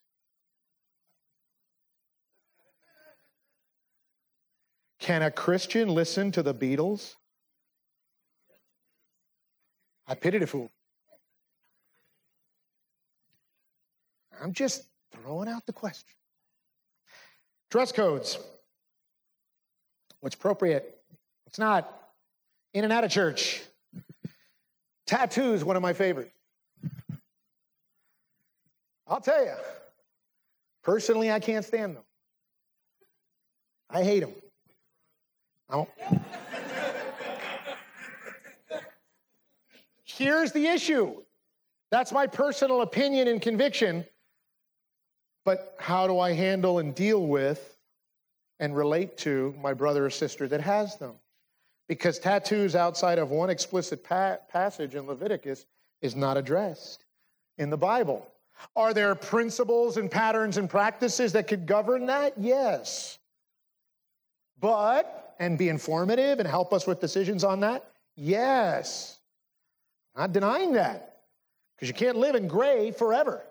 Can 5.06 5.22
a 5.22 5.30
Christian 5.30 5.88
listen 5.88 6.32
to 6.32 6.42
the 6.42 6.52
Beatles? 6.52 7.14
I 10.08 10.16
pity 10.16 10.40
the 10.40 10.48
fool. 10.48 10.72
I'm 14.42 14.52
just 14.52 14.86
throwing 15.12 15.48
out 15.48 15.64
the 15.68 15.74
question. 15.74 16.10
Dress 17.70 17.92
codes. 17.92 18.40
What's 20.22 20.34
appropriate? 20.34 20.98
What's 21.44 21.60
not? 21.60 21.88
in 22.74 22.84
and 22.84 22.92
out 22.92 23.04
of 23.04 23.12
church. 23.12 23.62
Tattoos, 25.06 25.64
one 25.64 25.76
of 25.76 25.84
my 25.84 25.94
favorites. 25.94 26.32
I'll 29.08 29.22
tell 29.22 29.46
you, 29.46 29.54
personally, 30.84 31.32
I 31.32 31.40
can't 31.40 31.64
stand 31.64 31.96
them. 31.96 32.04
I 33.88 34.04
hate 34.04 34.22
them. 34.22 34.34
Won't. 35.70 35.90
Here's 40.04 40.52
the 40.52 40.68
issue. 40.68 41.22
That's 41.92 42.12
my 42.12 42.28
personal 42.28 42.82
opinion 42.82 43.28
and 43.28 43.42
conviction. 43.42 44.06
But 45.44 45.76
how 45.80 46.08
do 46.08 46.20
I 46.20 46.34
handle 46.34 46.80
and 46.80 46.96
deal 46.96 47.26
with 47.26 47.78
and 48.60 48.76
relate 48.76 49.18
to 49.20 49.54
my 49.62 49.74
brother 49.74 50.06
or 50.06 50.10
sister 50.10 50.48
that 50.48 50.62
has 50.62 50.98
them? 50.98 51.16
because 51.88 52.20
tattoos 52.20 52.76
outside 52.76 53.20
of 53.20 53.30
one 53.30 53.50
explicit 53.50 54.04
pa- 54.04 54.38
passage 54.50 54.96
in 54.96 55.06
Leviticus 55.06 55.66
is 56.02 56.16
not 56.16 56.38
addressed 56.38 57.06
in 57.58 57.70
the 57.70 57.78
Bible. 57.78 58.28
Are 58.76 58.94
there 58.94 59.14
principles 59.16 59.98
and 59.98 60.10
patterns 60.10 60.58
and 60.58 60.70
practices 60.70 61.34
that 61.34 61.48
could 61.48 61.66
govern 61.66 62.06
that? 62.08 62.34
Yes. 62.38 63.20
But, 64.60 65.25
and 65.40 65.58
be 65.58 65.70
informative 65.70 66.40
and 66.40 66.48
help 66.48 66.74
us 66.74 66.88
with 66.88 67.00
decisions 67.00 67.44
on 67.44 67.60
that? 67.62 67.92
Yes. 68.16 69.20
Not 70.16 70.32
denying 70.32 70.74
that. 70.74 71.18
Because 71.76 71.88
you 71.90 71.94
can't 71.94 72.18
live 72.18 72.36
in 72.36 72.48
gray 72.48 72.92
forever. 72.92 73.42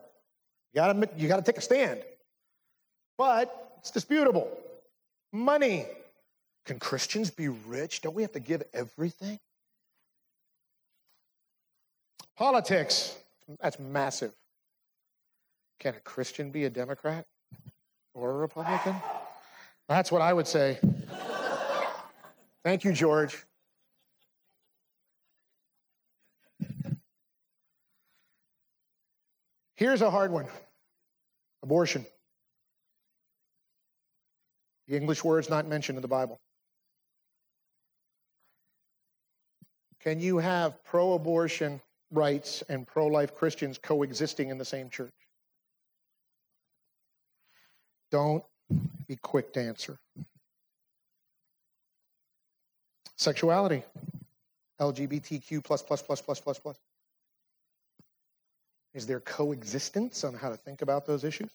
You 0.72 0.80
gotta, 0.80 1.08
you 1.16 1.28
gotta 1.28 1.42
take 1.42 1.58
a 1.58 1.60
stand. 1.60 2.02
But 3.18 3.76
it's 3.78 3.90
disputable. 3.90 4.50
Money, 5.32 5.86
can 6.64 6.78
Christians 6.78 7.30
be 7.30 7.48
rich? 7.48 8.00
Don't 8.00 8.14
we 8.14 8.22
have 8.22 8.32
to 8.32 8.40
give 8.40 8.62
everything? 8.72 9.38
Politics, 12.36 13.16
that's 13.60 13.78
massive. 13.78 14.32
Can 15.78 15.94
a 15.94 16.00
Christian 16.00 16.50
be 16.50 16.64
a 16.64 16.70
Democrat 16.70 17.26
or 18.14 18.30
a 18.30 18.34
Republican? 18.34 18.96
That's 19.88 20.10
what 20.10 20.22
I 20.22 20.32
would 20.32 20.46
say. 20.46 20.78
Thank 22.64 22.84
you, 22.84 22.92
George. 22.92 23.44
Here's 29.76 30.00
a 30.00 30.10
hard 30.10 30.30
one 30.30 30.46
abortion. 31.62 32.06
The 34.88 34.96
English 34.96 35.22
word's 35.22 35.50
not 35.50 35.66
mentioned 35.66 35.98
in 35.98 36.02
the 36.02 36.08
Bible. 36.08 36.40
Can 40.00 40.20
you 40.20 40.38
have 40.38 40.82
pro 40.84 41.14
abortion 41.14 41.80
rights 42.10 42.62
and 42.68 42.86
pro 42.86 43.06
life 43.08 43.34
Christians 43.34 43.78
coexisting 43.78 44.48
in 44.48 44.58
the 44.58 44.64
same 44.64 44.88
church? 44.88 45.14
Don't 48.10 48.44
be 49.06 49.16
quick 49.16 49.52
to 49.54 49.60
answer. 49.60 49.98
Sexuality, 53.16 53.82
LGBTQ 54.80 55.62
plus 55.62 55.82
plus 55.82 56.02
plus 56.02 56.20
plus 56.20 56.40
plus 56.40 56.58
plus. 56.58 56.78
Is 58.92 59.06
there 59.06 59.20
coexistence 59.20 60.24
on 60.24 60.34
how 60.34 60.48
to 60.50 60.56
think 60.56 60.82
about 60.82 61.06
those 61.06 61.24
issues? 61.24 61.50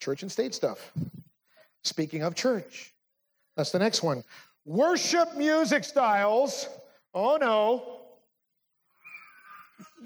Church 0.00 0.22
and 0.22 0.30
state 0.30 0.54
stuff. 0.54 0.92
Speaking 1.82 2.22
of 2.22 2.34
church, 2.34 2.94
that's 3.56 3.72
the 3.72 3.78
next 3.78 4.02
one. 4.02 4.24
Worship 4.64 5.36
music 5.36 5.84
styles 5.84 6.68
Oh 7.14 7.38
no. 7.40 8.00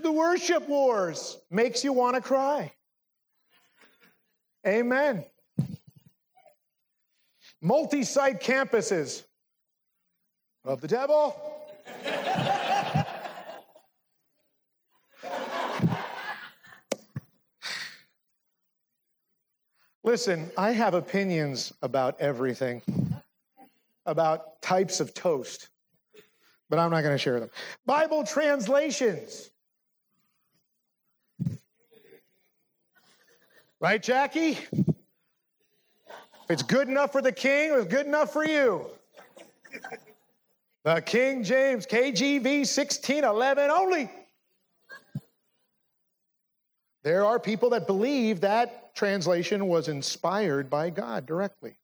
The 0.02 0.12
worship 0.12 0.68
wars 0.68 1.38
makes 1.50 1.82
you 1.82 1.92
want 1.92 2.16
to 2.16 2.20
cry. 2.20 2.72
Amen. 4.66 5.24
Multi 7.60 8.04
site 8.04 8.40
campuses 8.40 9.24
of 10.68 10.82
the 10.82 10.88
devil. 10.88 11.34
Listen, 20.04 20.50
I 20.56 20.72
have 20.72 20.94
opinions 20.94 21.72
about 21.82 22.20
everything, 22.20 22.82
about 24.06 24.60
types 24.62 25.00
of 25.00 25.12
toast, 25.14 25.68
but 26.70 26.78
I'm 26.78 26.90
not 26.90 27.02
going 27.02 27.14
to 27.14 27.18
share 27.18 27.40
them. 27.40 27.50
Bible 27.84 28.24
translations. 28.24 29.50
Right, 33.80 34.02
Jackie? 34.02 34.58
If 34.72 36.50
it's 36.50 36.62
good 36.62 36.88
enough 36.88 37.12
for 37.12 37.22
the 37.22 37.32
king, 37.32 37.72
it's 37.72 37.86
good 37.86 38.06
enough 38.06 38.32
for 38.32 38.46
you. 38.46 38.86
The 40.88 41.02
King 41.02 41.44
James, 41.44 41.86
KJV 41.86 42.60
1611 42.60 43.70
only. 43.70 44.10
There 47.02 47.26
are 47.26 47.38
people 47.38 47.68
that 47.70 47.86
believe 47.86 48.40
that 48.40 48.94
translation 48.94 49.68
was 49.68 49.88
inspired 49.88 50.70
by 50.70 50.88
God 50.88 51.26
directly. 51.26 51.76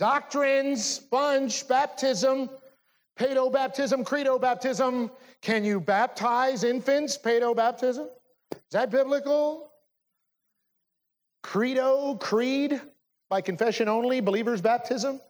Doctrines, 0.00 0.84
sponge, 0.84 1.68
baptism, 1.68 2.50
pedo 3.16 3.52
baptism, 3.52 4.04
credo 4.04 4.40
baptism. 4.40 5.12
Can 5.40 5.62
you 5.62 5.78
baptize 5.78 6.64
infants, 6.64 7.16
pedo 7.16 7.54
baptism? 7.54 8.08
Is 8.50 8.72
that 8.72 8.90
biblical? 8.90 9.70
Credo, 11.44 12.16
creed, 12.16 12.80
by 13.28 13.40
confession 13.40 13.88
only, 13.88 14.20
believer's 14.20 14.60
baptism? 14.60 15.14
Is 15.14 15.22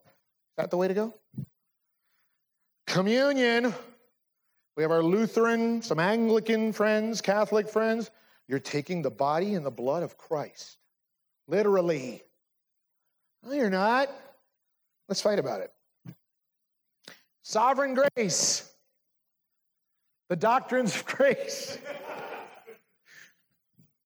that 0.57 0.70
the 0.70 0.78
way 0.78 0.89
to 0.89 0.95
go? 0.95 1.12
Communion. 2.91 3.72
We 4.76 4.82
have 4.82 4.91
our 4.91 5.03
Lutheran, 5.03 5.80
some 5.80 6.01
Anglican 6.01 6.72
friends, 6.72 7.20
Catholic 7.20 7.68
friends. 7.68 8.11
You're 8.49 8.59
taking 8.59 9.01
the 9.01 9.12
body 9.12 9.55
and 9.55 9.64
the 9.64 9.70
blood 9.70 10.03
of 10.03 10.18
Christ. 10.18 10.78
Literally. 11.47 12.24
No, 13.45 13.53
you're 13.53 13.70
not. 13.70 14.09
Let's 15.09 15.22
fight 15.22 15.38
about 15.38 15.61
it. 15.61 15.72
Sovereign 17.43 17.97
grace. 18.16 18.68
The 20.28 20.34
doctrines 20.34 20.97
of 20.97 21.05
grace. 21.05 21.78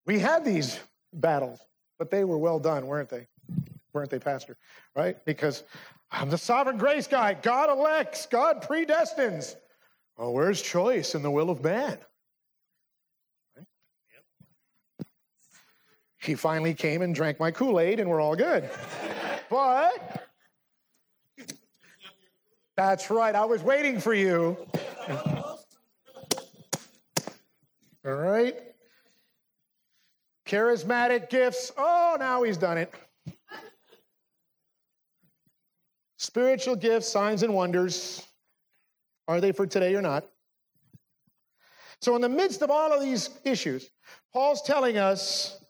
we 0.05 0.18
had 0.18 0.45
these 0.45 0.78
battles, 1.14 1.59
but 1.99 2.11
they 2.11 2.24
were 2.24 2.39
well 2.39 2.59
done, 2.59 2.87
weren't 2.87 3.09
they? 3.09 3.28
Weren't 3.95 4.11
they, 4.11 4.18
Pastor? 4.18 4.59
Right? 4.95 5.24
Because 5.24 5.62
I'm 6.17 6.31
the 6.31 6.39
sovereign 6.39 6.79
grace 6.79 7.09
guy. 7.09 7.35
God 7.35 7.69
elects, 7.71 8.27
God 8.27 8.62
predestines. 8.62 9.57
Well, 10.17 10.33
where's 10.33 10.62
choice 10.62 11.17
in 11.17 11.23
the 11.23 11.31
will 11.31 11.51
of 11.51 11.62
man? 11.65 11.99
Yep. 13.57 13.67
He 16.19 16.37
finally 16.37 16.73
came 16.73 17.03
and 17.03 17.17
drank 17.17 17.41
my 17.41 17.51
Kool 17.51 17.81
Aid, 17.81 17.99
and 17.99 18.09
we're 18.09 18.21
all 18.21 18.37
good. 18.37 18.71
but 19.51 20.29
that's 22.77 23.11
right, 23.11 23.35
I 23.35 23.45
was 23.45 23.65
waiting 23.65 23.99
for 23.99 24.15
you. 24.15 24.57
all 28.07 28.15
right. 28.15 28.57
Charismatic 30.47 31.29
gifts. 31.29 31.73
Oh, 31.77 32.17
now 32.21 32.45
he's 32.45 32.57
done 32.57 32.79
it. 32.79 32.95
Spiritual 36.25 36.75
gifts, 36.75 37.07
signs, 37.07 37.43
and 37.43 37.53
wonders. 37.53 38.27
Are 39.29 39.43
they 39.43 39.53
for 39.53 39.66
today 39.66 39.95
or 39.95 40.01
not? 40.01 40.25
So, 42.01 42.16
in 42.16 42.22
the 42.22 42.31
midst 42.31 42.62
of 42.62 42.70
all 42.70 42.95
of 42.95 43.03
these 43.03 43.29
issues, 43.45 43.91
Paul's 44.33 44.62
telling 44.62 44.97
us 44.97 45.62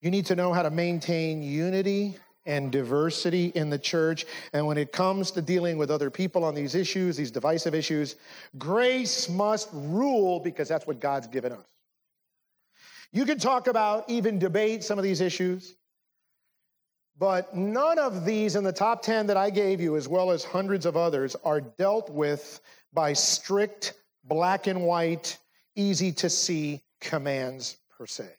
you 0.00 0.12
need 0.12 0.26
to 0.26 0.36
know 0.36 0.52
how 0.52 0.62
to 0.62 0.70
maintain 0.70 1.42
unity 1.42 2.16
and 2.46 2.70
diversity 2.70 3.46
in 3.56 3.68
the 3.68 3.80
church. 3.80 4.26
And 4.52 4.64
when 4.64 4.78
it 4.78 4.92
comes 4.92 5.32
to 5.32 5.42
dealing 5.42 5.76
with 5.76 5.90
other 5.90 6.08
people 6.08 6.44
on 6.44 6.54
these 6.54 6.76
issues, 6.76 7.16
these 7.16 7.32
divisive 7.32 7.74
issues, 7.74 8.14
grace 8.58 9.28
must 9.28 9.70
rule 9.72 10.38
because 10.38 10.68
that's 10.68 10.86
what 10.86 11.00
God's 11.00 11.26
given 11.26 11.50
us. 11.50 11.66
You 13.10 13.24
can 13.24 13.40
talk 13.40 13.66
about, 13.66 14.08
even 14.08 14.38
debate 14.38 14.84
some 14.84 14.98
of 14.98 15.02
these 15.02 15.20
issues, 15.20 15.74
but 17.20 17.54
none 17.54 17.98
of 17.98 18.24
these 18.24 18.56
in 18.56 18.64
the 18.64 18.72
top 18.72 19.02
10 19.02 19.26
that 19.26 19.36
I 19.36 19.50
gave 19.50 19.78
you, 19.78 19.94
as 19.96 20.08
well 20.08 20.30
as 20.30 20.42
hundreds 20.42 20.86
of 20.86 20.96
others, 20.96 21.36
are 21.44 21.60
dealt 21.60 22.08
with 22.08 22.60
by 22.94 23.12
strict, 23.12 23.92
black 24.24 24.66
and 24.66 24.82
white, 24.82 25.36
easy 25.76 26.12
to 26.12 26.30
see 26.30 26.80
commands 26.98 27.76
per 27.96 28.06
se. 28.06 28.30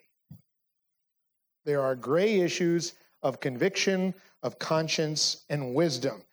There 1.63 1.81
are 1.81 1.95
gray 1.95 2.39
issues 2.39 2.93
of 3.21 3.39
conviction, 3.39 4.15
of 4.41 4.57
conscience, 4.57 5.45
and 5.51 5.75
wisdom. 5.75 6.23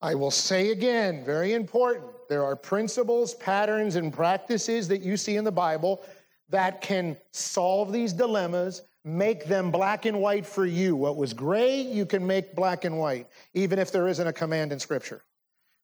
I 0.00 0.14
will 0.14 0.30
say 0.30 0.70
again, 0.70 1.26
very 1.26 1.52
important, 1.52 2.10
there 2.30 2.42
are 2.42 2.56
principles, 2.56 3.34
patterns, 3.34 3.96
and 3.96 4.10
practices 4.10 4.88
that 4.88 5.02
you 5.02 5.18
see 5.18 5.36
in 5.36 5.44
the 5.44 5.52
Bible 5.52 6.02
that 6.48 6.80
can 6.80 7.18
solve 7.32 7.92
these 7.92 8.14
dilemmas, 8.14 8.80
make 9.04 9.46
them 9.46 9.70
black 9.70 10.06
and 10.06 10.20
white 10.20 10.46
for 10.46 10.64
you. 10.64 10.94
What 10.94 11.16
was 11.16 11.32
gray, 11.32 11.80
you 11.80 12.06
can 12.06 12.26
make 12.26 12.54
black 12.54 12.84
and 12.84 12.98
white, 12.98 13.26
even 13.54 13.78
if 13.78 13.90
there 13.90 14.08
isn't 14.08 14.26
a 14.26 14.32
command 14.32 14.72
in 14.72 14.78
Scripture. 14.78 15.22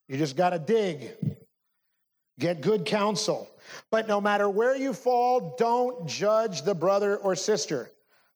You 0.08 0.16
just 0.16 0.36
got 0.36 0.50
to 0.50 0.58
dig, 0.58 1.10
get 2.38 2.60
good 2.60 2.84
counsel. 2.84 3.50
But 3.90 4.08
no 4.08 4.20
matter 4.20 4.48
where 4.48 4.76
you 4.76 4.92
fall, 4.94 5.56
don't 5.58 6.06
judge 6.08 6.62
the 6.62 6.74
brother 6.74 7.16
or 7.18 7.34
sister. 7.34 7.90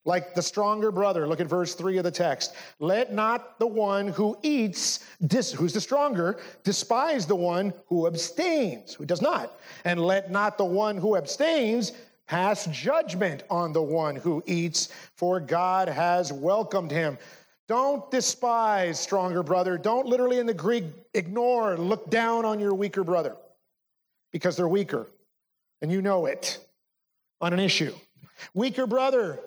Like 0.04 0.34
the 0.34 0.42
stronger 0.42 0.90
brother, 0.90 1.28
look 1.28 1.40
at 1.40 1.46
verse 1.46 1.76
3 1.76 1.98
of 1.98 2.04
the 2.04 2.10
text. 2.10 2.54
Let 2.80 3.12
not 3.12 3.60
the 3.60 3.68
one 3.68 4.08
who 4.08 4.36
eats, 4.42 5.06
dis, 5.24 5.52
who's 5.52 5.72
the 5.72 5.80
stronger, 5.80 6.40
despise 6.64 7.24
the 7.24 7.36
one 7.36 7.72
who 7.86 8.08
abstains, 8.08 8.94
who 8.94 9.06
does 9.06 9.22
not. 9.22 9.60
And 9.84 10.00
let 10.00 10.32
not 10.32 10.58
the 10.58 10.64
one 10.64 10.96
who 10.96 11.16
abstains 11.16 11.92
pass 12.32 12.64
judgment 12.68 13.42
on 13.50 13.74
the 13.74 13.82
one 13.82 14.16
who 14.16 14.42
eats, 14.46 14.88
for 15.16 15.38
God 15.38 15.86
has 15.86 16.32
welcomed 16.32 16.90
him. 16.90 17.18
Don't 17.68 18.10
despise 18.10 18.98
stronger 18.98 19.42
brother. 19.42 19.76
Don't 19.76 20.06
literally 20.06 20.38
in 20.38 20.46
the 20.46 20.54
Greek 20.54 20.84
ignore, 21.12 21.76
look 21.76 22.08
down 22.08 22.46
on 22.46 22.58
your 22.58 22.72
weaker 22.72 23.04
brother 23.04 23.36
because 24.32 24.56
they're 24.56 24.66
weaker 24.66 25.06
and 25.82 25.92
you 25.92 26.00
know 26.00 26.24
it 26.24 26.58
on 27.42 27.52
an 27.52 27.60
issue. 27.60 27.92
Weaker 28.54 28.86
brother, 28.86 29.38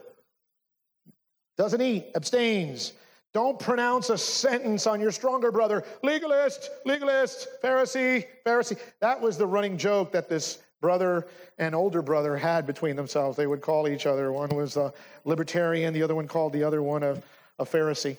doesn't 1.57 1.81
eat, 1.81 2.11
abstains. 2.13 2.93
Don't 3.33 3.57
pronounce 3.57 4.11
a 4.11 4.17
sentence 4.19 4.85
on 4.85 5.01
your 5.01 5.11
stronger 5.11 5.51
brother, 5.51 5.83
legalist, 6.03 6.69
legalist, 6.85 7.47
Pharisee, 7.63 8.27
Pharisee. 8.45 8.77
That 9.01 9.19
was 9.19 9.39
the 9.39 9.47
running 9.47 9.75
joke 9.75 10.11
that 10.11 10.29
this 10.29 10.59
brother 10.85 11.25
and 11.57 11.73
older 11.73 12.03
brother 12.03 12.37
had 12.37 12.67
between 12.67 12.95
themselves. 12.95 13.35
They 13.35 13.47
would 13.47 13.61
call 13.61 13.87
each 13.87 14.05
other. 14.05 14.31
One 14.31 14.49
was 14.49 14.77
a 14.77 14.93
libertarian, 15.23 15.95
the 15.95 16.03
other 16.03 16.13
one 16.13 16.27
called 16.27 16.53
the 16.53 16.63
other 16.63 16.83
one 16.83 17.01
a, 17.01 17.23
a 17.57 17.65
Pharisee. 17.65 18.17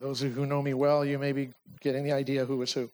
Those 0.00 0.18
who 0.22 0.46
know 0.46 0.62
me 0.62 0.72
well, 0.72 1.04
you 1.04 1.18
may 1.18 1.32
be 1.32 1.50
getting 1.82 2.02
the 2.02 2.12
idea 2.12 2.46
who 2.46 2.56
was 2.56 2.72
who. 2.72 2.90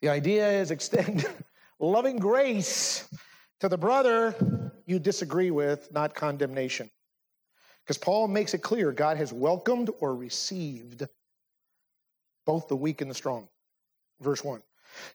The 0.00 0.08
idea 0.08 0.50
is 0.50 0.72
extend 0.72 1.24
loving 1.78 2.18
grace 2.18 3.08
to 3.60 3.68
the 3.68 3.78
brother 3.78 4.34
you 4.84 4.98
disagree 4.98 5.52
with, 5.52 5.92
not 5.92 6.16
condemnation. 6.16 6.90
Because 7.84 7.98
Paul 7.98 8.26
makes 8.26 8.52
it 8.52 8.62
clear 8.62 8.90
God 8.90 9.16
has 9.16 9.32
welcomed 9.32 9.90
or 10.00 10.16
received 10.16 11.06
both 12.44 12.66
the 12.66 12.76
weak 12.76 13.00
and 13.00 13.08
the 13.08 13.14
strong. 13.14 13.46
Verse 14.20 14.42
1. 14.42 14.60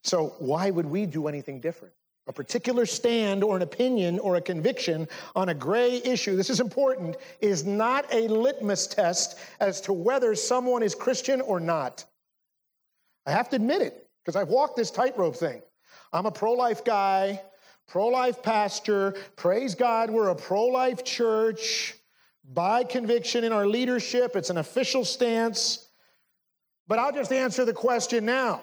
So, 0.03 0.35
why 0.39 0.69
would 0.69 0.85
we 0.85 1.05
do 1.05 1.27
anything 1.27 1.59
different? 1.59 1.93
A 2.27 2.33
particular 2.33 2.85
stand 2.85 3.43
or 3.43 3.55
an 3.55 3.63
opinion 3.63 4.19
or 4.19 4.35
a 4.35 4.41
conviction 4.41 5.07
on 5.35 5.49
a 5.49 5.53
gray 5.53 6.01
issue, 6.03 6.35
this 6.35 6.49
is 6.49 6.59
important, 6.59 7.17
is 7.41 7.65
not 7.65 8.05
a 8.13 8.27
litmus 8.27 8.87
test 8.87 9.39
as 9.59 9.81
to 9.81 9.93
whether 9.93 10.35
someone 10.35 10.83
is 10.83 10.93
Christian 10.93 11.41
or 11.41 11.59
not. 11.59 12.05
I 13.25 13.31
have 13.31 13.49
to 13.49 13.55
admit 13.55 13.81
it 13.81 14.07
because 14.23 14.35
I've 14.35 14.49
walked 14.49 14.75
this 14.75 14.91
tightrope 14.91 15.35
thing. 15.35 15.61
I'm 16.13 16.25
a 16.27 16.31
pro 16.31 16.53
life 16.53 16.83
guy 16.85 17.41
pro 17.89 18.07
life 18.07 18.41
pastor. 18.43 19.15
Praise 19.35 19.75
God, 19.75 20.09
we're 20.09 20.29
a 20.29 20.35
pro 20.35 20.65
life 20.65 21.03
church 21.03 21.95
by 22.53 22.83
conviction 22.83 23.43
in 23.43 23.51
our 23.51 23.67
leadership. 23.67 24.35
It's 24.35 24.49
an 24.49 24.57
official 24.57 25.03
stance. 25.03 25.89
But 26.87 26.99
I'll 26.99 27.11
just 27.11 27.31
answer 27.31 27.65
the 27.65 27.73
question 27.73 28.25
now. 28.25 28.61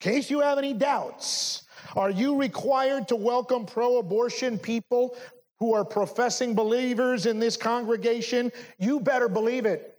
In 0.00 0.12
case 0.12 0.30
you 0.30 0.40
have 0.40 0.58
any 0.58 0.72
doubts, 0.74 1.64
Are 1.96 2.10
you 2.10 2.36
required 2.36 3.08
to 3.08 3.16
welcome 3.16 3.66
pro 3.66 3.98
abortion 3.98 4.58
people 4.58 5.16
who 5.58 5.74
are 5.74 5.84
professing 5.84 6.54
believers 6.54 7.26
in 7.26 7.38
this 7.38 7.56
congregation? 7.56 8.52
You 8.78 9.00
better 9.00 9.28
believe 9.28 9.66
it. 9.66 9.98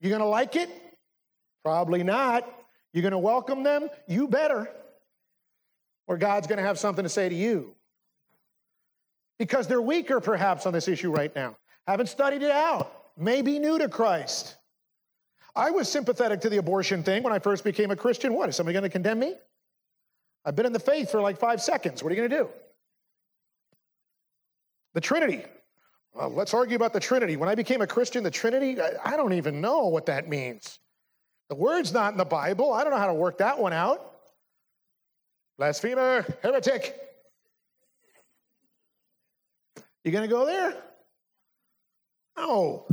You're 0.00 0.10
gonna 0.10 0.28
like 0.28 0.56
it? 0.56 0.68
Probably 1.64 2.02
not. 2.02 2.48
You're 2.92 3.04
gonna 3.04 3.18
welcome 3.18 3.62
them? 3.62 3.88
You 4.08 4.26
better. 4.28 4.68
Or 6.08 6.16
God's 6.16 6.46
gonna 6.46 6.62
have 6.62 6.78
something 6.78 7.04
to 7.04 7.08
say 7.08 7.28
to 7.28 7.34
you. 7.34 7.74
Because 9.38 9.66
they're 9.66 9.80
weaker, 9.80 10.20
perhaps, 10.20 10.66
on 10.66 10.72
this 10.72 10.88
issue 10.88 11.10
right 11.10 11.34
now. 11.34 11.56
Haven't 11.86 12.08
studied 12.08 12.42
it 12.42 12.50
out. 12.50 12.92
May 13.16 13.42
be 13.42 13.58
new 13.58 13.78
to 13.78 13.88
Christ. 13.88 14.56
I 15.54 15.70
was 15.70 15.90
sympathetic 15.90 16.40
to 16.42 16.48
the 16.48 16.56
abortion 16.56 17.02
thing 17.02 17.22
when 17.22 17.32
I 17.32 17.38
first 17.38 17.62
became 17.64 17.90
a 17.90 17.96
Christian. 17.96 18.34
What? 18.34 18.48
Is 18.48 18.56
somebody 18.56 18.72
going 18.72 18.84
to 18.84 18.88
condemn 18.88 19.18
me? 19.18 19.34
I've 20.44 20.56
been 20.56 20.66
in 20.66 20.72
the 20.72 20.80
faith 20.80 21.10
for 21.10 21.20
like 21.20 21.38
five 21.38 21.60
seconds. 21.60 22.02
What 22.02 22.10
are 22.10 22.14
you 22.14 22.26
going 22.26 22.30
to 22.30 22.36
do? 22.36 22.48
The 24.94 25.00
Trinity. 25.00 25.44
Well, 26.14 26.30
let's 26.30 26.52
argue 26.52 26.76
about 26.76 26.92
the 26.92 27.00
Trinity. 27.00 27.36
When 27.36 27.48
I 27.48 27.54
became 27.54 27.80
a 27.80 27.86
Christian, 27.86 28.22
the 28.22 28.30
Trinity, 28.30 28.80
I, 28.80 28.92
I 29.04 29.16
don't 29.16 29.32
even 29.34 29.60
know 29.60 29.88
what 29.88 30.06
that 30.06 30.28
means. 30.28 30.78
The 31.48 31.54
word's 31.54 31.92
not 31.92 32.12
in 32.12 32.18
the 32.18 32.24
Bible. 32.24 32.72
I 32.72 32.82
don't 32.82 32.92
know 32.92 32.98
how 32.98 33.06
to 33.06 33.14
work 33.14 33.38
that 33.38 33.58
one 33.58 33.72
out. 33.72 34.12
Blasphemer, 35.58 36.24
heretic. 36.42 36.98
You 40.04 40.12
going 40.12 40.28
to 40.28 40.34
go 40.34 40.46
there? 40.46 40.74
No. 42.36 42.86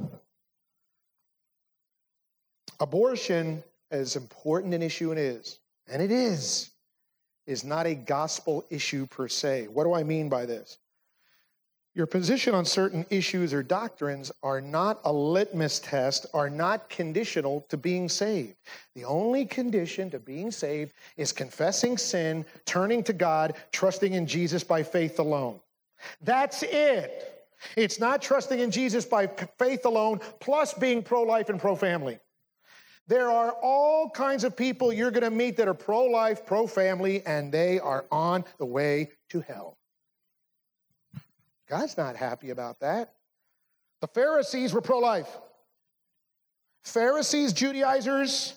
Abortion, 2.80 3.63
as 3.91 4.15
important 4.15 4.73
an 4.73 4.82
issue 4.82 5.11
it 5.11 5.17
is, 5.17 5.59
and 5.88 6.01
it 6.01 6.11
is, 6.11 6.71
is 7.47 7.63
not 7.63 7.88
a 7.88 7.95
gospel 7.95 8.63
issue 8.69 9.05
per 9.07 9.27
se. 9.27 9.67
What 9.67 9.84
do 9.84 9.93
I 9.93 10.03
mean 10.03 10.30
by 10.30 10.45
this? 10.45 10.77
Your 11.95 12.05
position 12.05 12.53
on 12.53 12.63
certain 12.65 13.05
issues 13.09 13.53
or 13.53 13.63
doctrines 13.63 14.32
are 14.43 14.61
not 14.61 15.01
a 15.03 15.11
litmus 15.11 15.80
test, 15.80 16.27
are 16.34 16.49
not 16.49 16.88
conditional 16.89 17.65
to 17.69 17.77
being 17.77 18.07
saved. 18.07 18.55
The 18.95 19.03
only 19.03 19.45
condition 19.45 20.09
to 20.11 20.19
being 20.19 20.51
saved 20.51 20.93
is 21.17 21.32
confessing 21.32 21.97
sin, 21.97 22.45
turning 22.65 23.03
to 23.03 23.13
God, 23.13 23.55
trusting 23.71 24.13
in 24.13 24.27
Jesus 24.27 24.63
by 24.63 24.84
faith 24.84 25.19
alone. 25.19 25.59
That's 26.21 26.63
it. 26.63 27.47
It's 27.75 27.99
not 27.99 28.21
trusting 28.21 28.59
in 28.59 28.71
Jesus 28.71 29.03
by 29.03 29.27
faith 29.57 29.86
alone, 29.86 30.21
plus 30.39 30.73
being 30.73 31.03
pro 31.03 31.23
life 31.23 31.49
and 31.49 31.59
pro 31.59 31.75
family. 31.75 32.19
There 33.10 33.30
are 33.32 33.51
all 33.64 34.07
kinds 34.12 34.43
of 34.43 34.55
people 34.55 34.93
you're 34.93 35.10
going 35.10 35.24
to 35.24 35.32
meet 35.32 35.57
that 35.57 35.68
are 35.68 35.74
pro 35.74 36.03
life, 36.03 36.45
pro 36.45 36.68
family, 36.68 37.26
and 37.26 37.51
they 37.51 37.80
are 37.80 38.05
on 38.12 38.45
the 38.60 38.68
way 38.68 39.10
to 39.30 39.41
hell. 39.41 39.80
God's 41.68 41.97
not 41.97 42.16
happy 42.16 42.51
about 42.51 42.80
that. 42.82 43.16
The 44.01 44.07
Pharisees 44.07 44.74
were 44.74 44.82
pro 44.82 44.99
life. 44.99 45.28
Pharisees, 46.84 47.51
Judaizers, 47.51 48.53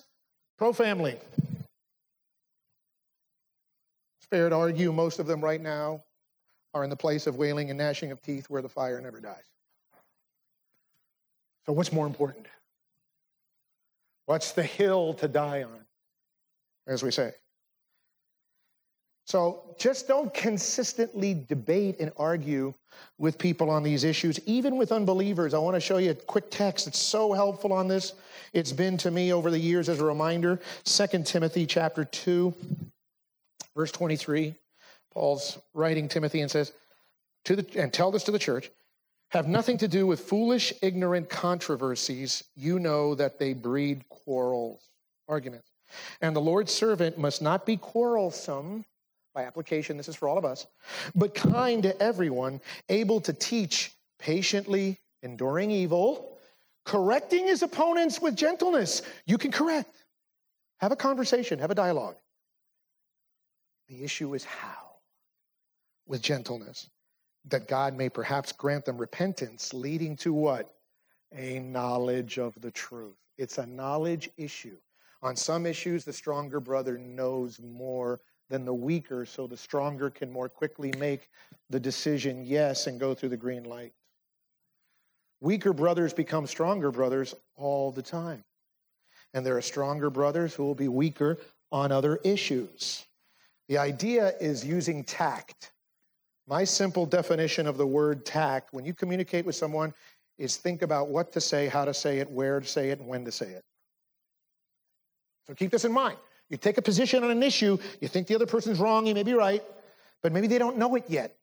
pro 0.59 0.71
family. 0.71 1.17
It's 4.19 4.27
fair 4.29 4.49
to 4.49 4.55
argue 4.55 4.91
most 4.91 5.17
of 5.17 5.25
them 5.25 5.41
right 5.41 5.61
now 5.61 6.03
are 6.75 6.83
in 6.83 6.91
the 6.91 6.95
place 6.95 7.25
of 7.25 7.37
wailing 7.37 7.71
and 7.71 7.79
gnashing 7.79 8.11
of 8.11 8.21
teeth 8.21 8.51
where 8.51 8.61
the 8.61 8.69
fire 8.69 9.01
never 9.01 9.19
dies. 9.19 9.45
So, 11.65 11.73
what's 11.73 11.91
more 11.91 12.05
important? 12.05 12.45
What's 14.25 14.51
the 14.53 14.63
hill 14.63 15.13
to 15.15 15.27
die 15.27 15.63
on, 15.63 15.79
as 16.87 17.03
we 17.03 17.11
say? 17.11 17.33
So 19.25 19.75
just 19.79 20.07
don't 20.07 20.33
consistently 20.33 21.45
debate 21.47 21.97
and 21.99 22.11
argue 22.17 22.73
with 23.17 23.37
people 23.37 23.69
on 23.69 23.81
these 23.81 24.03
issues, 24.03 24.39
even 24.45 24.77
with 24.77 24.91
unbelievers. 24.91 25.53
I 25.53 25.59
want 25.59 25.75
to 25.75 25.79
show 25.79 25.97
you 25.97 26.11
a 26.11 26.15
quick 26.15 26.51
text 26.51 26.85
that's 26.85 26.99
so 26.99 27.31
helpful 27.31 27.71
on 27.71 27.87
this. 27.87 28.13
It's 28.51 28.73
been 28.73 28.97
to 28.97 29.11
me 29.11 29.31
over 29.31 29.49
the 29.49 29.59
years 29.59 29.87
as 29.87 29.99
a 29.99 30.05
reminder. 30.05 30.59
2 30.83 31.23
Timothy 31.23 31.65
chapter 31.65 32.03
2, 32.03 32.53
verse 33.75 33.91
23. 33.91 34.53
Paul's 35.13 35.57
writing 35.73 36.09
Timothy 36.09 36.41
and 36.41 36.51
says, 36.51 36.73
to 37.45 37.55
the, 37.55 37.81
and 37.81 37.93
tell 37.93 38.11
this 38.11 38.23
to 38.25 38.31
the 38.31 38.39
church, 38.39 38.71
have 39.33 39.47
nothing 39.47 39.79
to 39.79 39.87
do 39.87 40.05
with 40.05 40.19
foolish, 40.19 40.71
ignorant 40.83 41.27
controversies. 41.27 42.43
You 42.55 42.77
know 42.77 43.15
that 43.15 43.39
they 43.39 43.53
breed 43.53 44.07
quarrels, 44.07 44.89
arguments. 45.27 45.71
And 46.21 46.35
the 46.35 46.41
Lord's 46.41 46.71
servant 46.71 47.17
must 47.17 47.41
not 47.41 47.65
be 47.65 47.77
quarrelsome, 47.77 48.85
by 49.33 49.43
application, 49.43 49.97
this 49.97 50.07
is 50.07 50.15
for 50.15 50.27
all 50.27 50.37
of 50.37 50.45
us, 50.45 50.67
but 51.15 51.33
kind 51.33 51.81
to 51.81 51.99
everyone, 52.01 52.61
able 52.89 53.19
to 53.21 53.33
teach 53.33 53.91
patiently, 54.19 54.99
enduring 55.23 55.71
evil, 55.71 56.37
correcting 56.85 57.47
his 57.47 57.63
opponents 57.63 58.21
with 58.21 58.35
gentleness. 58.35 59.01
You 59.25 59.39
can 59.39 59.51
correct. 59.51 59.95
Have 60.77 60.91
a 60.91 60.95
conversation, 60.95 61.57
have 61.57 61.71
a 61.71 61.75
dialogue. 61.75 62.17
The 63.87 64.03
issue 64.03 64.35
is 64.35 64.43
how? 64.43 64.97
With 66.05 66.21
gentleness 66.21 66.87
that 67.45 67.67
God 67.67 67.95
may 67.95 68.09
perhaps 68.09 68.51
grant 68.51 68.85
them 68.85 68.97
repentance, 68.97 69.73
leading 69.73 70.15
to 70.17 70.33
what? 70.33 70.73
A 71.35 71.59
knowledge 71.59 72.37
of 72.37 72.59
the 72.61 72.71
truth. 72.71 73.17
It's 73.37 73.57
a 73.57 73.65
knowledge 73.65 74.29
issue. 74.37 74.77
On 75.21 75.35
some 75.35 75.65
issues, 75.65 76.05
the 76.05 76.13
stronger 76.13 76.59
brother 76.59 76.97
knows 76.97 77.59
more 77.59 78.21
than 78.49 78.65
the 78.65 78.73
weaker, 78.73 79.25
so 79.25 79.47
the 79.47 79.57
stronger 79.57 80.09
can 80.09 80.31
more 80.31 80.49
quickly 80.49 80.93
make 80.97 81.29
the 81.69 81.79
decision 81.79 82.45
yes 82.45 82.87
and 82.87 82.99
go 82.99 83.13
through 83.13 83.29
the 83.29 83.37
green 83.37 83.63
light. 83.63 83.93
Weaker 85.41 85.73
brothers 85.73 86.13
become 86.13 86.47
stronger 86.47 86.91
brothers 86.91 87.35
all 87.55 87.91
the 87.91 88.01
time. 88.01 88.43
And 89.33 89.45
there 89.45 89.57
are 89.57 89.61
stronger 89.61 90.09
brothers 90.09 90.53
who 90.53 90.63
will 90.63 90.75
be 90.75 90.87
weaker 90.87 91.39
on 91.71 91.91
other 91.91 92.17
issues. 92.23 93.05
The 93.67 93.77
idea 93.77 94.33
is 94.39 94.63
using 94.63 95.03
tact 95.03 95.72
my 96.47 96.63
simple 96.63 97.05
definition 97.05 97.67
of 97.67 97.77
the 97.77 97.87
word 97.87 98.25
tact, 98.25 98.73
when 98.73 98.85
you 98.85 98.93
communicate 98.93 99.45
with 99.45 99.55
someone, 99.55 99.93
is 100.37 100.57
think 100.57 100.81
about 100.81 101.09
what 101.09 101.31
to 101.33 101.41
say, 101.41 101.67
how 101.67 101.85
to 101.85 101.93
say 101.93 102.19
it, 102.19 102.29
where 102.29 102.59
to 102.59 102.67
say 102.67 102.89
it, 102.89 102.99
and 102.99 103.07
when 103.07 103.23
to 103.25 103.31
say 103.31 103.47
it. 103.47 103.63
So 105.47 105.53
keep 105.53 105.71
this 105.71 105.85
in 105.85 105.91
mind. 105.91 106.17
You 106.49 106.57
take 106.57 106.77
a 106.77 106.81
position 106.81 107.23
on 107.23 107.31
an 107.31 107.43
issue, 107.43 107.77
you 108.01 108.07
think 108.07 108.27
the 108.27 108.35
other 108.35 108.45
person's 108.45 108.79
wrong, 108.79 109.05
you 109.07 109.13
may 109.13 109.23
be 109.23 109.33
right, 109.33 109.63
but 110.21 110.31
maybe 110.31 110.47
they 110.47 110.57
don't 110.57 110.77
know 110.77 110.95
it 110.95 111.05
yet. 111.07 111.35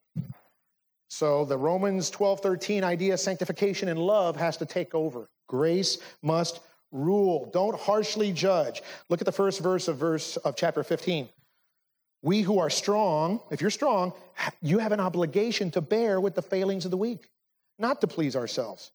So 1.08 1.44
the 1.44 1.58
Romans 1.58 2.08
12, 2.10 2.40
13 2.40 2.84
idea 2.84 3.16
sanctification 3.18 3.88
and 3.88 3.98
love 3.98 4.36
has 4.36 4.56
to 4.58 4.66
take 4.66 4.94
over. 4.94 5.28
Grace 5.48 5.98
must 6.22 6.60
rule. 6.92 7.50
Don't 7.52 7.78
harshly 7.78 8.32
judge. 8.32 8.82
Look 9.08 9.20
at 9.20 9.24
the 9.24 9.32
first 9.32 9.60
verse 9.60 9.88
of 9.88 9.96
verse 9.96 10.36
of 10.38 10.54
chapter 10.54 10.84
15. 10.84 11.28
We 12.22 12.42
who 12.42 12.58
are 12.58 12.70
strong, 12.70 13.40
if 13.50 13.60
you're 13.60 13.70
strong, 13.70 14.12
you 14.60 14.78
have 14.78 14.92
an 14.92 15.00
obligation 15.00 15.70
to 15.72 15.80
bear 15.80 16.20
with 16.20 16.34
the 16.34 16.42
failings 16.42 16.84
of 16.84 16.90
the 16.90 16.96
weak, 16.96 17.30
not 17.78 18.00
to 18.02 18.06
please 18.06 18.36
ourselves. 18.36 18.92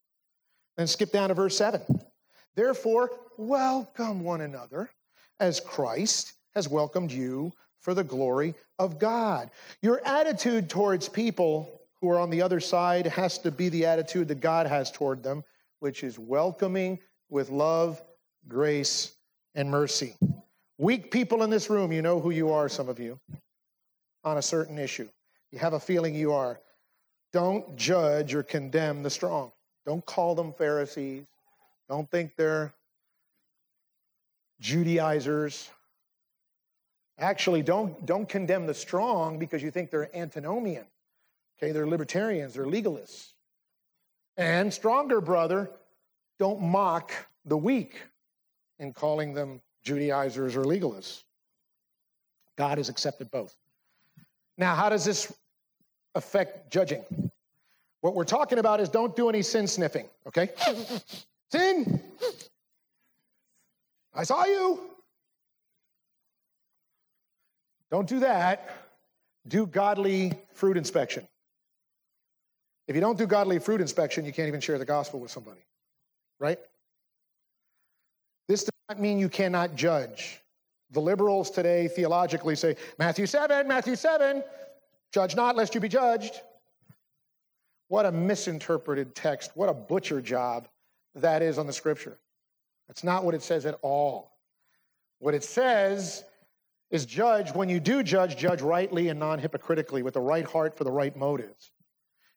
Then 0.77 0.87
skip 0.87 1.11
down 1.11 1.29
to 1.29 1.35
verse 1.35 1.57
7. 1.57 1.81
Therefore, 2.55 3.11
welcome 3.37 4.23
one 4.23 4.41
another 4.41 4.89
as 5.39 5.59
Christ 5.59 6.33
has 6.53 6.69
welcomed 6.69 7.11
you 7.11 7.51
for 7.79 7.93
the 7.93 8.03
glory 8.03 8.55
of 8.79 8.99
God. 8.99 9.49
Your 9.81 10.05
attitude 10.05 10.69
towards 10.69 11.09
people 11.09 11.81
who 12.01 12.09
are 12.09 12.19
on 12.19 12.29
the 12.29 12.41
other 12.41 12.59
side 12.59 13.07
has 13.07 13.37
to 13.39 13.51
be 13.51 13.69
the 13.69 13.85
attitude 13.85 14.27
that 14.27 14.39
God 14.39 14.67
has 14.67 14.91
toward 14.91 15.23
them, 15.23 15.43
which 15.79 16.03
is 16.03 16.19
welcoming 16.19 16.99
with 17.29 17.49
love, 17.49 18.01
grace, 18.47 19.13
and 19.55 19.69
mercy. 19.69 20.15
Weak 20.77 21.09
people 21.09 21.43
in 21.43 21.49
this 21.49 21.69
room, 21.69 21.91
you 21.91 22.01
know 22.01 22.19
who 22.19 22.31
you 22.31 22.51
are, 22.51 22.67
some 22.67 22.89
of 22.89 22.99
you, 22.99 23.19
on 24.23 24.37
a 24.37 24.41
certain 24.41 24.77
issue. 24.77 25.07
You 25.51 25.59
have 25.59 25.73
a 25.73 25.79
feeling 25.79 26.13
you 26.13 26.33
are. 26.33 26.59
Don't 27.31 27.75
judge 27.75 28.33
or 28.33 28.43
condemn 28.43 29.03
the 29.03 29.09
strong. 29.09 29.51
Don't 29.85 30.05
call 30.05 30.35
them 30.35 30.51
Pharisees. 30.53 31.23
Don't 31.87 32.09
think 32.09 32.35
they're 32.35 32.73
Judaizers. 34.59 35.69
Actually, 37.19 37.61
don't, 37.61 38.05
don't 38.05 38.27
condemn 38.27 38.65
the 38.65 38.73
strong 38.73 39.39
because 39.39 39.63
you 39.63 39.71
think 39.71 39.91
they're 39.91 40.13
antinomian. 40.15 40.85
Okay, 41.57 41.71
they're 41.71 41.87
libertarians, 41.87 42.55
they're 42.55 42.65
legalists. 42.65 43.31
And 44.35 44.73
stronger 44.73 45.21
brother, 45.21 45.69
don't 46.39 46.61
mock 46.61 47.11
the 47.45 47.55
weak 47.55 48.01
in 48.79 48.91
calling 48.91 49.33
them 49.33 49.61
Judaizers 49.85 50.55
or 50.55 50.63
legalists. 50.63 51.23
God 52.57 52.77
has 52.77 52.89
accepted 52.89 53.31
both. 53.31 53.55
Now, 54.57 54.75
how 54.75 54.89
does 54.89 55.05
this 55.05 55.33
affect 56.15 56.71
judging? 56.71 57.03
What 58.01 58.15
we're 58.15 58.23
talking 58.23 58.59
about 58.59 58.79
is 58.79 58.89
don't 58.89 59.15
do 59.15 59.29
any 59.29 59.41
sin 59.41 59.67
sniffing, 59.67 60.07
okay? 60.27 60.49
sin! 61.51 62.01
I 64.13 64.23
saw 64.23 64.45
you. 64.45 64.79
Don't 67.91 68.07
do 68.07 68.19
that. 68.19 68.69
Do 69.47 69.65
godly 69.67 70.33
fruit 70.53 70.77
inspection. 70.77 71.27
If 72.87 72.95
you 72.95 73.01
don't 73.01 73.17
do 73.17 73.25
godly 73.25 73.59
fruit 73.59 73.81
inspection, 73.81 74.25
you 74.25 74.31
can't 74.31 74.47
even 74.47 74.61
share 74.61 74.77
the 74.77 74.85
gospel 74.85 75.19
with 75.19 75.31
somebody, 75.31 75.61
right? 76.39 76.59
This 78.47 78.63
does 78.63 78.71
not 78.89 78.99
mean 78.99 79.19
you 79.19 79.29
cannot 79.29 79.75
judge. 79.75 80.41
The 80.91 81.01
liberals 81.01 81.49
today 81.49 81.87
theologically 81.87 82.55
say, 82.55 82.75
Matthew 82.99 83.25
7, 83.25 83.67
Matthew 83.67 83.95
7, 83.95 84.43
judge 85.11 85.35
not 85.35 85.55
lest 85.55 85.73
you 85.75 85.81
be 85.81 85.89
judged. 85.89 86.41
What 87.87 88.05
a 88.05 88.11
misinterpreted 88.11 89.15
text. 89.15 89.51
What 89.55 89.69
a 89.69 89.73
butcher 89.73 90.21
job 90.21 90.67
that 91.15 91.41
is 91.41 91.57
on 91.57 91.67
the 91.67 91.73
scripture. 91.73 92.19
That's 92.87 93.03
not 93.03 93.23
what 93.23 93.33
it 93.33 93.41
says 93.41 93.65
at 93.65 93.77
all. 93.81 94.31
What 95.19 95.33
it 95.33 95.43
says 95.43 96.23
is 96.91 97.05
judge, 97.05 97.53
when 97.53 97.69
you 97.69 97.79
do 97.79 98.03
judge, 98.03 98.37
judge 98.37 98.61
rightly 98.61 99.09
and 99.09 99.19
non 99.19 99.39
hypocritically 99.39 100.03
with 100.03 100.13
the 100.13 100.21
right 100.21 100.45
heart 100.45 100.77
for 100.77 100.83
the 100.83 100.91
right 100.91 101.15
motives. 101.15 101.71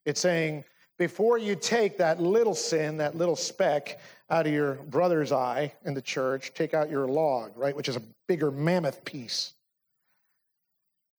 It's 0.04 0.20
saying, 0.20 0.64
before 0.98 1.38
you 1.38 1.54
take 1.54 1.98
that 1.98 2.20
little 2.20 2.54
sin, 2.54 2.96
that 2.98 3.16
little 3.16 3.36
speck 3.36 4.00
out 4.30 4.46
of 4.46 4.52
your 4.52 4.74
brother's 4.74 5.32
eye 5.32 5.72
in 5.84 5.94
the 5.94 6.02
church, 6.02 6.52
take 6.54 6.74
out 6.74 6.90
your 6.90 7.06
log, 7.06 7.56
right, 7.56 7.74
which 7.74 7.88
is 7.88 7.96
a 7.96 8.02
bigger 8.26 8.50
mammoth 8.50 9.04
piece. 9.04 9.54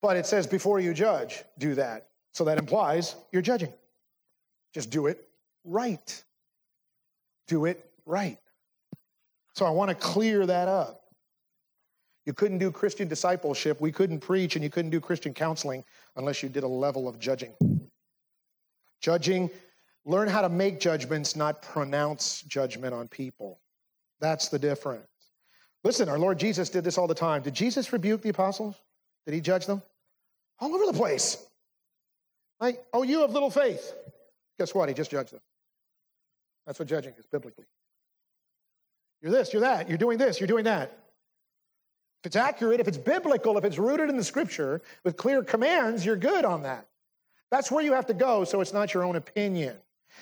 But 0.01 0.17
it 0.17 0.25
says, 0.25 0.45
before 0.47 0.79
you 0.79 0.93
judge, 0.93 1.43
do 1.57 1.75
that. 1.75 2.07
So 2.33 2.43
that 2.45 2.57
implies 2.57 3.15
you're 3.31 3.41
judging. 3.41 3.73
Just 4.73 4.89
do 4.89 5.07
it 5.07 5.27
right. 5.63 6.23
Do 7.47 7.65
it 7.65 7.89
right. 8.05 8.37
So 9.55 9.65
I 9.65 9.71
want 9.71 9.89
to 9.89 9.95
clear 9.95 10.45
that 10.45 10.67
up. 10.67 11.03
You 12.25 12.33
couldn't 12.33 12.59
do 12.59 12.69
Christian 12.69 13.07
discipleship, 13.07 13.81
we 13.81 13.91
couldn't 13.91 14.19
preach, 14.19 14.55
and 14.55 14.63
you 14.63 14.69
couldn't 14.69 14.91
do 14.91 14.99
Christian 14.99 15.33
counseling 15.33 15.83
unless 16.15 16.43
you 16.43 16.49
did 16.49 16.63
a 16.63 16.67
level 16.67 17.07
of 17.07 17.17
judging. 17.17 17.53
Judging, 19.01 19.49
learn 20.09 20.27
how 20.27 20.41
to 20.41 20.49
make 20.49 20.79
judgments, 20.79 21.35
not 21.35 21.61
pronounce 21.61 22.41
judgment 22.41 22.93
on 22.93 23.07
people. 23.07 23.59
That's 24.19 24.49
the 24.49 24.57
difference. 24.57 25.05
Listen, 25.83 26.09
our 26.09 26.17
Lord 26.17 26.39
Jesus 26.39 26.69
did 26.69 26.83
this 26.83 26.97
all 26.97 27.07
the 27.07 27.15
time. 27.15 27.43
Did 27.43 27.53
Jesus 27.53 27.93
rebuke 27.93 28.21
the 28.21 28.29
apostles? 28.29 28.75
Did 29.25 29.35
he 29.35 29.39
judge 29.41 29.65
them? 29.65 29.81
All 30.59 30.73
over 30.73 30.85
the 30.87 30.97
place. 30.97 31.37
Like, 32.59 32.83
oh, 32.91 33.03
you 33.03 33.21
have 33.21 33.31
little 33.31 33.51
faith. 33.51 33.93
Guess 34.57 34.73
what? 34.73 34.89
He 34.89 34.95
just 34.95 35.11
judged 35.11 35.31
them. 35.31 35.41
That's 36.65 36.79
what 36.79 36.87
judging 36.87 37.13
is 37.17 37.25
biblically. 37.27 37.65
You're 39.21 39.31
this, 39.31 39.53
you're 39.53 39.61
that, 39.61 39.87
you're 39.87 39.97
doing 39.97 40.17
this, 40.17 40.39
you're 40.39 40.47
doing 40.47 40.65
that. 40.65 40.91
If 42.21 42.27
it's 42.27 42.35
accurate, 42.35 42.79
if 42.79 42.87
it's 42.87 42.97
biblical, 42.97 43.57
if 43.57 43.63
it's 43.63 43.77
rooted 43.77 44.09
in 44.09 44.17
the 44.17 44.23
scripture 44.23 44.81
with 45.03 45.17
clear 45.17 45.43
commands, 45.43 46.05
you're 46.05 46.17
good 46.17 46.45
on 46.45 46.63
that. 46.63 46.87
That's 47.51 47.71
where 47.71 47.83
you 47.83 47.93
have 47.93 48.07
to 48.07 48.13
go 48.13 48.43
so 48.43 48.59
it's 48.59 48.73
not 48.73 48.93
your 48.93 49.03
own 49.03 49.15
opinion. 49.15 49.77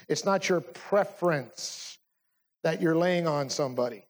It's 0.07 0.25
not 0.25 0.49
your 0.49 0.61
preference 0.61 1.97
that 2.63 2.81
you're 2.81 2.95
laying 2.95 3.27
on 3.27 3.49
somebody. 3.49 4.03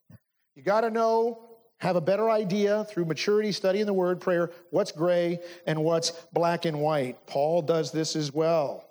You 0.56 0.64
got 0.64 0.82
to 0.82 0.90
know, 0.90 1.44
have 1.80 1.96
a 1.96 2.02
better 2.02 2.30
idea 2.30 2.86
through 2.86 3.06
maturity, 3.06 3.52
studying 3.52 3.86
the 3.86 3.94
word, 3.94 4.20
prayer, 4.20 4.52
what's 4.72 4.92
gray 4.92 5.40
and 5.66 5.84
what's 5.84 6.12
black 6.34 6.66
and 6.66 6.80
white. 6.80 7.28
Paul 7.28 7.62
does 7.62 7.92
this 7.92 8.16
as 8.16 8.34
well. 8.34 8.84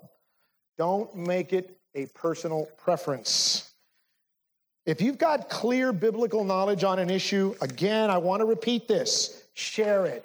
Don't 0.79 1.15
make 1.17 1.53
it 1.53 1.77
a 1.95 2.07
personal 2.07 2.69
preference. 2.77 3.73
If 4.85 5.01
you've 5.01 5.19
got 5.19 5.49
clear 5.49 5.93
biblical 5.93 6.45
knowledge 6.45 6.85
on 6.85 7.01
an 7.01 7.11
issue, 7.11 7.55
again, 7.61 8.09
I 8.09 8.19
want 8.19 8.41
to 8.41 8.47
repeat 8.47 8.87
this 8.87 9.43
share 9.55 10.07
it. 10.07 10.25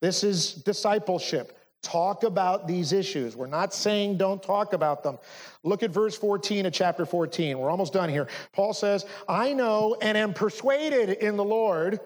This 0.00 0.22
is 0.22 0.52
discipleship. 0.52 1.58
Talk 1.82 2.24
about 2.24 2.68
these 2.68 2.92
issues. 2.92 3.36
We're 3.36 3.46
not 3.46 3.72
saying 3.72 4.18
don't 4.18 4.42
talk 4.42 4.74
about 4.74 5.02
them. 5.02 5.18
Look 5.62 5.82
at 5.82 5.90
verse 5.90 6.16
14 6.16 6.66
of 6.66 6.72
chapter 6.72 7.06
14. 7.06 7.58
We're 7.58 7.70
almost 7.70 7.92
done 7.92 8.10
here. 8.10 8.28
Paul 8.52 8.74
says, 8.74 9.06
I 9.28 9.54
know 9.54 9.96
and 10.02 10.16
am 10.16 10.34
persuaded 10.34 11.10
in 11.10 11.36
the 11.36 11.44
Lord 11.44 12.00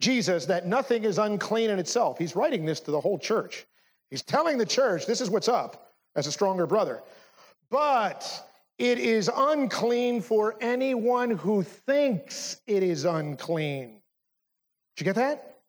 Jesus 0.00 0.46
that 0.46 0.66
nothing 0.66 1.04
is 1.04 1.18
unclean 1.18 1.70
in 1.70 1.78
itself. 1.78 2.18
He's 2.18 2.34
writing 2.34 2.64
this 2.64 2.80
to 2.80 2.90
the 2.90 3.00
whole 3.00 3.18
church. 3.18 3.66
He's 4.10 4.22
telling 4.22 4.56
the 4.56 4.66
church, 4.66 5.06
this 5.06 5.20
is 5.20 5.28
what's 5.28 5.48
up 5.48 5.92
as 6.14 6.26
a 6.26 6.32
stronger 6.32 6.66
brother. 6.66 7.02
But 7.70 8.48
it 8.78 8.98
is 8.98 9.30
unclean 9.34 10.22
for 10.22 10.56
anyone 10.60 11.30
who 11.30 11.62
thinks 11.62 12.60
it 12.66 12.82
is 12.82 13.04
unclean. 13.04 14.00
Did 14.96 15.00
you 15.00 15.04
get 15.04 15.16
that? 15.16 15.60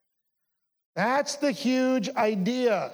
That's 0.96 1.36
the 1.36 1.52
huge 1.52 2.10
idea. 2.10 2.92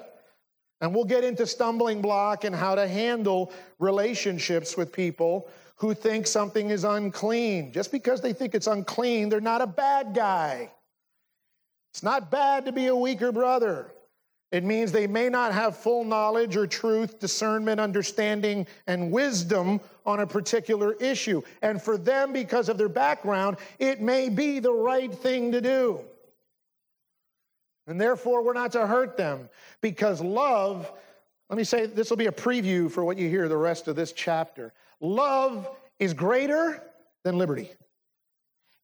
And 0.83 0.93
we'll 0.93 1.05
get 1.05 1.23
into 1.23 1.47
stumbling 1.47 2.01
block 2.01 2.43
and 2.43 2.53
how 2.53 2.75
to 2.75 2.85
handle 2.85 3.53
relationships 3.79 4.75
with 4.75 4.91
people 4.91 5.47
who 5.77 5.93
think 5.93 6.27
something 6.27 6.71
is 6.71 6.83
unclean. 6.83 7.71
Just 7.71 7.89
because 7.89 8.19
they 8.19 8.33
think 8.33 8.53
it's 8.53 8.67
unclean, 8.67 9.29
they're 9.29 9.39
not 9.39 9.61
a 9.61 9.65
bad 9.65 10.13
guy. 10.13 10.69
It's 11.93 12.03
not 12.03 12.29
bad 12.29 12.65
to 12.65 12.73
be 12.73 12.87
a 12.87 12.95
weaker 12.95 13.31
brother. 13.31 13.93
It 14.51 14.65
means 14.65 14.91
they 14.91 15.07
may 15.07 15.29
not 15.29 15.53
have 15.53 15.77
full 15.77 16.03
knowledge 16.03 16.57
or 16.57 16.67
truth, 16.67 17.17
discernment, 17.17 17.79
understanding, 17.79 18.67
and 18.85 19.09
wisdom 19.09 19.79
on 20.05 20.19
a 20.19 20.27
particular 20.27 20.95
issue. 20.95 21.41
And 21.61 21.81
for 21.81 21.97
them, 21.97 22.33
because 22.33 22.67
of 22.67 22.77
their 22.77 22.89
background, 22.89 23.55
it 23.79 24.01
may 24.01 24.27
be 24.27 24.59
the 24.59 24.73
right 24.73 25.13
thing 25.13 25.53
to 25.53 25.61
do. 25.61 26.01
And 27.87 27.99
therefore, 27.99 28.43
we're 28.43 28.53
not 28.53 28.71
to 28.73 28.87
hurt 28.87 29.17
them 29.17 29.49
because 29.81 30.21
love, 30.21 30.91
let 31.49 31.57
me 31.57 31.63
say, 31.63 31.85
this 31.85 32.09
will 32.09 32.17
be 32.17 32.27
a 32.27 32.31
preview 32.31 32.89
for 32.89 33.03
what 33.03 33.17
you 33.17 33.27
hear 33.27 33.47
the 33.47 33.57
rest 33.57 33.87
of 33.87 33.95
this 33.95 34.13
chapter. 34.13 34.73
Love 35.01 35.69
is 35.99 36.13
greater 36.13 36.81
than 37.23 37.37
liberty. 37.37 37.71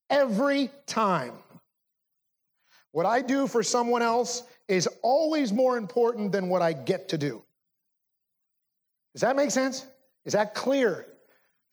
Every 0.09 0.69
time. 0.85 1.33
What 2.91 3.05
I 3.05 3.21
do 3.21 3.47
for 3.47 3.61
someone 3.61 4.01
else 4.01 4.43
is 4.67 4.87
always 5.03 5.53
more 5.53 5.77
important 5.77 6.31
than 6.31 6.49
what 6.49 6.61
I 6.61 6.73
get 6.73 7.09
to 7.09 7.17
do. 7.17 7.41
Does 9.13 9.21
that 9.21 9.35
make 9.35 9.51
sense? 9.51 9.85
Is 10.25 10.33
that 10.33 10.53
clear? 10.53 11.05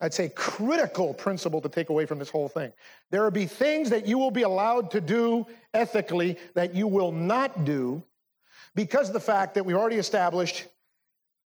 I'd 0.00 0.12
say 0.12 0.28
critical 0.28 1.14
principle 1.14 1.60
to 1.62 1.68
take 1.68 1.88
away 1.88 2.04
from 2.04 2.18
this 2.18 2.28
whole 2.28 2.48
thing. 2.48 2.72
There 3.10 3.22
will 3.22 3.30
be 3.30 3.46
things 3.46 3.90
that 3.90 4.06
you 4.06 4.18
will 4.18 4.30
be 4.30 4.42
allowed 4.42 4.90
to 4.90 5.00
do 5.00 5.46
ethically 5.72 6.36
that 6.54 6.74
you 6.74 6.86
will 6.86 7.12
not 7.12 7.64
do 7.64 8.02
because 8.74 9.08
of 9.08 9.14
the 9.14 9.20
fact 9.20 9.54
that 9.54 9.64
we 9.64 9.74
already 9.74 9.96
established 9.96 10.66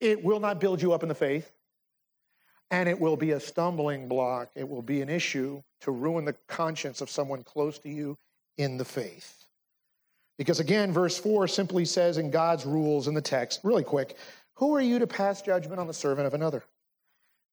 it 0.00 0.22
will 0.22 0.40
not 0.40 0.60
build 0.60 0.80
you 0.80 0.92
up 0.92 1.02
in 1.02 1.08
the 1.08 1.14
faith 1.14 1.50
and 2.70 2.88
it 2.88 2.98
will 2.98 3.16
be 3.16 3.32
a 3.32 3.40
stumbling 3.40 4.08
block. 4.08 4.50
It 4.54 4.68
will 4.68 4.82
be 4.82 5.00
an 5.00 5.08
issue 5.08 5.62
to 5.80 5.90
ruin 5.90 6.24
the 6.24 6.34
conscience 6.48 7.00
of 7.00 7.10
someone 7.10 7.42
close 7.42 7.78
to 7.80 7.88
you 7.88 8.16
in 8.58 8.76
the 8.76 8.84
faith. 8.84 9.46
Because 10.38 10.60
again, 10.60 10.92
verse 10.92 11.16
4 11.18 11.48
simply 11.48 11.84
says 11.84 12.18
in 12.18 12.30
God's 12.30 12.66
rules 12.66 13.08
in 13.08 13.14
the 13.14 13.22
text, 13.22 13.60
really 13.62 13.84
quick, 13.84 14.16
who 14.54 14.74
are 14.74 14.80
you 14.80 14.98
to 14.98 15.06
pass 15.06 15.42
judgment 15.42 15.80
on 15.80 15.86
the 15.86 15.94
servant 15.94 16.26
of 16.26 16.34
another? 16.34 16.64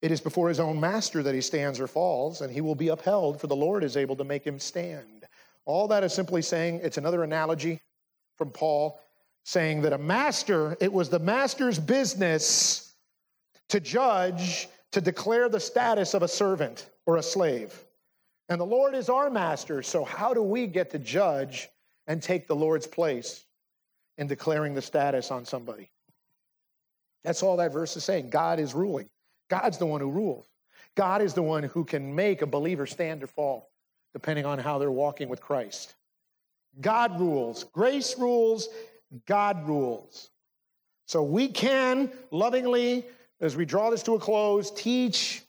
It 0.03 0.11
is 0.11 0.19
before 0.19 0.49
his 0.49 0.59
own 0.59 0.81
master 0.81 1.23
that 1.23 1.33
he 1.33 1.39
stands 1.39 1.79
or 1.79 1.87
falls, 1.87 2.41
and 2.41 2.51
he 2.51 2.59
will 2.59 2.75
be 2.75 2.89
upheld, 2.89 3.39
for 3.39 3.47
the 3.47 3.55
Lord 3.55 3.85
is 3.85 3.95
able 3.95 4.17
to 4.17 4.25
make 4.25 4.45
him 4.45 4.59
stand. 4.59 5.25
All 5.63 5.87
that 5.87 6.03
is 6.03 6.13
simply 6.13 6.41
saying, 6.41 6.81
it's 6.83 6.97
another 6.97 7.23
analogy 7.23 7.79
from 8.37 8.49
Paul 8.49 8.99
saying 9.45 9.81
that 9.83 9.93
a 9.93 9.97
master, 9.97 10.75
it 10.81 10.91
was 10.91 11.07
the 11.07 11.19
master's 11.19 11.79
business 11.79 12.95
to 13.69 13.79
judge, 13.79 14.67
to 14.91 14.99
declare 14.99 15.47
the 15.47 15.59
status 15.61 16.13
of 16.13 16.21
a 16.21 16.27
servant 16.27 16.89
or 17.05 17.15
a 17.15 17.23
slave. 17.23 17.85
And 18.49 18.59
the 18.59 18.65
Lord 18.65 18.95
is 18.95 19.07
our 19.07 19.29
master, 19.29 19.81
so 19.81 20.03
how 20.03 20.33
do 20.33 20.43
we 20.43 20.67
get 20.67 20.89
to 20.91 20.99
judge 20.99 21.69
and 22.07 22.21
take 22.21 22.45
the 22.45 22.55
Lord's 22.55 22.87
place 22.87 23.45
in 24.17 24.27
declaring 24.27 24.73
the 24.73 24.81
status 24.81 25.31
on 25.31 25.45
somebody? 25.45 25.89
That's 27.23 27.41
all 27.41 27.55
that 27.55 27.71
verse 27.71 27.95
is 27.95 28.03
saying. 28.03 28.31
God 28.31 28.59
is 28.59 28.73
ruling. 28.73 29.09
God's 29.49 29.77
the 29.77 29.85
one 29.85 30.01
who 30.01 30.09
rules. 30.09 30.47
God 30.95 31.21
is 31.21 31.33
the 31.33 31.43
one 31.43 31.63
who 31.63 31.83
can 31.83 32.13
make 32.15 32.41
a 32.41 32.47
believer 32.47 32.85
stand 32.85 33.23
or 33.23 33.27
fall, 33.27 33.69
depending 34.13 34.45
on 34.45 34.59
how 34.59 34.77
they're 34.77 34.91
walking 34.91 35.29
with 35.29 35.41
Christ. 35.41 35.95
God 36.79 37.19
rules. 37.19 37.63
Grace 37.65 38.17
rules. 38.17 38.67
God 39.27 39.67
rules. 39.67 40.29
So 41.07 41.23
we 41.23 41.47
can 41.47 42.11
lovingly, 42.31 43.05
as 43.41 43.55
we 43.55 43.65
draw 43.65 43.89
this 43.89 44.03
to 44.03 44.15
a 44.15 44.19
close, 44.19 44.71
teach. 44.71 45.43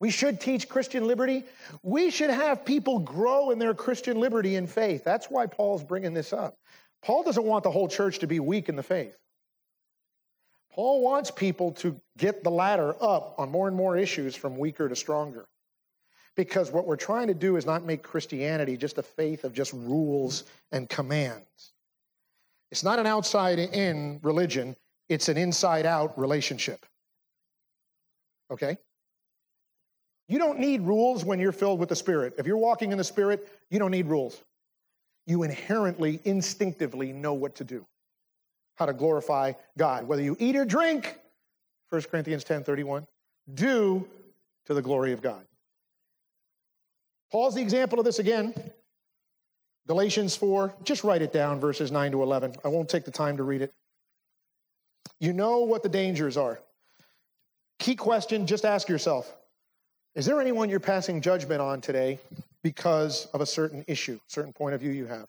We 0.00 0.10
should 0.10 0.40
teach 0.40 0.68
Christian 0.68 1.06
liberty. 1.06 1.44
We 1.82 2.10
should 2.10 2.30
have 2.30 2.64
people 2.64 2.98
grow 2.98 3.50
in 3.50 3.58
their 3.58 3.74
Christian 3.74 4.20
liberty 4.20 4.56
and 4.56 4.68
faith. 4.68 5.02
That's 5.04 5.26
why 5.30 5.46
Paul's 5.46 5.82
bringing 5.82 6.14
this 6.14 6.32
up. 6.32 6.58
Paul 7.02 7.22
doesn't 7.22 7.44
want 7.44 7.64
the 7.64 7.70
whole 7.70 7.88
church 7.88 8.18
to 8.20 8.26
be 8.26 8.40
weak 8.40 8.68
in 8.68 8.76
the 8.76 8.82
faith. 8.82 9.16
Paul 10.74 11.02
wants 11.02 11.30
people 11.30 11.70
to 11.72 12.00
get 12.18 12.42
the 12.42 12.50
ladder 12.50 12.96
up 13.00 13.36
on 13.38 13.48
more 13.48 13.68
and 13.68 13.76
more 13.76 13.96
issues 13.96 14.34
from 14.34 14.58
weaker 14.58 14.88
to 14.88 14.96
stronger. 14.96 15.46
Because 16.34 16.72
what 16.72 16.84
we're 16.84 16.96
trying 16.96 17.28
to 17.28 17.34
do 17.34 17.56
is 17.56 17.64
not 17.64 17.84
make 17.84 18.02
Christianity 18.02 18.76
just 18.76 18.98
a 18.98 19.02
faith 19.02 19.44
of 19.44 19.52
just 19.52 19.72
rules 19.72 20.42
and 20.72 20.88
commands. 20.88 21.74
It's 22.72 22.82
not 22.82 22.98
an 22.98 23.06
outside 23.06 23.60
in 23.60 24.18
religion, 24.24 24.74
it's 25.08 25.28
an 25.28 25.36
inside 25.36 25.86
out 25.86 26.18
relationship. 26.18 26.84
Okay? 28.50 28.76
You 30.26 30.38
don't 30.38 30.58
need 30.58 30.80
rules 30.80 31.24
when 31.24 31.38
you're 31.38 31.52
filled 31.52 31.78
with 31.78 31.88
the 31.88 31.96
Spirit. 31.96 32.34
If 32.36 32.46
you're 32.46 32.56
walking 32.56 32.90
in 32.90 32.98
the 32.98 33.04
Spirit, 33.04 33.48
you 33.70 33.78
don't 33.78 33.92
need 33.92 34.06
rules. 34.06 34.42
You 35.24 35.44
inherently, 35.44 36.18
instinctively 36.24 37.12
know 37.12 37.34
what 37.34 37.54
to 37.56 37.64
do, 37.64 37.86
how 38.76 38.86
to 38.86 38.92
glorify 38.92 39.52
God. 39.78 40.06
Whether 40.06 40.22
you 40.22 40.36
eat 40.38 40.56
or 40.56 40.64
drink, 40.64 41.18
1 41.90 42.02
Corinthians 42.02 42.44
10 42.44 42.64
31, 42.64 43.06
do 43.52 44.06
to 44.66 44.74
the 44.74 44.82
glory 44.82 45.12
of 45.12 45.22
God. 45.22 45.44
Paul's 47.30 47.54
the 47.54 47.62
example 47.62 47.98
of 47.98 48.04
this 48.04 48.18
again. 48.18 48.54
Galatians 49.86 50.34
4, 50.36 50.74
just 50.82 51.04
write 51.04 51.20
it 51.20 51.32
down, 51.32 51.60
verses 51.60 51.92
9 51.92 52.12
to 52.12 52.22
11. 52.22 52.54
I 52.64 52.68
won't 52.68 52.88
take 52.88 53.04
the 53.04 53.10
time 53.10 53.36
to 53.36 53.42
read 53.42 53.60
it. 53.60 53.72
You 55.20 55.32
know 55.32 55.58
what 55.58 55.82
the 55.82 55.88
dangers 55.88 56.36
are. 56.36 56.58
Key 57.78 57.94
question 57.94 58.46
just 58.46 58.64
ask 58.64 58.88
yourself 58.88 59.34
Is 60.14 60.26
there 60.26 60.40
anyone 60.40 60.70
you're 60.70 60.80
passing 60.80 61.20
judgment 61.20 61.60
on 61.60 61.80
today 61.80 62.18
because 62.62 63.26
of 63.34 63.40
a 63.40 63.46
certain 63.46 63.84
issue, 63.86 64.18
certain 64.26 64.52
point 64.52 64.74
of 64.74 64.80
view 64.80 64.90
you 64.90 65.06
have? 65.06 65.26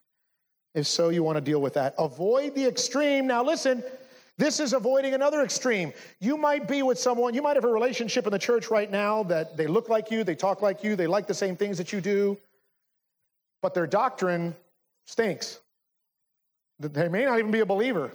If 0.76 0.86
so, 0.88 1.10
you 1.10 1.24
want 1.24 1.38
to 1.38 1.42
deal 1.42 1.62
with 1.62 1.74
that. 1.76 1.96
Avoid 1.98 2.54
the 2.54 2.66
extreme. 2.66 3.26
Now, 3.26 3.42
listen, 3.42 3.82
this 4.38 4.60
is 4.60 4.74
avoiding 4.74 5.14
another 5.14 5.42
extreme. 5.42 5.94
You 6.20 6.36
might 6.36 6.68
be 6.68 6.84
with 6.84 7.00
someone, 7.00 7.34
you 7.34 7.42
might 7.42 7.56
have 7.56 7.64
a 7.64 7.70
relationship 7.70 8.26
in 8.28 8.34
the 8.34 8.40
church 8.40 8.70
right 8.70 8.92
now 8.92 9.24
that 9.24 9.56
they 9.56 9.68
look 9.68 9.88
like 9.88 10.12
you, 10.12 10.26
they 10.26 10.36
talk 10.36 10.62
like 10.62 10.84
you, 10.84 10.98
they 10.98 11.08
like 11.08 11.28
the 11.28 11.34
same 11.34 11.56
things 11.56 11.78
that 11.78 11.94
you 11.94 12.02
do, 12.02 12.38
but 13.62 13.74
their 13.74 13.88
doctrine 13.88 14.54
stinks. 15.06 15.60
They 16.80 17.08
may 17.08 17.24
not 17.24 17.40
even 17.40 17.52
be 17.52 17.62
a 17.62 17.66
believer. 17.66 18.12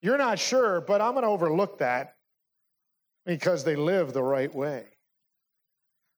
You're 0.00 0.16
not 0.16 0.38
sure, 0.38 0.80
but 0.80 1.02
I'm 1.02 1.12
going 1.12 1.24
to 1.24 1.28
overlook 1.28 1.78
that 1.78 2.16
because 3.26 3.64
they 3.64 3.76
live 3.76 4.14
the 4.14 4.22
right 4.22 4.52
way. 4.54 4.84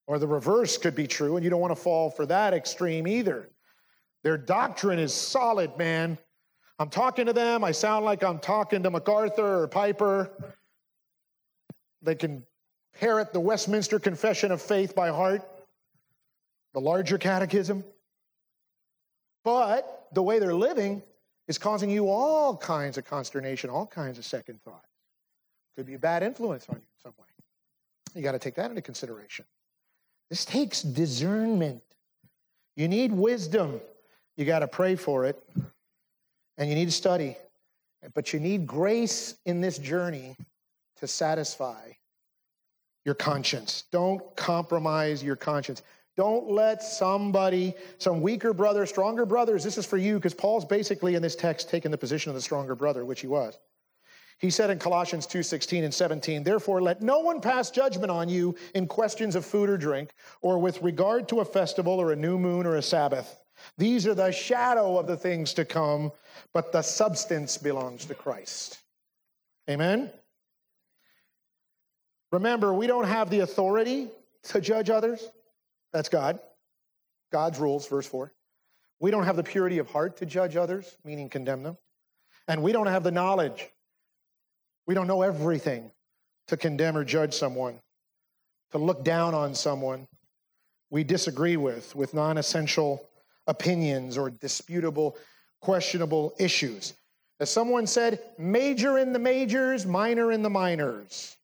Or 0.07 0.19
the 0.19 0.27
reverse 0.27 0.77
could 0.77 0.95
be 0.95 1.07
true, 1.07 1.35
and 1.35 1.43
you 1.43 1.49
don't 1.49 1.59
want 1.59 1.75
to 1.75 1.81
fall 1.81 2.09
for 2.09 2.25
that 2.27 2.53
extreme 2.53 3.05
either. 3.07 3.49
Their 4.25 4.39
doctrine 4.39 4.97
is 4.97 5.13
solid, 5.13 5.77
man. 5.77 6.17
I'm 6.79 6.89
talking 6.89 7.27
to 7.27 7.33
them. 7.33 7.63
I 7.63 7.71
sound 7.71 8.05
like 8.05 8.23
I'm 8.23 8.39
talking 8.39 8.81
to 8.81 8.89
MacArthur 8.89 9.61
or 9.61 9.67
Piper. 9.67 10.31
They 12.01 12.15
can 12.15 12.43
parrot 12.99 13.33
the 13.33 13.39
Westminster 13.39 13.99
Confession 13.99 14.51
of 14.51 14.63
Faith 14.63 14.95
by 14.95 15.09
heart, 15.09 15.47
the 16.73 16.81
larger 16.81 17.19
catechism. 17.19 17.83
But 19.43 20.07
the 20.11 20.23
way 20.23 20.39
they're 20.39 20.55
living 20.55 21.03
is 21.47 21.59
causing 21.59 21.91
you 21.91 22.09
all 22.09 22.57
kinds 22.57 22.97
of 22.97 23.05
consternation, 23.05 23.69
all 23.69 23.85
kinds 23.85 24.17
of 24.17 24.25
second 24.25 24.59
thoughts. 24.63 24.89
Could 25.77 25.85
be 25.85 25.93
a 25.93 25.99
bad 25.99 26.23
influence 26.23 26.65
on 26.67 26.77
you 26.77 26.81
in 26.81 27.03
some 27.03 27.13
way. 27.19 27.27
You 28.15 28.23
got 28.23 28.31
to 28.31 28.39
take 28.39 28.55
that 28.55 28.71
into 28.71 28.81
consideration. 28.81 29.45
This 30.31 30.45
takes 30.45 30.81
discernment. 30.81 31.83
You 32.75 32.87
need 32.87 33.11
wisdom. 33.11 33.81
You 34.35 34.45
got 34.45 34.59
to 34.59 34.67
pray 34.67 34.95
for 34.95 35.25
it 35.25 35.41
and 36.57 36.69
you 36.69 36.75
need 36.75 36.85
to 36.85 36.91
study. 36.91 37.37
But 38.13 38.33
you 38.33 38.39
need 38.39 38.67
grace 38.67 39.35
in 39.45 39.61
this 39.61 39.77
journey 39.77 40.35
to 40.97 41.07
satisfy 41.07 41.91
your 43.03 43.15
conscience. 43.15 43.85
Don't 43.91 44.35
compromise 44.35 45.23
your 45.23 45.35
conscience. 45.35 45.81
Don't 46.17 46.49
let 46.49 46.81
somebody, 46.81 47.73
some 47.97 48.21
weaker 48.21 48.53
brother, 48.53 48.85
stronger 48.85 49.25
brothers, 49.25 49.63
this 49.63 49.77
is 49.77 49.85
for 49.85 49.97
you 49.97 50.15
because 50.15 50.33
Paul's 50.33 50.65
basically 50.65 51.15
in 51.15 51.21
this 51.21 51.35
text 51.35 51.69
taking 51.69 51.91
the 51.91 51.97
position 51.97 52.29
of 52.29 52.35
the 52.35 52.41
stronger 52.41 52.75
brother, 52.75 53.03
which 53.03 53.21
he 53.21 53.27
was. 53.27 53.59
He 54.37 54.49
said 54.49 54.69
in 54.69 54.79
Colossians 54.79 55.27
2:16 55.27 55.83
and 55.83 55.93
17, 55.93 56.43
"Therefore 56.43 56.81
let 56.81 57.01
no 57.01 57.19
one 57.19 57.41
pass 57.41 57.69
judgment 57.69 58.11
on 58.11 58.29
you 58.29 58.55
in 58.73 58.87
questions 58.87 59.35
of 59.35 59.45
food 59.45 59.69
or 59.69 59.77
drink, 59.77 60.13
or 60.41 60.57
with 60.57 60.81
regard 60.81 61.27
to 61.29 61.39
a 61.39 61.45
festival 61.45 61.99
or 62.01 62.11
a 62.11 62.17
new 62.17 62.37
moon 62.37 62.65
or 62.65 62.75
a 62.75 62.81
Sabbath. 62.81 63.39
These 63.77 64.07
are 64.07 64.13
the 64.13 64.31
shadow 64.31 64.97
of 64.97 65.07
the 65.07 65.17
things 65.17 65.53
to 65.55 65.65
come, 65.65 66.11
but 66.53 66.71
the 66.71 66.81
substance 66.81 67.57
belongs 67.57 68.05
to 68.05 68.15
Christ. 68.15 68.79
Amen? 69.69 70.11
Remember, 72.31 72.73
we 72.73 72.87
don't 72.87 73.07
have 73.07 73.29
the 73.29 73.39
authority 73.39 74.09
to 74.43 74.61
judge 74.61 74.89
others. 74.89 75.27
That's 75.93 76.09
God. 76.09 76.39
God's 77.31 77.59
rules, 77.59 77.87
verse 77.87 78.07
4. 78.07 78.31
We 78.99 79.11
don't 79.11 79.23
have 79.23 79.35
the 79.35 79.43
purity 79.43 79.77
of 79.77 79.89
heart 79.89 80.17
to 80.17 80.25
judge 80.25 80.55
others, 80.55 80.97
meaning 81.03 81.29
condemn 81.29 81.63
them. 81.63 81.77
And 82.47 82.61
we 82.61 82.71
don't 82.71 82.87
have 82.87 83.03
the 83.03 83.11
knowledge. 83.11 83.69
We 84.87 84.93
don't 84.93 85.07
know 85.07 85.21
everything 85.21 85.91
to 86.47 86.57
condemn 86.57 86.95
or 86.95 87.03
judge 87.03 87.33
someone, 87.33 87.79
to 88.71 88.77
look 88.77 89.03
down 89.03 89.33
on 89.33 89.55
someone 89.55 90.07
we 90.89 91.03
disagree 91.03 91.57
with, 91.57 91.95
with 91.95 92.13
non 92.13 92.37
essential 92.37 93.05
opinions 93.47 94.17
or 94.17 94.29
disputable, 94.29 95.17
questionable 95.61 96.33
issues. 96.39 96.93
As 97.39 97.49
someone 97.49 97.85
said, 97.85 98.19
major 98.37 98.97
in 98.97 99.11
the 99.11 99.19
majors, 99.19 99.85
minor 99.85 100.31
in 100.31 100.41
the 100.41 100.49
minors. 100.49 101.35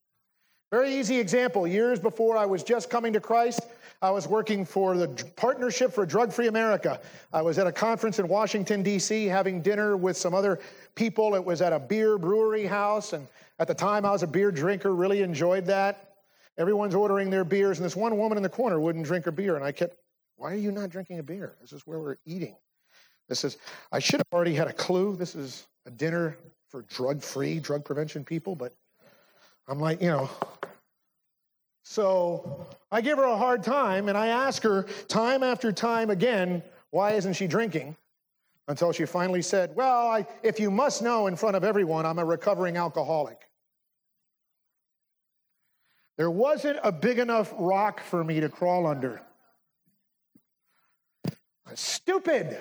Very 0.71 0.95
easy 0.95 1.19
example. 1.19 1.67
Years 1.67 1.99
before 1.99 2.37
I 2.37 2.45
was 2.45 2.63
just 2.63 2.89
coming 2.89 3.11
to 3.11 3.19
Christ, 3.19 3.59
I 4.01 4.09
was 4.09 4.25
working 4.25 4.65
for 4.65 4.95
the 4.95 5.09
Partnership 5.35 5.91
for 5.91 6.05
Drug 6.05 6.31
Free 6.31 6.47
America. 6.47 7.01
I 7.33 7.41
was 7.41 7.59
at 7.59 7.67
a 7.67 7.71
conference 7.71 8.19
in 8.19 8.27
Washington, 8.27 8.81
D.C., 8.81 9.25
having 9.25 9.61
dinner 9.61 9.97
with 9.97 10.15
some 10.15 10.33
other 10.33 10.59
people. 10.95 11.35
It 11.35 11.43
was 11.43 11.61
at 11.61 11.73
a 11.73 11.79
beer 11.79 12.17
brewery 12.17 12.65
house. 12.65 13.11
And 13.11 13.27
at 13.59 13.67
the 13.67 13.75
time, 13.75 14.05
I 14.05 14.11
was 14.11 14.23
a 14.23 14.27
beer 14.27 14.49
drinker, 14.49 14.95
really 14.95 15.21
enjoyed 15.21 15.65
that. 15.65 16.15
Everyone's 16.57 16.95
ordering 16.95 17.29
their 17.29 17.43
beers, 17.43 17.77
and 17.77 17.85
this 17.85 17.95
one 17.95 18.17
woman 18.17 18.37
in 18.37 18.43
the 18.43 18.49
corner 18.49 18.79
wouldn't 18.79 19.05
drink 19.05 19.25
her 19.25 19.31
beer. 19.31 19.55
And 19.55 19.63
I 19.63 19.71
kept 19.71 19.97
why 20.41 20.53
are 20.53 20.57
you 20.57 20.71
not 20.71 20.89
drinking 20.89 21.19
a 21.19 21.23
beer? 21.23 21.55
This 21.61 21.71
is 21.71 21.85
where 21.85 21.99
we're 21.99 22.17
eating. 22.25 22.55
This 23.29 23.43
is, 23.43 23.57
I 23.91 23.99
should 23.99 24.19
have 24.19 24.27
already 24.33 24.55
had 24.55 24.67
a 24.67 24.73
clue. 24.73 25.15
This 25.15 25.35
is 25.35 25.67
a 25.85 25.91
dinner 25.91 26.35
for 26.67 26.81
drug 26.81 27.21
free, 27.21 27.59
drug 27.59 27.85
prevention 27.85 28.25
people, 28.25 28.55
but 28.55 28.73
I'm 29.67 29.79
like, 29.79 30.01
you 30.01 30.07
know. 30.07 30.31
So 31.83 32.65
I 32.91 33.01
give 33.01 33.19
her 33.19 33.23
a 33.23 33.37
hard 33.37 33.61
time 33.61 34.09
and 34.09 34.17
I 34.17 34.27
ask 34.27 34.63
her 34.63 34.87
time 35.07 35.43
after 35.43 35.71
time 35.71 36.09
again, 36.09 36.63
why 36.89 37.11
isn't 37.11 37.33
she 37.33 37.45
drinking? 37.45 37.95
Until 38.67 38.91
she 38.93 39.05
finally 39.05 39.43
said, 39.43 39.75
Well, 39.75 40.07
I, 40.07 40.25
if 40.41 40.59
you 40.59 40.71
must 40.71 41.03
know 41.03 41.27
in 41.27 41.35
front 41.35 41.55
of 41.55 41.63
everyone, 41.63 42.05
I'm 42.07 42.17
a 42.17 42.25
recovering 42.25 42.77
alcoholic. 42.77 43.47
There 46.17 46.31
wasn't 46.31 46.79
a 46.83 46.91
big 46.91 47.19
enough 47.19 47.53
rock 47.59 48.01
for 48.01 48.23
me 48.23 48.39
to 48.39 48.49
crawl 48.49 48.87
under. 48.87 49.21
Stupid. 51.75 52.57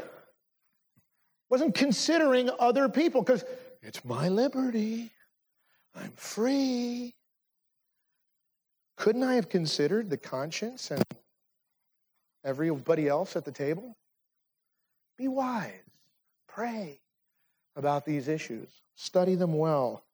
Wasn't 1.48 1.74
considering 1.74 2.48
other 2.58 2.88
people 2.88 3.22
because 3.22 3.44
it's 3.82 4.04
my 4.04 4.28
liberty. 4.28 5.10
I'm 5.94 6.12
free. 6.12 7.14
Couldn't 8.96 9.24
I 9.24 9.34
have 9.34 9.48
considered 9.48 10.10
the 10.10 10.16
conscience 10.16 10.90
and 10.90 11.02
everybody 12.44 13.08
else 13.08 13.34
at 13.34 13.44
the 13.44 13.52
table? 13.52 13.96
Be 15.18 15.26
wise. 15.26 15.72
Pray 16.48 17.00
about 17.76 18.04
these 18.04 18.28
issues. 18.28 18.68
Study 18.94 19.34
them 19.34 19.56
well. 19.56 20.04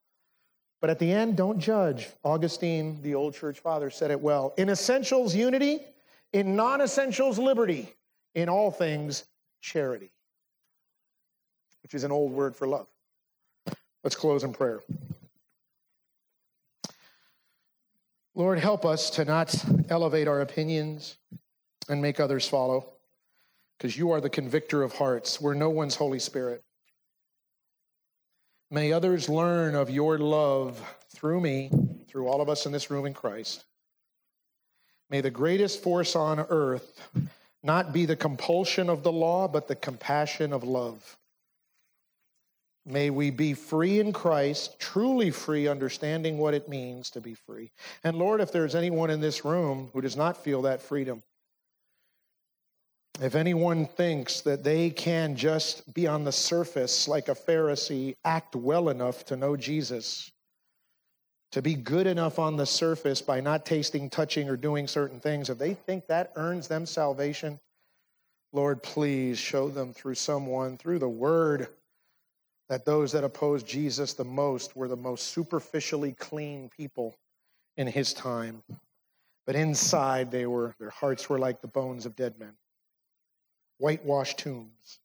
But 0.81 0.91
at 0.91 0.99
the 0.99 1.11
end, 1.11 1.37
don't 1.37 1.59
judge. 1.59 2.09
Augustine, 2.23 3.01
the 3.03 3.15
old 3.15 3.35
church 3.35 3.61
father, 3.61 3.91
said 3.91 4.11
it 4.11 4.21
well. 4.21 4.55
In 4.57 4.69
essentials, 4.69 5.35
unity. 5.35 5.81
In 6.33 6.55
non 6.55 6.81
essentials, 6.81 7.39
liberty 7.39 7.96
in 8.37 8.49
all 8.49 8.71
things 8.71 9.25
charity, 9.61 10.13
which 11.83 11.95
is 11.95 12.05
an 12.05 12.13
old 12.13 12.31
word 12.31 12.55
for 12.55 12.69
love. 12.69 12.87
Let's 14.05 14.15
close 14.15 14.45
in 14.45 14.53
prayer. 14.53 14.83
Lord, 18.35 18.59
help 18.59 18.85
us 18.85 19.09
to 19.11 19.25
not 19.25 19.65
elevate 19.89 20.29
our 20.29 20.43
opinions 20.43 21.17
and 21.89 22.03
make 22.03 22.21
others 22.21 22.47
follow, 22.47 22.93
because 23.79 23.97
you 23.97 24.11
are 24.11 24.21
the 24.21 24.29
convictor 24.29 24.83
of 24.83 24.93
hearts. 24.93 25.41
We're 25.41 25.55
no 25.55 25.71
one's 25.71 25.95
Holy 25.95 26.19
Spirit. 26.19 26.63
May 28.71 28.93
others 28.93 29.29
learn 29.29 29.75
of 29.75 29.89
your 29.89 30.19
love 30.19 30.83
through 31.15 31.41
me, 31.41 31.71
through 32.09 32.27
all 32.29 32.43
of 32.43 32.51
us 32.51 32.67
in 32.67 32.73
this 32.73 32.91
room 32.91 33.07
in 33.07 33.15
Christ. 33.15 33.65
May 35.09 35.23
the 35.23 35.31
greatest 35.31 35.83
force 35.83 36.15
on 36.15 36.41
earth 36.41 37.01
not 37.67 37.93
be 37.93 38.07
the 38.07 38.17
compulsion 38.17 38.89
of 38.89 39.03
the 39.03 39.13
law, 39.13 39.49
but 39.49 39.69
the 39.69 39.77
compassion 39.77 40.53
of 40.55 40.65
love. 40.65 41.19
May 42.87 43.11
we 43.11 43.31
be 43.31 43.53
free 43.53 43.99
in 43.99 44.13
Christ, 44.13 44.79
truly 44.79 45.33
free, 45.33 45.67
understanding 45.67 46.39
what 46.39 46.55
it 46.55 46.69
means 46.69 47.11
to 47.11 47.21
be 47.21 47.35
free. 47.35 47.73
And 48.05 48.17
Lord, 48.17 48.41
if 48.41 48.53
there's 48.53 48.77
anyone 48.77 49.11
in 49.11 49.21
this 49.21 49.45
room 49.45 49.91
who 49.93 50.01
does 50.01 50.17
not 50.17 50.43
feel 50.43 50.63
that 50.63 50.81
freedom, 50.81 51.23
If 53.21 53.35
anyone 53.35 53.87
thinks 53.87 54.43
that 54.43 54.63
they 54.63 54.91
can 54.91 55.37
just 55.37 55.95
be 55.95 56.07
on 56.07 56.25
the 56.25 56.33
surface 56.33 57.09
like 57.09 57.29
a 57.29 57.35
Pharisee, 57.35 58.15
act 58.25 58.55
well 58.55 58.91
enough 58.91 59.25
to 59.27 59.37
know 59.37 59.57
Jesus, 59.57 60.31
to 61.57 61.63
be 61.63 61.75
good 61.75 62.07
enough 62.07 62.39
on 62.39 62.59
the 62.59 62.67
surface 62.67 63.23
by 63.23 63.41
not 63.41 63.65
tasting, 63.65 64.11
touching, 64.11 64.47
or 64.51 64.59
doing 64.59 64.87
certain 64.87 65.19
things, 65.19 65.49
if 65.49 65.57
they 65.57 65.73
think 65.73 66.07
that 66.07 66.31
earns 66.37 66.69
them 66.69 66.85
salvation, 66.85 67.59
Lord, 68.53 68.83
please 68.83 69.39
show 69.39 69.71
them 69.71 69.95
through 69.95 70.17
someone, 70.17 70.77
through 70.77 70.99
the 70.99 71.09
word, 71.09 71.69
that 72.69 72.85
those 72.85 73.11
that 73.13 73.25
opposed 73.25 73.67
Jesus 73.67 74.13
the 74.13 74.23
most 74.23 74.77
were 74.77 74.87
the 74.87 74.99
most 74.99 75.29
superficially 75.29 76.13
clean 76.13 76.69
people 76.69 77.17
in 77.79 77.87
his 77.87 78.13
time. 78.13 78.63
But 79.47 79.57
inside 79.57 80.31
they 80.31 80.45
were 80.45 80.75
their 80.79 80.91
hearts 80.91 81.31
were 81.31 81.39
like 81.39 81.63
the 81.63 81.69
bones 81.69 82.05
of 82.05 82.17
dead 82.17 82.39
men 82.39 82.53
whitewashed 83.79 84.41
tombs. 84.41 85.01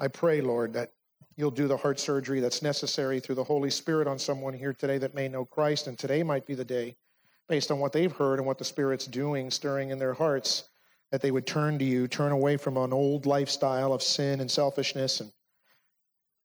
I 0.00 0.08
pray, 0.08 0.40
Lord, 0.40 0.72
that 0.72 0.90
you'll 1.36 1.50
do 1.50 1.68
the 1.68 1.76
heart 1.76 2.00
surgery 2.00 2.40
that's 2.40 2.62
necessary 2.62 3.20
through 3.20 3.34
the 3.34 3.44
Holy 3.44 3.70
Spirit 3.70 4.08
on 4.08 4.18
someone 4.18 4.54
here 4.54 4.72
today 4.72 4.98
that 4.98 5.14
may 5.14 5.28
know 5.28 5.44
Christ. 5.44 5.86
And 5.86 5.98
today 5.98 6.22
might 6.22 6.46
be 6.46 6.54
the 6.54 6.64
day, 6.64 6.96
based 7.48 7.70
on 7.70 7.78
what 7.78 7.92
they've 7.92 8.12
heard 8.12 8.38
and 8.38 8.46
what 8.46 8.58
the 8.58 8.64
Spirit's 8.64 9.06
doing, 9.06 9.50
stirring 9.50 9.90
in 9.90 9.98
their 9.98 10.14
hearts, 10.14 10.64
that 11.12 11.20
they 11.20 11.30
would 11.30 11.46
turn 11.46 11.78
to 11.78 11.84
you, 11.84 12.08
turn 12.08 12.32
away 12.32 12.56
from 12.56 12.76
an 12.76 12.92
old 12.92 13.26
lifestyle 13.26 13.92
of 13.92 14.02
sin 14.02 14.40
and 14.40 14.50
selfishness, 14.50 15.20
and 15.20 15.30